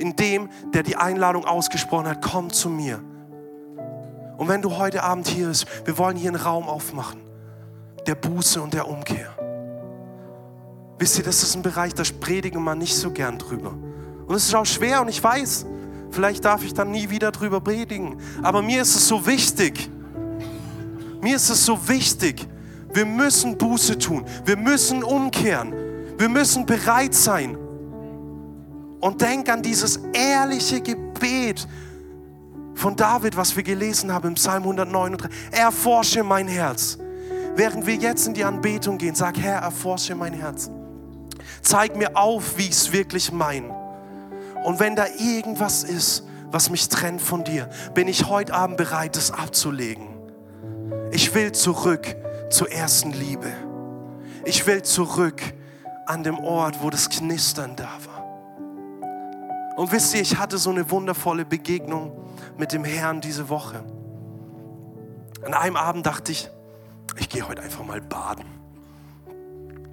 In 0.00 0.16
dem, 0.16 0.48
der 0.74 0.82
die 0.82 0.96
Einladung 0.96 1.44
ausgesprochen 1.44 2.08
hat, 2.08 2.20
komm 2.20 2.52
zu 2.52 2.68
mir. 2.68 3.00
Und 4.36 4.48
wenn 4.48 4.62
du 4.62 4.76
heute 4.76 5.04
Abend 5.04 5.28
hier 5.28 5.46
bist, 5.46 5.66
wir 5.84 5.96
wollen 5.96 6.16
hier 6.16 6.30
einen 6.30 6.42
Raum 6.42 6.68
aufmachen, 6.68 7.20
der 8.08 8.16
Buße 8.16 8.60
und 8.60 8.74
der 8.74 8.88
Umkehr. 8.88 9.32
Wisst 11.02 11.18
ihr, 11.18 11.24
das 11.24 11.42
ist 11.42 11.56
ein 11.56 11.62
Bereich, 11.62 11.94
da 11.94 12.02
predigen 12.20 12.62
man 12.62 12.78
nicht 12.78 12.94
so 12.94 13.10
gern 13.10 13.36
drüber. 13.36 13.74
Und 14.26 14.34
es 14.34 14.46
ist 14.46 14.54
auch 14.54 14.66
schwer 14.66 15.02
und 15.02 15.08
ich 15.08 15.22
weiß, 15.22 15.66
Vielleicht 16.12 16.44
darf 16.44 16.62
ich 16.62 16.74
dann 16.74 16.90
nie 16.90 17.08
wieder 17.08 17.32
drüber 17.32 17.60
predigen. 17.60 18.18
Aber 18.42 18.60
mir 18.60 18.82
ist 18.82 18.94
es 18.94 19.08
so 19.08 19.26
wichtig. 19.26 19.90
Mir 21.22 21.36
ist 21.36 21.48
es 21.48 21.64
so 21.64 21.88
wichtig. 21.88 22.46
Wir 22.92 23.06
müssen 23.06 23.56
Buße 23.56 23.96
tun. 23.96 24.26
Wir 24.44 24.58
müssen 24.58 25.02
umkehren. 25.02 25.72
Wir 26.18 26.28
müssen 26.28 26.66
bereit 26.66 27.14
sein. 27.14 27.56
Und 29.00 29.22
denk 29.22 29.48
an 29.48 29.62
dieses 29.62 30.00
ehrliche 30.12 30.82
Gebet 30.82 31.66
von 32.74 32.94
David, 32.94 33.34
was 33.34 33.56
wir 33.56 33.62
gelesen 33.62 34.12
haben 34.12 34.28
im 34.28 34.34
Psalm 34.34 34.64
139. 34.64 35.30
Erforsche 35.50 36.22
mein 36.22 36.46
Herz. 36.46 36.98
Während 37.56 37.86
wir 37.86 37.94
jetzt 37.94 38.26
in 38.26 38.34
die 38.34 38.44
Anbetung 38.44 38.98
gehen, 38.98 39.14
sag 39.14 39.38
Herr, 39.38 39.60
erforsche 39.60 40.14
mein 40.14 40.34
Herz. 40.34 40.70
Zeig 41.62 41.96
mir 41.96 42.16
auf, 42.16 42.58
wie 42.58 42.64
ich 42.64 42.70
es 42.72 42.92
wirklich 42.92 43.32
meine. 43.32 43.74
Und 44.64 44.80
wenn 44.80 44.96
da 44.96 45.06
irgendwas 45.18 45.84
ist, 45.84 46.24
was 46.50 46.70
mich 46.70 46.88
trennt 46.88 47.22
von 47.22 47.44
dir, 47.44 47.68
bin 47.94 48.08
ich 48.08 48.26
heute 48.28 48.52
Abend 48.52 48.76
bereit, 48.76 49.16
das 49.16 49.30
abzulegen. 49.30 50.08
Ich 51.10 51.34
will 51.34 51.52
zurück 51.52 52.14
zur 52.50 52.70
ersten 52.70 53.12
Liebe. 53.12 53.50
Ich 54.44 54.66
will 54.66 54.82
zurück 54.82 55.40
an 56.06 56.22
dem 56.22 56.38
Ort, 56.38 56.82
wo 56.82 56.90
das 56.90 57.08
Knistern 57.08 57.76
da 57.76 57.88
war. 58.04 58.22
Und 59.76 59.90
wisst 59.92 60.14
ihr, 60.14 60.20
ich 60.20 60.36
hatte 60.36 60.58
so 60.58 60.70
eine 60.70 60.90
wundervolle 60.90 61.44
Begegnung 61.44 62.12
mit 62.58 62.72
dem 62.72 62.84
Herrn 62.84 63.20
diese 63.20 63.48
Woche. 63.48 63.82
An 65.44 65.54
einem 65.54 65.76
Abend 65.76 66.06
dachte 66.06 66.32
ich, 66.32 66.50
ich 67.16 67.28
gehe 67.28 67.48
heute 67.48 67.62
einfach 67.62 67.84
mal 67.84 68.00
baden. 68.00 68.61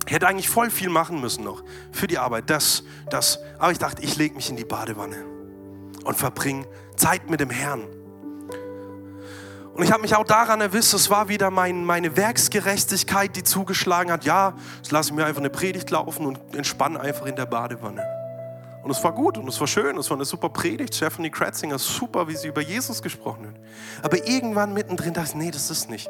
Ich 0.10 0.16
hätte 0.16 0.28
eigentlich 0.28 0.50
voll 0.50 0.72
viel 0.72 0.90
machen 0.90 1.22
müssen 1.22 1.44
noch 1.44 1.62
für 1.92 2.08
die 2.08 2.18
Arbeit, 2.18 2.50
das, 2.50 2.82
das. 3.12 3.38
Aber 3.60 3.72
ich 3.72 3.78
dachte, 3.78 4.02
ich 4.02 4.18
lege 4.18 4.34
mich 4.34 4.50
in 4.50 4.56
die 4.56 4.66
Badewanne 4.66 5.24
und 6.04 6.18
verbringe 6.18 6.66
Zeit 6.96 7.30
mit 7.30 7.40
dem 7.40 7.52
Herrn. 7.52 7.84
Und 9.76 9.84
ich 9.84 9.92
habe 9.92 10.02
mich 10.02 10.16
auch 10.16 10.26
daran 10.26 10.62
erwischt, 10.62 10.96
es 10.96 11.12
war 11.12 11.30
wieder 11.30 11.52
mein, 11.52 11.86
meine 11.86 12.18
Werksgerechtigkeit, 12.18 13.36
die 13.36 13.44
zugeschlagen 13.44 14.12
hat. 14.12 14.26
Ja, 14.26 14.56
jetzt 14.78 14.92
lasse 14.92 15.12
ich 15.12 15.16
mir 15.16 15.28
einfach 15.28 15.42
eine 15.42 15.52
Predigt 15.52 15.92
laufen 15.92 16.26
und 16.26 16.56
entspanne 16.56 17.00
einfach 17.00 17.28
in 17.28 17.36
der 17.36 17.46
Badewanne. 17.46 18.04
Und 18.82 18.90
es 18.90 19.04
war 19.04 19.14
gut 19.14 19.38
und 19.38 19.48
es 19.48 19.60
war 19.60 19.68
schön, 19.68 19.96
es 19.96 20.10
war 20.10 20.18
eine 20.18 20.26
super 20.26 20.50
Predigt. 20.50 20.96
Stephanie 20.96 21.30
Kratzinger, 21.30 21.78
super, 21.78 22.28
wie 22.28 22.36
sie 22.36 22.48
über 22.48 22.62
Jesus 22.62 23.04
gesprochen 23.04 23.46
hat. 23.46 23.56
Aber 24.02 24.28
irgendwann 24.28 24.74
mittendrin 24.74 25.14
dachte 25.14 25.30
ich, 25.30 25.36
nee, 25.36 25.52
das 25.52 25.70
ist 25.70 25.88
nicht. 25.88 26.10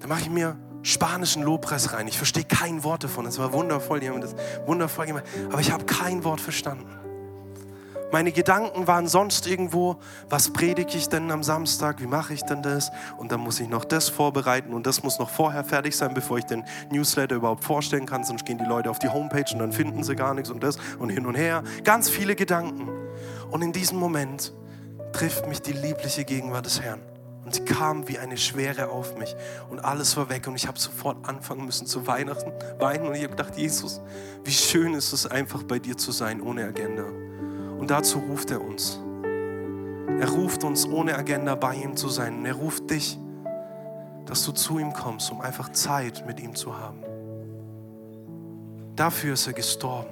Da 0.00 0.06
mache 0.06 0.22
ich 0.22 0.30
mir 0.30 0.56
spanischen 0.86 1.42
Lobpreis 1.42 1.92
rein. 1.92 2.06
Ich 2.06 2.16
verstehe 2.16 2.44
kein 2.44 2.84
Wort 2.84 3.04
davon. 3.04 3.26
Es 3.26 3.38
war 3.38 3.52
wundervoll, 3.52 4.00
die 4.00 4.08
haben 4.08 4.20
das 4.20 4.34
wundervoll 4.66 5.06
gemacht. 5.06 5.24
Aber 5.50 5.60
ich 5.60 5.72
habe 5.72 5.84
kein 5.84 6.24
Wort 6.24 6.40
verstanden. 6.40 6.86
Meine 8.12 8.30
Gedanken 8.30 8.86
waren 8.86 9.08
sonst 9.08 9.48
irgendwo, 9.48 9.96
was 10.30 10.52
predige 10.52 10.96
ich 10.96 11.08
denn 11.08 11.28
am 11.32 11.42
Samstag, 11.42 12.00
wie 12.00 12.06
mache 12.06 12.34
ich 12.34 12.42
denn 12.44 12.62
das? 12.62 12.92
Und 13.18 13.32
dann 13.32 13.40
muss 13.40 13.58
ich 13.58 13.68
noch 13.68 13.84
das 13.84 14.08
vorbereiten 14.08 14.72
und 14.72 14.86
das 14.86 15.02
muss 15.02 15.18
noch 15.18 15.28
vorher 15.28 15.64
fertig 15.64 15.96
sein, 15.96 16.14
bevor 16.14 16.38
ich 16.38 16.44
den 16.44 16.64
Newsletter 16.92 17.34
überhaupt 17.34 17.64
vorstellen 17.64 18.06
kann. 18.06 18.22
Sonst 18.22 18.46
gehen 18.46 18.58
die 18.58 18.64
Leute 18.64 18.90
auf 18.90 19.00
die 19.00 19.08
Homepage 19.08 19.52
und 19.52 19.58
dann 19.58 19.72
finden 19.72 20.04
sie 20.04 20.14
gar 20.14 20.34
nichts 20.34 20.50
und 20.50 20.62
das 20.62 20.78
und 21.00 21.10
hin 21.10 21.26
und 21.26 21.34
her. 21.34 21.64
Ganz 21.82 22.08
viele 22.08 22.36
Gedanken. 22.36 22.88
Und 23.50 23.62
in 23.62 23.72
diesem 23.72 23.98
Moment 23.98 24.52
trifft 25.12 25.48
mich 25.48 25.60
die 25.60 25.72
liebliche 25.72 26.24
Gegenwart 26.24 26.64
des 26.64 26.80
Herrn. 26.80 27.00
Und 27.46 27.54
sie 27.54 27.64
kam 27.64 28.08
wie 28.08 28.18
eine 28.18 28.36
Schwere 28.36 28.88
auf 28.88 29.16
mich 29.16 29.36
und 29.70 29.78
alles 29.78 30.16
war 30.16 30.28
weg 30.28 30.48
und 30.48 30.56
ich 30.56 30.66
habe 30.66 30.80
sofort 30.80 31.28
anfangen 31.28 31.64
müssen 31.64 31.86
zu 31.86 32.04
weinen 32.08 32.30
und 32.30 33.14
ich 33.14 33.22
habe 33.22 33.36
gedacht, 33.36 33.56
Jesus, 33.56 34.00
wie 34.42 34.50
schön 34.50 34.94
ist 34.94 35.12
es 35.12 35.28
einfach 35.28 35.62
bei 35.62 35.78
dir 35.78 35.96
zu 35.96 36.10
sein 36.10 36.40
ohne 36.40 36.64
Agenda. 36.64 37.04
Und 37.04 37.88
dazu 37.88 38.18
ruft 38.18 38.50
er 38.50 38.60
uns. 38.60 38.98
Er 40.18 40.28
ruft 40.28 40.64
uns 40.64 40.88
ohne 40.88 41.16
Agenda 41.16 41.54
bei 41.54 41.76
ihm 41.76 41.96
zu 41.96 42.08
sein 42.08 42.38
und 42.38 42.46
er 42.46 42.54
ruft 42.54 42.90
dich, 42.90 43.16
dass 44.24 44.44
du 44.44 44.50
zu 44.50 44.80
ihm 44.80 44.92
kommst, 44.92 45.30
um 45.30 45.40
einfach 45.40 45.70
Zeit 45.70 46.26
mit 46.26 46.40
ihm 46.40 46.56
zu 46.56 46.76
haben. 46.76 47.04
Dafür 48.96 49.34
ist 49.34 49.46
er 49.46 49.52
gestorben, 49.52 50.10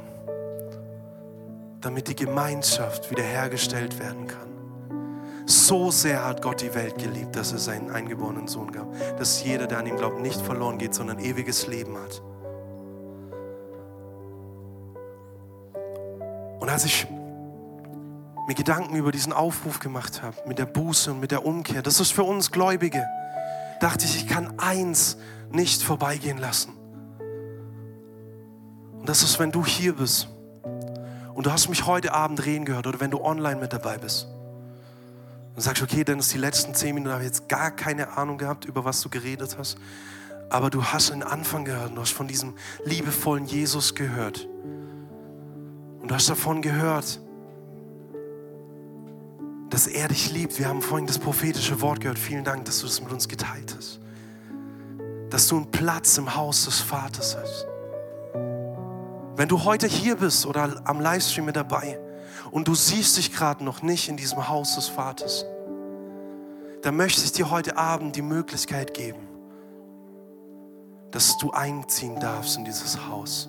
damit 1.81 2.07
die 2.07 2.15
Gemeinschaft 2.15 3.11
wiederhergestellt 3.11 3.99
werden 3.99 4.29
kann. 4.29 4.55
So 5.47 5.91
sehr 5.91 6.25
hat 6.25 6.41
Gott 6.41 6.63
die 6.63 6.75
Welt 6.75 6.97
geliebt, 6.97 7.37
dass 7.37 7.53
er 7.53 7.59
seinen 7.59 7.91
eingeborenen 7.91 8.49
Sohn 8.49 8.73
gab, 8.73 8.87
dass 9.19 9.45
jeder, 9.45 9.67
der 9.67 9.79
an 9.79 9.87
ihn 9.87 9.97
glaubt, 9.97 10.21
nicht 10.21 10.41
verloren 10.41 10.79
geht, 10.79 10.95
sondern 10.95 11.19
ewiges 11.19 11.67
Leben 11.67 11.97
hat. 11.99 12.23
Und 16.61 16.71
als 16.71 16.87
ich 16.87 17.07
mir 18.49 18.55
Gedanken 18.55 18.97
über 18.97 19.13
diesen 19.13 19.35
Aufruf 19.35 19.81
gemacht 19.81 20.23
habe, 20.23 20.37
mit 20.47 20.59
der 20.59 20.67
Buße 20.67 21.13
und 21.13 21.21
mit 21.21 21.31
der 21.31 21.45
Umkehr, 21.45 21.83
das 21.83 22.01
ist 22.01 22.13
für 22.13 22.25
uns 22.25 22.51
Gläubige, 22.51 23.05
dachte 23.81 24.07
ich, 24.07 24.17
ich 24.17 24.27
kann 24.27 24.59
eins 24.59 25.19
nicht 25.51 25.83
vorbeigehen 25.83 26.39
lassen. 26.39 26.73
Und 28.99 29.07
das 29.07 29.23
ist, 29.23 29.39
wenn 29.39 29.53
du 29.53 29.63
hier 29.63 29.95
bist 29.95 30.29
und 31.35 31.45
du 31.45 31.53
hast 31.53 31.69
mich 31.69 31.85
heute 31.85 32.15
Abend 32.15 32.47
reden 32.47 32.65
gehört 32.65 32.87
oder 32.87 33.01
wenn 33.01 33.11
du 33.11 33.23
online 33.23 33.61
mit 33.61 33.75
dabei 33.75 33.99
bist 33.99 34.29
und 35.55 35.63
sagst, 35.63 35.83
okay, 35.83 36.05
dann 36.05 36.19
ist 36.19 36.33
die 36.33 36.39
letzten 36.39 36.75
zehn 36.75 36.95
Minuten, 36.95 37.13
habe 37.13 37.23
ich 37.23 37.29
jetzt 37.29 37.49
gar 37.49 37.71
keine 37.71 38.17
Ahnung 38.17 38.39
gehabt, 38.39 38.65
über 38.65 38.85
was 38.85 39.01
du 39.01 39.09
geredet 39.09 39.57
hast. 39.59 39.79
Aber 40.51 40.71
du 40.71 40.85
hast 40.85 41.11
den 41.11 41.23
Anfang 41.23 41.65
gehört, 41.65 41.97
du 41.97 42.01
hast 42.01 42.13
von 42.13 42.27
diesem 42.27 42.55
liebevollen 42.85 43.47
Jesus 43.47 43.95
gehört. 43.95 44.49
Und 46.01 46.11
du 46.11 46.15
hast 46.15 46.29
davon 46.29 46.61
gehört, 46.61 47.21
dass 49.71 49.87
er 49.87 50.09
dich 50.09 50.31
liebt. 50.33 50.59
Wir 50.59 50.69
haben 50.69 50.83
vorhin 50.83 51.07
das 51.07 51.19
prophetische 51.19 51.81
Wort 51.81 52.01
gehört. 52.01 52.19
Vielen 52.19 52.45
Dank, 52.45 52.65
dass 52.67 52.81
du 52.81 52.87
das 52.87 53.01
mit 53.01 53.13
uns 53.13 53.29
geteilt 53.29 53.75
hast. 53.77 54.01
Dass 55.31 55.49
du 55.49 55.57
einen 55.57 55.71
Platz 55.71 56.19
im 56.19 56.35
Haus 56.37 56.67
des 56.67 56.81
Vaters 56.81 57.37
hast. 57.37 57.67
Wenn 59.37 59.49
du 59.49 59.65
heute 59.65 59.87
hier 59.87 60.17
bist 60.17 60.47
oder 60.47 60.81
am 60.85 61.01
Livestream 61.01 61.47
mit 61.47 61.57
dabei, 61.57 61.99
und 62.55 62.69
du 62.69 62.77
siehst 62.77 63.17
dich 63.17 63.33
gerade 63.33 63.65
noch 63.65 63.83
nicht 63.83 64.09
in 64.09 64.17
diesem 64.17 64.49
Haus 64.49 64.77
des 64.77 64.87
Vaters, 64.87 65.45
dann 66.83 66.97
möchte 66.97 67.25
ich 67.25 67.33
dir 67.33 67.51
heute 67.51 67.77
Abend 67.77 68.15
die 68.15 68.23
Möglichkeit 68.23 68.95
geben, 68.95 69.27
dass 71.11 71.37
du 71.39 71.51
einziehen 71.51 72.21
darfst 72.21 72.57
in 72.57 72.65
dieses 72.65 73.09
Haus. 73.09 73.49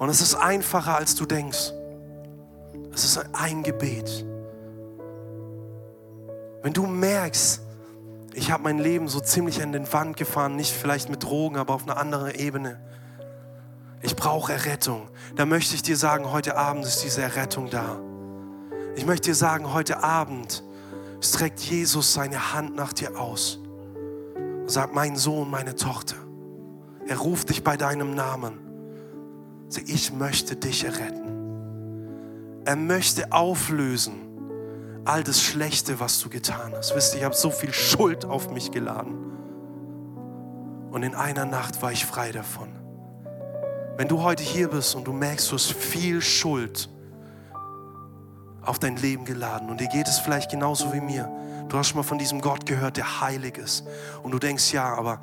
Und 0.00 0.08
es 0.08 0.20
ist 0.20 0.34
einfacher, 0.34 0.96
als 0.96 1.14
du 1.14 1.24
denkst. 1.24 1.72
Es 2.92 3.04
ist 3.04 3.24
ein 3.32 3.62
Gebet. 3.62 4.26
Wenn 6.62 6.72
du 6.72 6.84
merkst, 6.84 7.60
ich 8.34 8.50
habe 8.50 8.64
mein 8.64 8.80
Leben 8.80 9.06
so 9.06 9.20
ziemlich 9.20 9.62
an 9.62 9.70
den 9.70 9.90
Wand 9.92 10.16
gefahren, 10.16 10.56
nicht 10.56 10.72
vielleicht 10.72 11.08
mit 11.08 11.22
Drogen, 11.22 11.58
aber 11.58 11.74
auf 11.74 11.84
einer 11.84 11.96
anderen 11.96 12.34
Ebene 12.34 12.80
ich 14.02 14.16
brauche 14.16 14.52
Errettung, 14.52 15.08
Da 15.36 15.46
möchte 15.46 15.74
ich 15.74 15.82
dir 15.82 15.96
sagen, 15.96 16.32
heute 16.32 16.56
Abend 16.56 16.84
ist 16.84 17.04
diese 17.04 17.22
Errettung 17.22 17.70
da. 17.70 18.00
Ich 18.96 19.06
möchte 19.06 19.30
dir 19.30 19.34
sagen, 19.34 19.72
heute 19.72 20.02
Abend 20.02 20.64
streckt 21.20 21.60
Jesus 21.60 22.12
seine 22.14 22.54
Hand 22.54 22.74
nach 22.74 22.92
dir 22.92 23.18
aus 23.18 23.58
und 24.34 24.70
sagt, 24.70 24.94
mein 24.94 25.16
Sohn, 25.16 25.50
meine 25.50 25.74
Tochter, 25.74 26.16
Er 27.06 27.16
ruft 27.18 27.48
dich 27.50 27.64
bei 27.64 27.76
deinem 27.76 28.14
Namen. 28.14 28.58
Sag, 29.68 29.88
ich 29.88 30.12
möchte 30.12 30.54
dich 30.56 30.84
erretten. 30.84 32.62
Er 32.64 32.76
möchte 32.76 33.32
auflösen 33.32 34.14
all 35.04 35.24
das 35.24 35.42
Schlechte, 35.42 35.98
was 35.98 36.20
du 36.20 36.28
getan 36.28 36.72
hast. 36.76 36.94
Wisst 36.94 37.14
ihr, 37.14 37.20
ich 37.20 37.24
habe 37.24 37.34
so 37.34 37.50
viel 37.50 37.72
Schuld 37.72 38.24
auf 38.24 38.50
mich 38.50 38.70
geladen. 38.70 39.14
Und 40.90 41.02
in 41.02 41.14
einer 41.14 41.46
Nacht 41.46 41.82
war 41.82 41.90
ich 41.90 42.04
frei 42.06 42.32
davon. 42.32 42.79
Wenn 44.00 44.08
du 44.08 44.22
heute 44.22 44.42
hier 44.42 44.68
bist 44.68 44.94
und 44.94 45.06
du 45.06 45.12
merkst, 45.12 45.50
du 45.50 45.56
hast 45.56 45.72
viel 45.72 46.22
Schuld 46.22 46.88
auf 48.62 48.78
dein 48.78 48.96
Leben 48.96 49.26
geladen 49.26 49.68
und 49.68 49.78
dir 49.78 49.88
geht 49.88 50.08
es 50.08 50.18
vielleicht 50.18 50.50
genauso 50.50 50.90
wie 50.94 51.02
mir. 51.02 51.30
Du 51.68 51.76
hast 51.76 51.88
schon 51.88 51.98
mal 51.98 52.02
von 52.02 52.16
diesem 52.16 52.40
Gott 52.40 52.64
gehört, 52.64 52.96
der 52.96 53.20
heilig 53.20 53.58
ist. 53.58 53.84
Und 54.22 54.30
du 54.30 54.38
denkst, 54.38 54.72
ja, 54.72 54.94
aber 54.94 55.20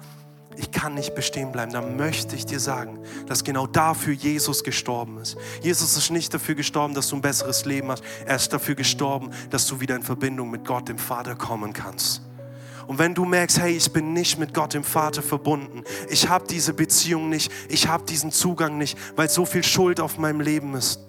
ich 0.57 0.69
kann 0.69 0.93
nicht 0.93 1.15
bestehen 1.15 1.51
bleiben, 1.51 1.73
dann 1.73 1.97
möchte 1.97 2.35
ich 2.35 2.45
dir 2.45 2.59
sagen, 2.59 2.99
dass 3.25 3.43
genau 3.43 3.65
dafür 3.65 4.13
Jesus 4.13 4.63
gestorben 4.63 5.17
ist. 5.17 5.37
Jesus 5.63 5.97
ist 5.97 6.11
nicht 6.11 6.31
dafür 6.31 6.53
gestorben, 6.53 6.93
dass 6.93 7.07
du 7.07 7.15
ein 7.15 7.21
besseres 7.23 7.65
Leben 7.65 7.89
hast. 7.89 8.03
Er 8.27 8.35
ist 8.35 8.53
dafür 8.53 8.75
gestorben, 8.75 9.31
dass 9.49 9.65
du 9.65 9.79
wieder 9.79 9.95
in 9.95 10.03
Verbindung 10.03 10.51
mit 10.51 10.65
Gott, 10.65 10.87
dem 10.87 10.99
Vater, 10.99 11.33
kommen 11.33 11.73
kannst. 11.73 12.26
Und 12.87 12.99
wenn 12.99 13.13
du 13.13 13.25
merkst, 13.25 13.59
hey, 13.59 13.75
ich 13.75 13.91
bin 13.91 14.13
nicht 14.13 14.39
mit 14.39 14.53
Gott, 14.53 14.73
dem 14.73 14.83
Vater, 14.83 15.21
verbunden, 15.21 15.83
ich 16.09 16.29
habe 16.29 16.47
diese 16.47 16.73
Beziehung 16.73 17.29
nicht, 17.29 17.51
ich 17.69 17.87
habe 17.87 18.05
diesen 18.05 18.31
Zugang 18.31 18.77
nicht, 18.77 18.97
weil 19.15 19.29
so 19.29 19.45
viel 19.45 19.63
Schuld 19.63 19.99
auf 19.99 20.17
meinem 20.17 20.39
Leben 20.39 20.73
ist, 20.73 21.01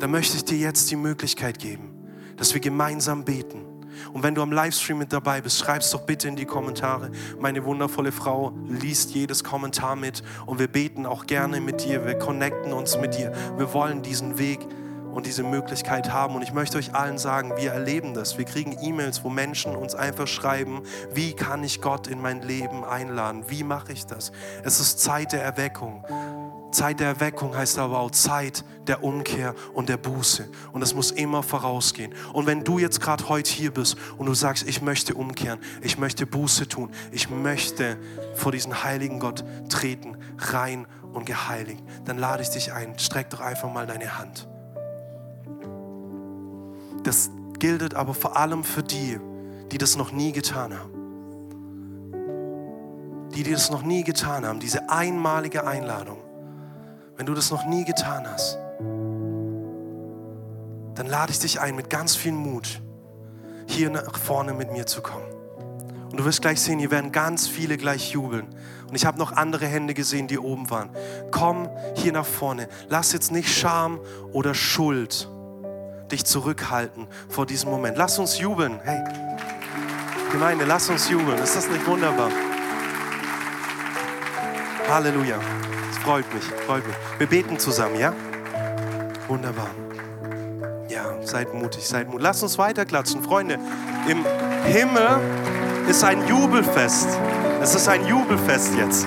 dann 0.00 0.10
möchte 0.10 0.36
ich 0.36 0.44
dir 0.44 0.58
jetzt 0.58 0.90
die 0.90 0.96
Möglichkeit 0.96 1.58
geben, 1.60 1.94
dass 2.36 2.52
wir 2.52 2.60
gemeinsam 2.60 3.24
beten 3.24 3.72
und 4.12 4.22
wenn 4.22 4.34
du 4.34 4.42
am 4.42 4.52
Livestream 4.52 4.98
mit 4.98 5.12
dabei 5.12 5.40
bist, 5.40 5.58
schreib 5.58 5.82
es 5.82 5.90
doch 5.90 6.02
bitte 6.02 6.28
in 6.28 6.36
die 6.36 6.44
Kommentare. 6.44 7.10
Meine 7.38 7.64
wundervolle 7.64 8.12
Frau 8.12 8.52
liest 8.68 9.10
jedes 9.10 9.44
Kommentar 9.44 9.96
mit 9.96 10.22
und 10.46 10.58
wir 10.58 10.68
beten 10.68 11.06
auch 11.06 11.26
gerne 11.26 11.60
mit 11.60 11.84
dir. 11.84 12.04
Wir 12.04 12.18
connecten 12.18 12.72
uns 12.72 12.98
mit 12.98 13.16
dir. 13.16 13.32
Wir 13.56 13.72
wollen 13.72 14.02
diesen 14.02 14.38
Weg 14.38 14.60
und 15.12 15.26
diese 15.26 15.42
Möglichkeit 15.42 16.12
haben. 16.12 16.34
Und 16.34 16.42
ich 16.42 16.52
möchte 16.52 16.78
euch 16.78 16.94
allen 16.94 17.18
sagen, 17.18 17.52
wir 17.56 17.72
erleben 17.72 18.14
das. 18.14 18.38
Wir 18.38 18.44
kriegen 18.44 18.76
E-Mails, 18.80 19.24
wo 19.24 19.28
Menschen 19.30 19.76
uns 19.76 19.94
einfach 19.94 20.26
schreiben, 20.26 20.82
wie 21.12 21.34
kann 21.34 21.62
ich 21.64 21.80
Gott 21.80 22.06
in 22.06 22.20
mein 22.20 22.42
Leben 22.42 22.84
einladen? 22.84 23.44
Wie 23.48 23.62
mache 23.62 23.92
ich 23.92 24.06
das? 24.06 24.32
Es 24.64 24.80
ist 24.80 25.00
Zeit 25.00 25.32
der 25.32 25.42
Erweckung. 25.42 26.04
Zeit 26.72 27.00
der 27.00 27.08
Erweckung 27.08 27.54
heißt 27.54 27.78
aber 27.78 27.98
auch 28.00 28.10
Zeit 28.10 28.64
der 28.86 29.04
Umkehr 29.04 29.54
und 29.74 29.88
der 29.88 29.98
Buße. 29.98 30.48
Und 30.72 30.80
das 30.80 30.94
muss 30.94 31.10
immer 31.10 31.42
vorausgehen. 31.42 32.14
Und 32.32 32.46
wenn 32.46 32.64
du 32.64 32.78
jetzt 32.78 33.00
gerade 33.00 33.28
heute 33.28 33.52
hier 33.52 33.72
bist 33.72 33.96
und 34.16 34.26
du 34.26 34.34
sagst, 34.34 34.66
ich 34.66 34.82
möchte 34.82 35.14
umkehren, 35.14 35.60
ich 35.82 35.98
möchte 35.98 36.26
Buße 36.26 36.68
tun, 36.68 36.90
ich 37.10 37.30
möchte 37.30 37.98
vor 38.34 38.52
diesen 38.52 38.82
heiligen 38.82 39.20
Gott 39.20 39.44
treten, 39.68 40.16
rein 40.38 40.86
und 41.12 41.26
geheiligt, 41.26 41.82
dann 42.04 42.18
lade 42.18 42.42
ich 42.42 42.48
dich 42.48 42.72
ein, 42.72 42.98
streck 42.98 43.30
doch 43.30 43.40
einfach 43.40 43.72
mal 43.72 43.86
deine 43.86 44.18
Hand. 44.18 44.48
Das 47.04 47.30
gilt 47.58 47.94
aber 47.94 48.14
vor 48.14 48.36
allem 48.36 48.64
für 48.64 48.82
die, 48.82 49.18
die 49.70 49.78
das 49.78 49.96
noch 49.96 50.12
nie 50.12 50.32
getan 50.32 50.74
haben. 50.78 50.90
Die, 53.34 53.42
die 53.42 53.52
das 53.52 53.70
noch 53.70 53.82
nie 53.82 54.04
getan 54.04 54.44
haben, 54.44 54.60
diese 54.60 54.90
einmalige 54.90 55.66
Einladung 55.66 56.18
wenn 57.22 57.26
du 57.26 57.34
das 57.34 57.52
noch 57.52 57.64
nie 57.66 57.84
getan 57.84 58.26
hast, 58.26 58.58
dann 60.96 61.06
lade 61.06 61.30
ich 61.30 61.38
dich 61.38 61.60
ein, 61.60 61.76
mit 61.76 61.90
ganz 61.90 62.16
viel 62.16 62.32
Mut 62.32 62.82
hier 63.66 63.90
nach 63.90 64.18
vorne 64.18 64.54
mit 64.54 64.72
mir 64.72 64.86
zu 64.86 65.02
kommen. 65.02 65.24
Und 66.10 66.18
du 66.18 66.24
wirst 66.24 66.42
gleich 66.42 66.60
sehen, 66.60 66.78
hier 66.78 66.90
werden 66.90 67.12
ganz 67.12 67.46
viele 67.46 67.78
gleich 67.78 68.10
jubeln. 68.10 68.46
Und 68.88 68.96
ich 68.96 69.06
habe 69.06 69.18
noch 69.18 69.32
andere 69.32 69.66
Hände 69.66 69.94
gesehen, 69.94 70.26
die 70.26 70.38
oben 70.38 70.68
waren. 70.68 70.90
Komm 71.30 71.70
hier 71.94 72.12
nach 72.12 72.26
vorne. 72.26 72.68
Lass 72.88 73.12
jetzt 73.12 73.30
nicht 73.30 73.56
Scham 73.56 74.00
oder 74.32 74.52
Schuld 74.52 75.30
dich 76.12 76.24
zurückhalten 76.24 77.08
vor 77.28 77.46
diesem 77.46 77.70
Moment. 77.70 77.96
Lass 77.96 78.18
uns 78.18 78.38
jubeln. 78.38 78.80
Hey, 78.84 79.02
Gemeinde, 80.30 80.64
lass 80.64 80.88
uns 80.88 81.08
jubeln. 81.08 81.38
Ist 81.38 81.56
das 81.56 81.68
nicht 81.68 81.86
wunderbar? 81.86 82.30
Halleluja 84.88 85.38
freut 86.02 86.34
mich, 86.34 86.44
freut 86.66 86.86
mich. 86.86 86.96
Wir 87.18 87.26
beten 87.26 87.58
zusammen, 87.58 87.98
ja? 87.98 88.12
Wunderbar. 89.28 89.70
Ja, 90.88 91.04
seid 91.24 91.54
mutig, 91.54 91.86
seid 91.86 92.08
mutig. 92.08 92.22
Lasst 92.22 92.42
uns 92.42 92.58
weiterklatschen, 92.58 93.22
Freunde. 93.22 93.58
Im 94.08 94.24
Himmel 94.64 95.20
ist 95.88 96.02
ein 96.02 96.26
Jubelfest. 96.26 97.08
Es 97.62 97.74
ist 97.74 97.88
ein 97.88 98.06
Jubelfest 98.06 98.74
jetzt, 98.76 99.06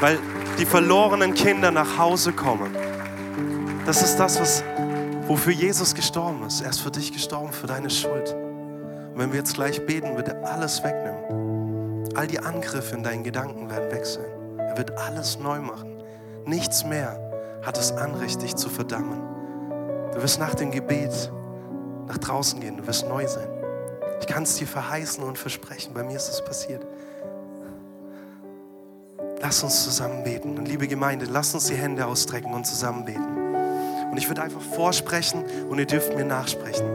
weil 0.00 0.18
die 0.58 0.64
verlorenen 0.64 1.34
Kinder 1.34 1.70
nach 1.70 1.98
Hause 1.98 2.32
kommen. 2.32 2.74
Das 3.84 4.02
ist 4.02 4.16
das, 4.16 4.40
was, 4.40 4.62
wofür 5.26 5.52
Jesus 5.52 5.94
gestorben 5.94 6.44
ist. 6.46 6.60
Er 6.60 6.70
ist 6.70 6.80
für 6.80 6.90
dich 6.90 7.12
gestorben, 7.12 7.52
für 7.52 7.66
deine 7.66 7.90
Schuld. 7.90 8.32
Und 8.32 9.18
wenn 9.18 9.32
wir 9.32 9.38
jetzt 9.38 9.54
gleich 9.54 9.84
beten, 9.84 10.16
wird 10.16 10.28
er 10.28 10.44
alles 10.52 10.82
wegnehmen. 10.82 12.08
All 12.14 12.26
die 12.26 12.38
Angriffe 12.38 12.94
in 12.94 13.02
deinen 13.02 13.24
Gedanken 13.24 13.68
werden 13.70 13.90
weg 13.90 14.06
sein. 14.06 14.24
Er 14.58 14.78
wird 14.78 14.96
alles 14.98 15.38
neu 15.38 15.60
machen. 15.60 16.02
Nichts 16.44 16.84
mehr 16.84 17.18
hat 17.62 17.76
das 17.76 17.92
Anrecht, 17.92 18.42
dich 18.42 18.54
zu 18.56 18.68
verdammen. 18.68 19.20
Du 20.12 20.22
wirst 20.22 20.38
nach 20.38 20.54
dem 20.54 20.70
Gebet 20.70 21.32
nach 22.06 22.18
draußen 22.18 22.60
gehen, 22.60 22.76
du 22.76 22.86
wirst 22.86 23.08
neu 23.08 23.26
sein. 23.26 23.48
Ich 24.20 24.26
kann 24.26 24.44
es 24.44 24.54
dir 24.54 24.66
verheißen 24.66 25.22
und 25.24 25.36
versprechen, 25.36 25.92
bei 25.92 26.04
mir 26.04 26.16
ist 26.16 26.28
es 26.28 26.44
passiert. 26.44 26.86
Lass 29.40 29.62
uns 29.62 29.84
zusammen 29.84 30.24
beten. 30.24 30.56
Und 30.56 30.66
liebe 30.66 30.88
Gemeinde, 30.88 31.26
lass 31.26 31.52
uns 31.54 31.66
die 31.66 31.74
Hände 31.74 32.06
ausstrecken 32.06 32.54
und 32.54 32.66
zusammen 32.66 33.04
beten. 33.04 33.45
Und 34.10 34.16
ich 34.16 34.28
würde 34.28 34.42
einfach 34.42 34.60
vorsprechen 34.60 35.44
und 35.68 35.78
ihr 35.78 35.86
dürft 35.86 36.14
mir 36.14 36.24
nachsprechen. 36.24 36.86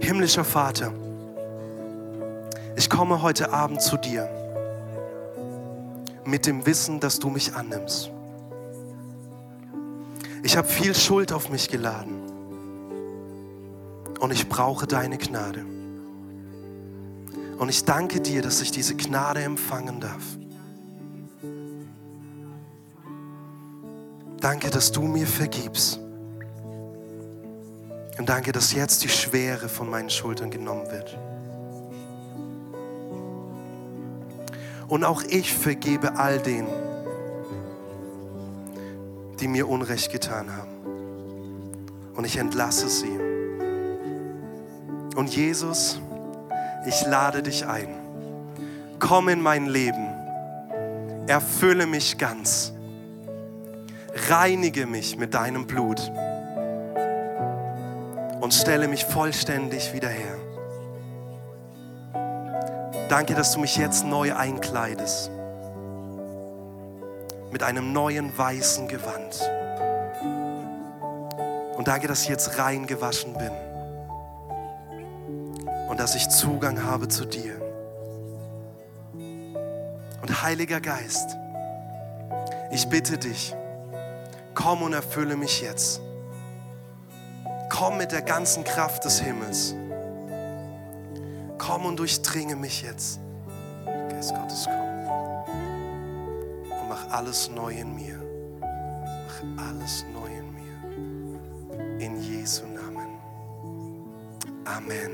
Himmlischer 0.00 0.44
Vater, 0.44 0.92
ich 2.76 2.88
komme 2.88 3.22
heute 3.22 3.52
Abend 3.52 3.82
zu 3.82 3.96
dir 3.96 4.28
mit 6.24 6.46
dem 6.46 6.64
Wissen, 6.66 7.00
dass 7.00 7.18
du 7.18 7.30
mich 7.30 7.54
annimmst. 7.54 8.10
Ich 10.42 10.56
habe 10.56 10.68
viel 10.68 10.94
Schuld 10.94 11.32
auf 11.32 11.50
mich 11.50 11.68
geladen 11.68 12.22
und 14.20 14.32
ich 14.32 14.48
brauche 14.48 14.86
deine 14.86 15.18
Gnade. 15.18 15.64
Und 17.58 17.68
ich 17.68 17.84
danke 17.84 18.20
dir, 18.20 18.42
dass 18.42 18.60
ich 18.60 18.70
diese 18.70 18.94
Gnade 18.94 19.42
empfangen 19.42 20.00
darf. 20.00 20.22
Danke, 24.40 24.70
dass 24.70 24.92
du 24.92 25.02
mir 25.02 25.26
vergibst. 25.26 26.00
Und 28.18 28.28
danke, 28.28 28.50
dass 28.50 28.72
jetzt 28.72 29.04
die 29.04 29.08
Schwere 29.08 29.68
von 29.68 29.88
meinen 29.88 30.10
Schultern 30.10 30.50
genommen 30.50 30.90
wird. 30.90 31.16
Und 34.88 35.04
auch 35.04 35.22
ich 35.22 35.54
vergebe 35.54 36.16
all 36.16 36.38
denen, 36.38 36.68
die 39.38 39.46
mir 39.46 39.68
Unrecht 39.68 40.10
getan 40.10 40.50
haben. 40.56 40.70
Und 42.16 42.24
ich 42.24 42.38
entlasse 42.38 42.88
sie. 42.88 43.18
Und 45.14 45.34
Jesus, 45.34 46.00
ich 46.86 47.06
lade 47.06 47.42
dich 47.42 47.66
ein. 47.66 47.88
Komm 48.98 49.28
in 49.28 49.40
mein 49.40 49.66
Leben. 49.66 50.08
Erfülle 51.28 51.86
mich 51.86 52.18
ganz. 52.18 52.72
Reinige 54.28 54.86
mich 54.86 55.16
mit 55.16 55.34
deinem 55.34 55.66
Blut. 55.66 56.10
Und 58.48 58.54
stelle 58.54 58.88
mich 58.88 59.04
vollständig 59.04 59.92
wieder 59.92 60.08
her. 60.08 60.38
Danke, 63.10 63.34
dass 63.34 63.52
du 63.52 63.60
mich 63.60 63.76
jetzt 63.76 64.06
neu 64.06 64.34
einkleidest 64.34 65.30
mit 67.52 67.62
einem 67.62 67.92
neuen 67.92 68.38
weißen 68.38 68.88
Gewand. 68.88 69.38
Und 71.76 71.88
danke, 71.88 72.08
dass 72.08 72.22
ich 72.22 72.30
jetzt 72.30 72.58
rein 72.58 72.86
gewaschen 72.86 73.34
bin 73.34 73.50
und 75.90 76.00
dass 76.00 76.14
ich 76.14 76.26
Zugang 76.30 76.84
habe 76.84 77.08
zu 77.08 77.26
dir. 77.26 77.54
Und 80.22 80.42
Heiliger 80.42 80.80
Geist, 80.80 81.36
ich 82.70 82.88
bitte 82.88 83.18
dich, 83.18 83.54
komm 84.54 84.80
und 84.80 84.94
erfülle 84.94 85.36
mich 85.36 85.60
jetzt. 85.60 86.00
Komm 87.68 87.98
mit 87.98 88.12
der 88.12 88.22
ganzen 88.22 88.64
Kraft 88.64 89.04
des 89.04 89.20
Himmels. 89.20 89.74
Komm 91.58 91.86
und 91.86 91.98
durchdringe 91.98 92.56
mich 92.56 92.82
jetzt. 92.82 93.20
Geist 94.10 94.34
Gottes, 94.34 94.66
komm 94.66 94.88
alles 97.10 97.50
neu 97.50 97.72
in 97.72 97.94
mir. 97.94 98.20
Mach 98.60 99.66
alles 99.68 100.04
neu 100.12 100.28
in 100.28 100.54
mir. 100.54 102.04
In 102.04 102.20
Jesu 102.22 102.64
Namen. 102.66 103.18
Amen. 104.64 105.10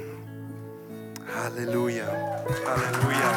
Halleluja. 1.35 2.07
Halleluja. 2.67 3.31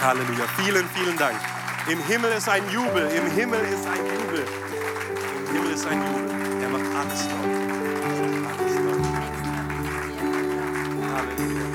Halleluja. 0.00 0.44
Vielen, 0.56 0.88
vielen 0.90 1.16
Dank. 1.16 1.38
Im 1.88 2.00
Himmel 2.04 2.32
ist 2.32 2.48
ein 2.48 2.68
Jubel. 2.70 3.08
Im 3.10 3.30
Himmel 3.30 3.60
ist 3.60 3.86
ein 3.86 4.04
Jubel. 4.06 4.44
Im 5.54 5.60
Himmel 5.60 5.74
ist 5.74 5.86
ein 5.86 5.98
Jubel. 6.02 6.62
Er 6.62 6.68
macht 6.68 6.82
alles 6.96 7.28
neu. 7.28 7.34
Alles 8.50 8.74
neu. 8.80 8.98
Halleluja. 11.14 11.66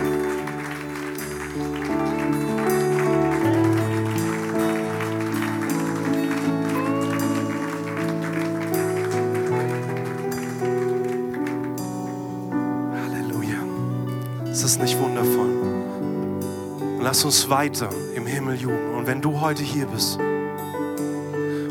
Halleluja. 13.01 13.59
Ist 14.51 14.81
nicht 14.81 14.99
wundervoll? 14.99 15.51
Lass 17.01 17.23
uns 17.23 17.49
weiter 17.49 17.89
im 18.13 18.25
Himmel 18.27 18.57
jubeln. 18.57 18.95
Und 18.95 19.07
wenn 19.07 19.21
du 19.21 19.39
heute 19.39 19.63
hier 19.63 19.85
bist 19.85 20.19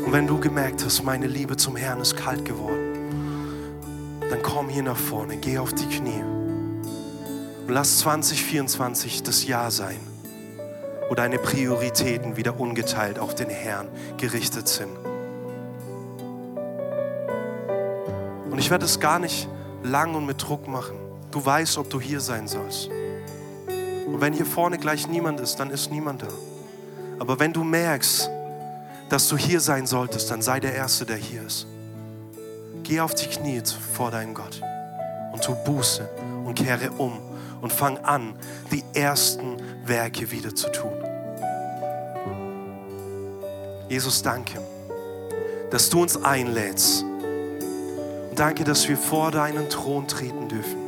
und 0.09 0.13
wenn 0.13 0.25
du 0.25 0.39
gemerkt 0.39 0.83
hast, 0.83 1.03
meine 1.03 1.27
Liebe 1.27 1.55
zum 1.55 1.75
Herrn 1.75 2.01
ist 2.01 2.17
kalt 2.17 2.43
geworden, 2.43 4.17
dann 4.27 4.41
komm 4.41 4.67
hier 4.67 4.81
nach 4.81 4.97
vorne, 4.97 5.37
geh 5.37 5.59
auf 5.59 5.71
die 5.71 5.85
Knie 5.85 6.23
und 7.67 7.69
lass 7.71 7.99
2024 7.99 9.21
das 9.21 9.45
Jahr 9.45 9.69
sein, 9.69 9.99
wo 11.09 11.13
deine 11.13 11.37
Prioritäten 11.37 12.37
wieder 12.37 12.59
ungeteilt 12.59 13.19
auf 13.19 13.35
den 13.35 13.51
Herrn 13.51 13.87
gerichtet 14.17 14.67
sind. 14.67 14.97
Und 18.49 18.57
ich 18.57 18.71
werde 18.71 18.85
es 18.85 18.99
gar 18.99 19.19
nicht 19.19 19.47
lang 19.83 20.15
und 20.15 20.25
mit 20.25 20.41
Druck 20.41 20.67
machen. 20.67 20.97
Du 21.29 21.45
weißt, 21.45 21.77
ob 21.77 21.87
du 21.87 22.01
hier 22.01 22.19
sein 22.19 22.47
sollst. 22.47 22.89
Und 24.07 24.19
wenn 24.19 24.33
hier 24.33 24.47
vorne 24.47 24.79
gleich 24.79 25.07
niemand 25.07 25.39
ist, 25.39 25.57
dann 25.57 25.69
ist 25.69 25.91
niemand 25.91 26.23
da. 26.23 26.29
Aber 27.19 27.39
wenn 27.39 27.53
du 27.53 27.63
merkst, 27.63 28.31
dass 29.09 29.27
du 29.27 29.37
hier 29.37 29.59
sein 29.59 29.87
solltest, 29.87 30.29
dann 30.31 30.41
sei 30.41 30.59
der 30.59 30.73
Erste, 30.73 31.05
der 31.05 31.17
hier 31.17 31.43
ist. 31.43 31.67
Geh 32.83 33.01
auf 33.01 33.13
die 33.15 33.27
Knie 33.27 33.61
vor 33.95 34.11
deinem 34.11 34.33
Gott 34.33 34.61
und 35.31 35.43
tu 35.43 35.55
Buße 35.65 36.07
und 36.45 36.55
kehre 36.55 36.91
um 36.91 37.19
und 37.61 37.73
fang 37.73 37.97
an, 37.99 38.35
die 38.71 38.83
ersten 38.93 39.57
Werke 39.85 40.31
wieder 40.31 40.55
zu 40.55 40.71
tun. 40.71 40.93
Jesus, 43.89 44.21
danke, 44.21 44.61
dass 45.71 45.89
du 45.89 46.01
uns 46.01 46.23
einlädst. 46.23 47.03
Und 47.03 48.39
danke, 48.39 48.63
dass 48.63 48.87
wir 48.87 48.97
vor 48.97 49.31
deinen 49.31 49.67
Thron 49.69 50.07
treten 50.07 50.47
dürfen. 50.47 50.78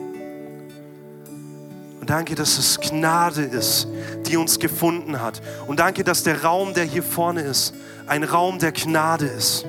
Danke, 2.11 2.35
dass 2.35 2.57
es 2.57 2.77
Gnade 2.77 3.41
ist, 3.41 3.87
die 4.27 4.35
uns 4.35 4.59
gefunden 4.59 5.21
hat. 5.21 5.41
Und 5.65 5.79
danke, 5.79 6.03
dass 6.03 6.23
der 6.23 6.43
Raum, 6.43 6.73
der 6.73 6.83
hier 6.83 7.03
vorne 7.03 7.39
ist, 7.39 7.73
ein 8.05 8.25
Raum 8.25 8.59
der 8.59 8.73
Gnade 8.73 9.27
ist. 9.27 9.65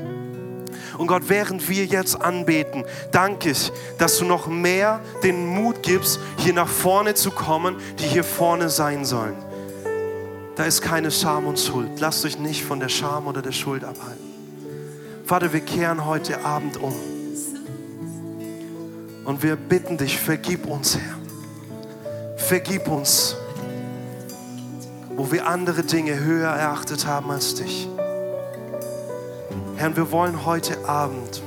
Und 0.99 1.07
Gott, 1.07 1.29
während 1.29 1.69
wir 1.69 1.85
jetzt 1.85 2.21
anbeten, 2.21 2.83
danke 3.13 3.51
ich, 3.51 3.71
dass 3.99 4.19
du 4.19 4.25
noch 4.25 4.49
mehr 4.49 4.99
den 5.23 5.47
Mut 5.47 5.85
gibst, 5.85 6.19
hier 6.37 6.53
nach 6.53 6.67
vorne 6.67 7.15
zu 7.15 7.31
kommen, 7.31 7.77
die 8.01 8.07
hier 8.07 8.25
vorne 8.25 8.71
sein 8.71 9.05
sollen. 9.05 9.37
Da 10.57 10.65
ist 10.65 10.83
keine 10.83 11.13
Scham 11.13 11.47
und 11.47 11.61
Schuld. 11.61 12.01
Lasst 12.01 12.25
euch 12.25 12.41
nicht 12.41 12.65
von 12.65 12.81
der 12.81 12.89
Scham 12.89 13.29
oder 13.29 13.41
der 13.41 13.53
Schuld 13.53 13.85
abhalten. 13.85 14.33
Vater, 15.25 15.53
wir 15.53 15.61
kehren 15.61 16.05
heute 16.07 16.45
Abend 16.45 16.77
um. 16.77 16.95
Und 19.27 19.45
wir 19.45 19.55
bitten 19.55 19.97
dich, 19.97 20.19
vergib 20.19 20.67
uns, 20.67 20.99
Herr. 20.99 21.22
Vergib 22.43 22.89
uns, 22.89 23.37
wo 25.17 25.31
wir 25.31 25.47
andere 25.47 25.85
Dinge 25.85 26.19
höher 26.19 26.51
erachtet 26.51 27.07
haben 27.07 27.31
als 27.31 27.55
dich. 27.55 27.89
Herr, 29.77 29.97
wir 29.97 30.11
wollen 30.11 30.45
heute 30.45 30.85
Abend 30.87 31.41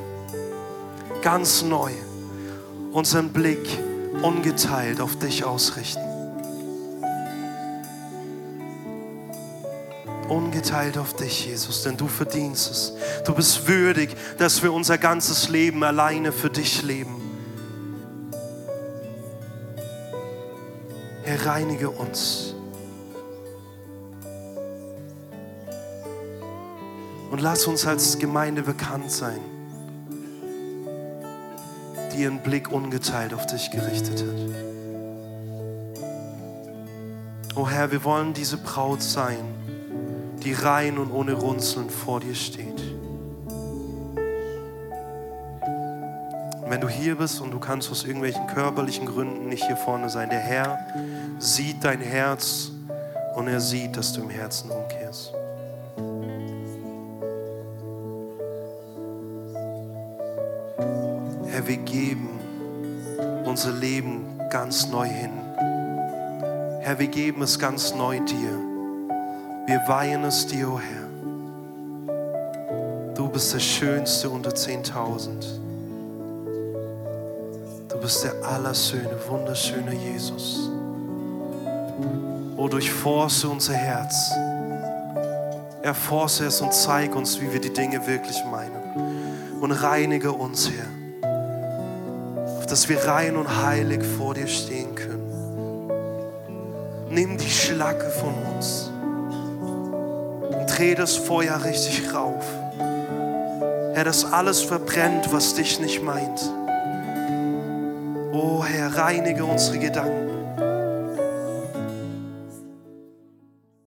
ganz 1.21 1.63
neu 1.63 1.91
unseren 2.91 3.33
Blick 3.33 3.67
ungeteilt 4.21 5.01
auf 5.01 5.19
dich 5.19 5.43
ausrichten. 5.43 6.01
Ungeteilt 10.29 10.97
auf 10.97 11.13
dich, 11.13 11.45
Jesus, 11.45 11.83
denn 11.83 11.97
du 11.97 12.07
verdienst 12.07 12.71
es. 12.71 12.93
Du 13.25 13.35
bist 13.35 13.67
würdig, 13.67 14.15
dass 14.37 14.63
wir 14.63 14.73
unser 14.73 14.97
ganzes 14.97 15.49
Leben 15.49 15.83
alleine 15.83 16.31
für 16.31 16.49
dich 16.49 16.81
leben. 16.81 17.24
Herr, 21.35 21.45
reinige 21.45 21.89
uns. 21.89 22.53
Und 27.31 27.41
lass 27.41 27.67
uns 27.67 27.85
als 27.85 28.17
Gemeinde 28.19 28.61
bekannt 28.61 29.11
sein, 29.11 29.39
die 32.13 32.21
ihren 32.21 32.39
Blick 32.39 32.71
ungeteilt 32.71 33.33
auf 33.33 33.45
dich 33.45 33.71
gerichtet 33.71 34.23
hat. 34.23 34.35
Oh 37.55 37.67
Herr, 37.67 37.91
wir 37.91 38.03
wollen 38.03 38.33
diese 38.33 38.57
Braut 38.57 39.01
sein, 39.01 39.39
die 40.43 40.53
rein 40.53 40.97
und 40.97 41.11
ohne 41.11 41.33
Runzeln 41.33 41.89
vor 41.89 42.19
dir 42.19 42.35
steht. 42.35 42.81
Und 46.61 46.69
wenn 46.69 46.81
du 46.81 46.89
hier 46.89 47.15
bist 47.15 47.41
und 47.41 47.51
du 47.51 47.59
kannst 47.59 47.91
aus 47.91 48.05
irgendwelchen 48.05 48.47
körperlichen 48.47 49.05
Gründen 49.05 49.49
nicht 49.49 49.65
hier 49.65 49.77
vorne 49.77 50.09
sein, 50.09 50.29
der 50.29 50.39
Herr 50.39 50.79
sieht 51.39 51.83
dein 51.83 52.01
Herz 52.01 52.71
und 53.35 53.47
er 53.47 53.59
sieht, 53.59 53.97
dass 53.97 54.13
du 54.13 54.21
im 54.21 54.29
Herzen 54.29 54.71
umkehrst. 54.71 55.33
Herr, 61.47 61.67
wir 61.67 61.77
geben 61.77 62.39
unser 63.45 63.71
Leben 63.71 64.39
ganz 64.49 64.87
neu 64.87 65.05
hin. 65.05 65.31
Herr, 66.81 66.99
wir 66.99 67.07
geben 67.07 67.41
es 67.41 67.57
ganz 67.57 67.95
neu 67.95 68.19
dir. 68.19 68.59
Wir 69.65 69.81
weihen 69.87 70.23
es 70.25 70.45
dir, 70.45 70.69
o 70.69 70.73
oh 70.73 70.79
Herr. 70.79 71.05
Du 73.15 73.29
bist 73.29 73.53
der 73.53 73.59
Schönste 73.59 74.29
unter 74.29 74.51
10.000. 74.51 75.29
Du 77.87 77.97
bist 77.99 78.23
der 78.23 78.33
allerschöne, 78.43 79.17
wunderschöne 79.27 79.93
Jesus. 79.93 80.69
O 82.57 82.69
durchforce 82.69 83.45
unser 83.45 83.73
Herz. 83.73 84.31
Erforce 85.81 86.41
es 86.41 86.61
und 86.61 86.73
zeig 86.73 87.15
uns, 87.15 87.39
wie 87.41 87.51
wir 87.51 87.59
die 87.59 87.73
Dinge 87.73 88.07
wirklich 88.07 88.43
meinen. 88.45 89.59
Und 89.61 89.71
reinige 89.71 90.31
uns, 90.31 90.71
Herr. 90.71 90.87
Auf 92.57 92.65
dass 92.65 92.87
wir 92.87 93.05
rein 93.05 93.35
und 93.35 93.61
heilig 93.63 94.03
vor 94.17 94.33
dir 94.33 94.47
stehen 94.47 94.95
können. 94.95 95.31
Nimm 97.09 97.37
die 97.37 97.49
Schlacke 97.49 98.09
von 98.09 98.33
uns 98.55 98.89
und 100.49 100.65
dreh 100.67 100.95
das 100.95 101.15
Feuer 101.15 101.63
richtig 101.63 102.13
rauf. 102.13 102.45
Herr, 103.93 104.03
dass 104.03 104.25
alles 104.31 104.61
verbrennt, 104.61 105.31
was 105.31 105.53
dich 105.55 105.79
nicht 105.79 106.01
meint. 106.01 106.41
Oh 108.33 108.63
Herr, 108.63 108.95
reinige 108.97 109.45
unsere 109.45 109.79
Gedanken. 109.79 110.34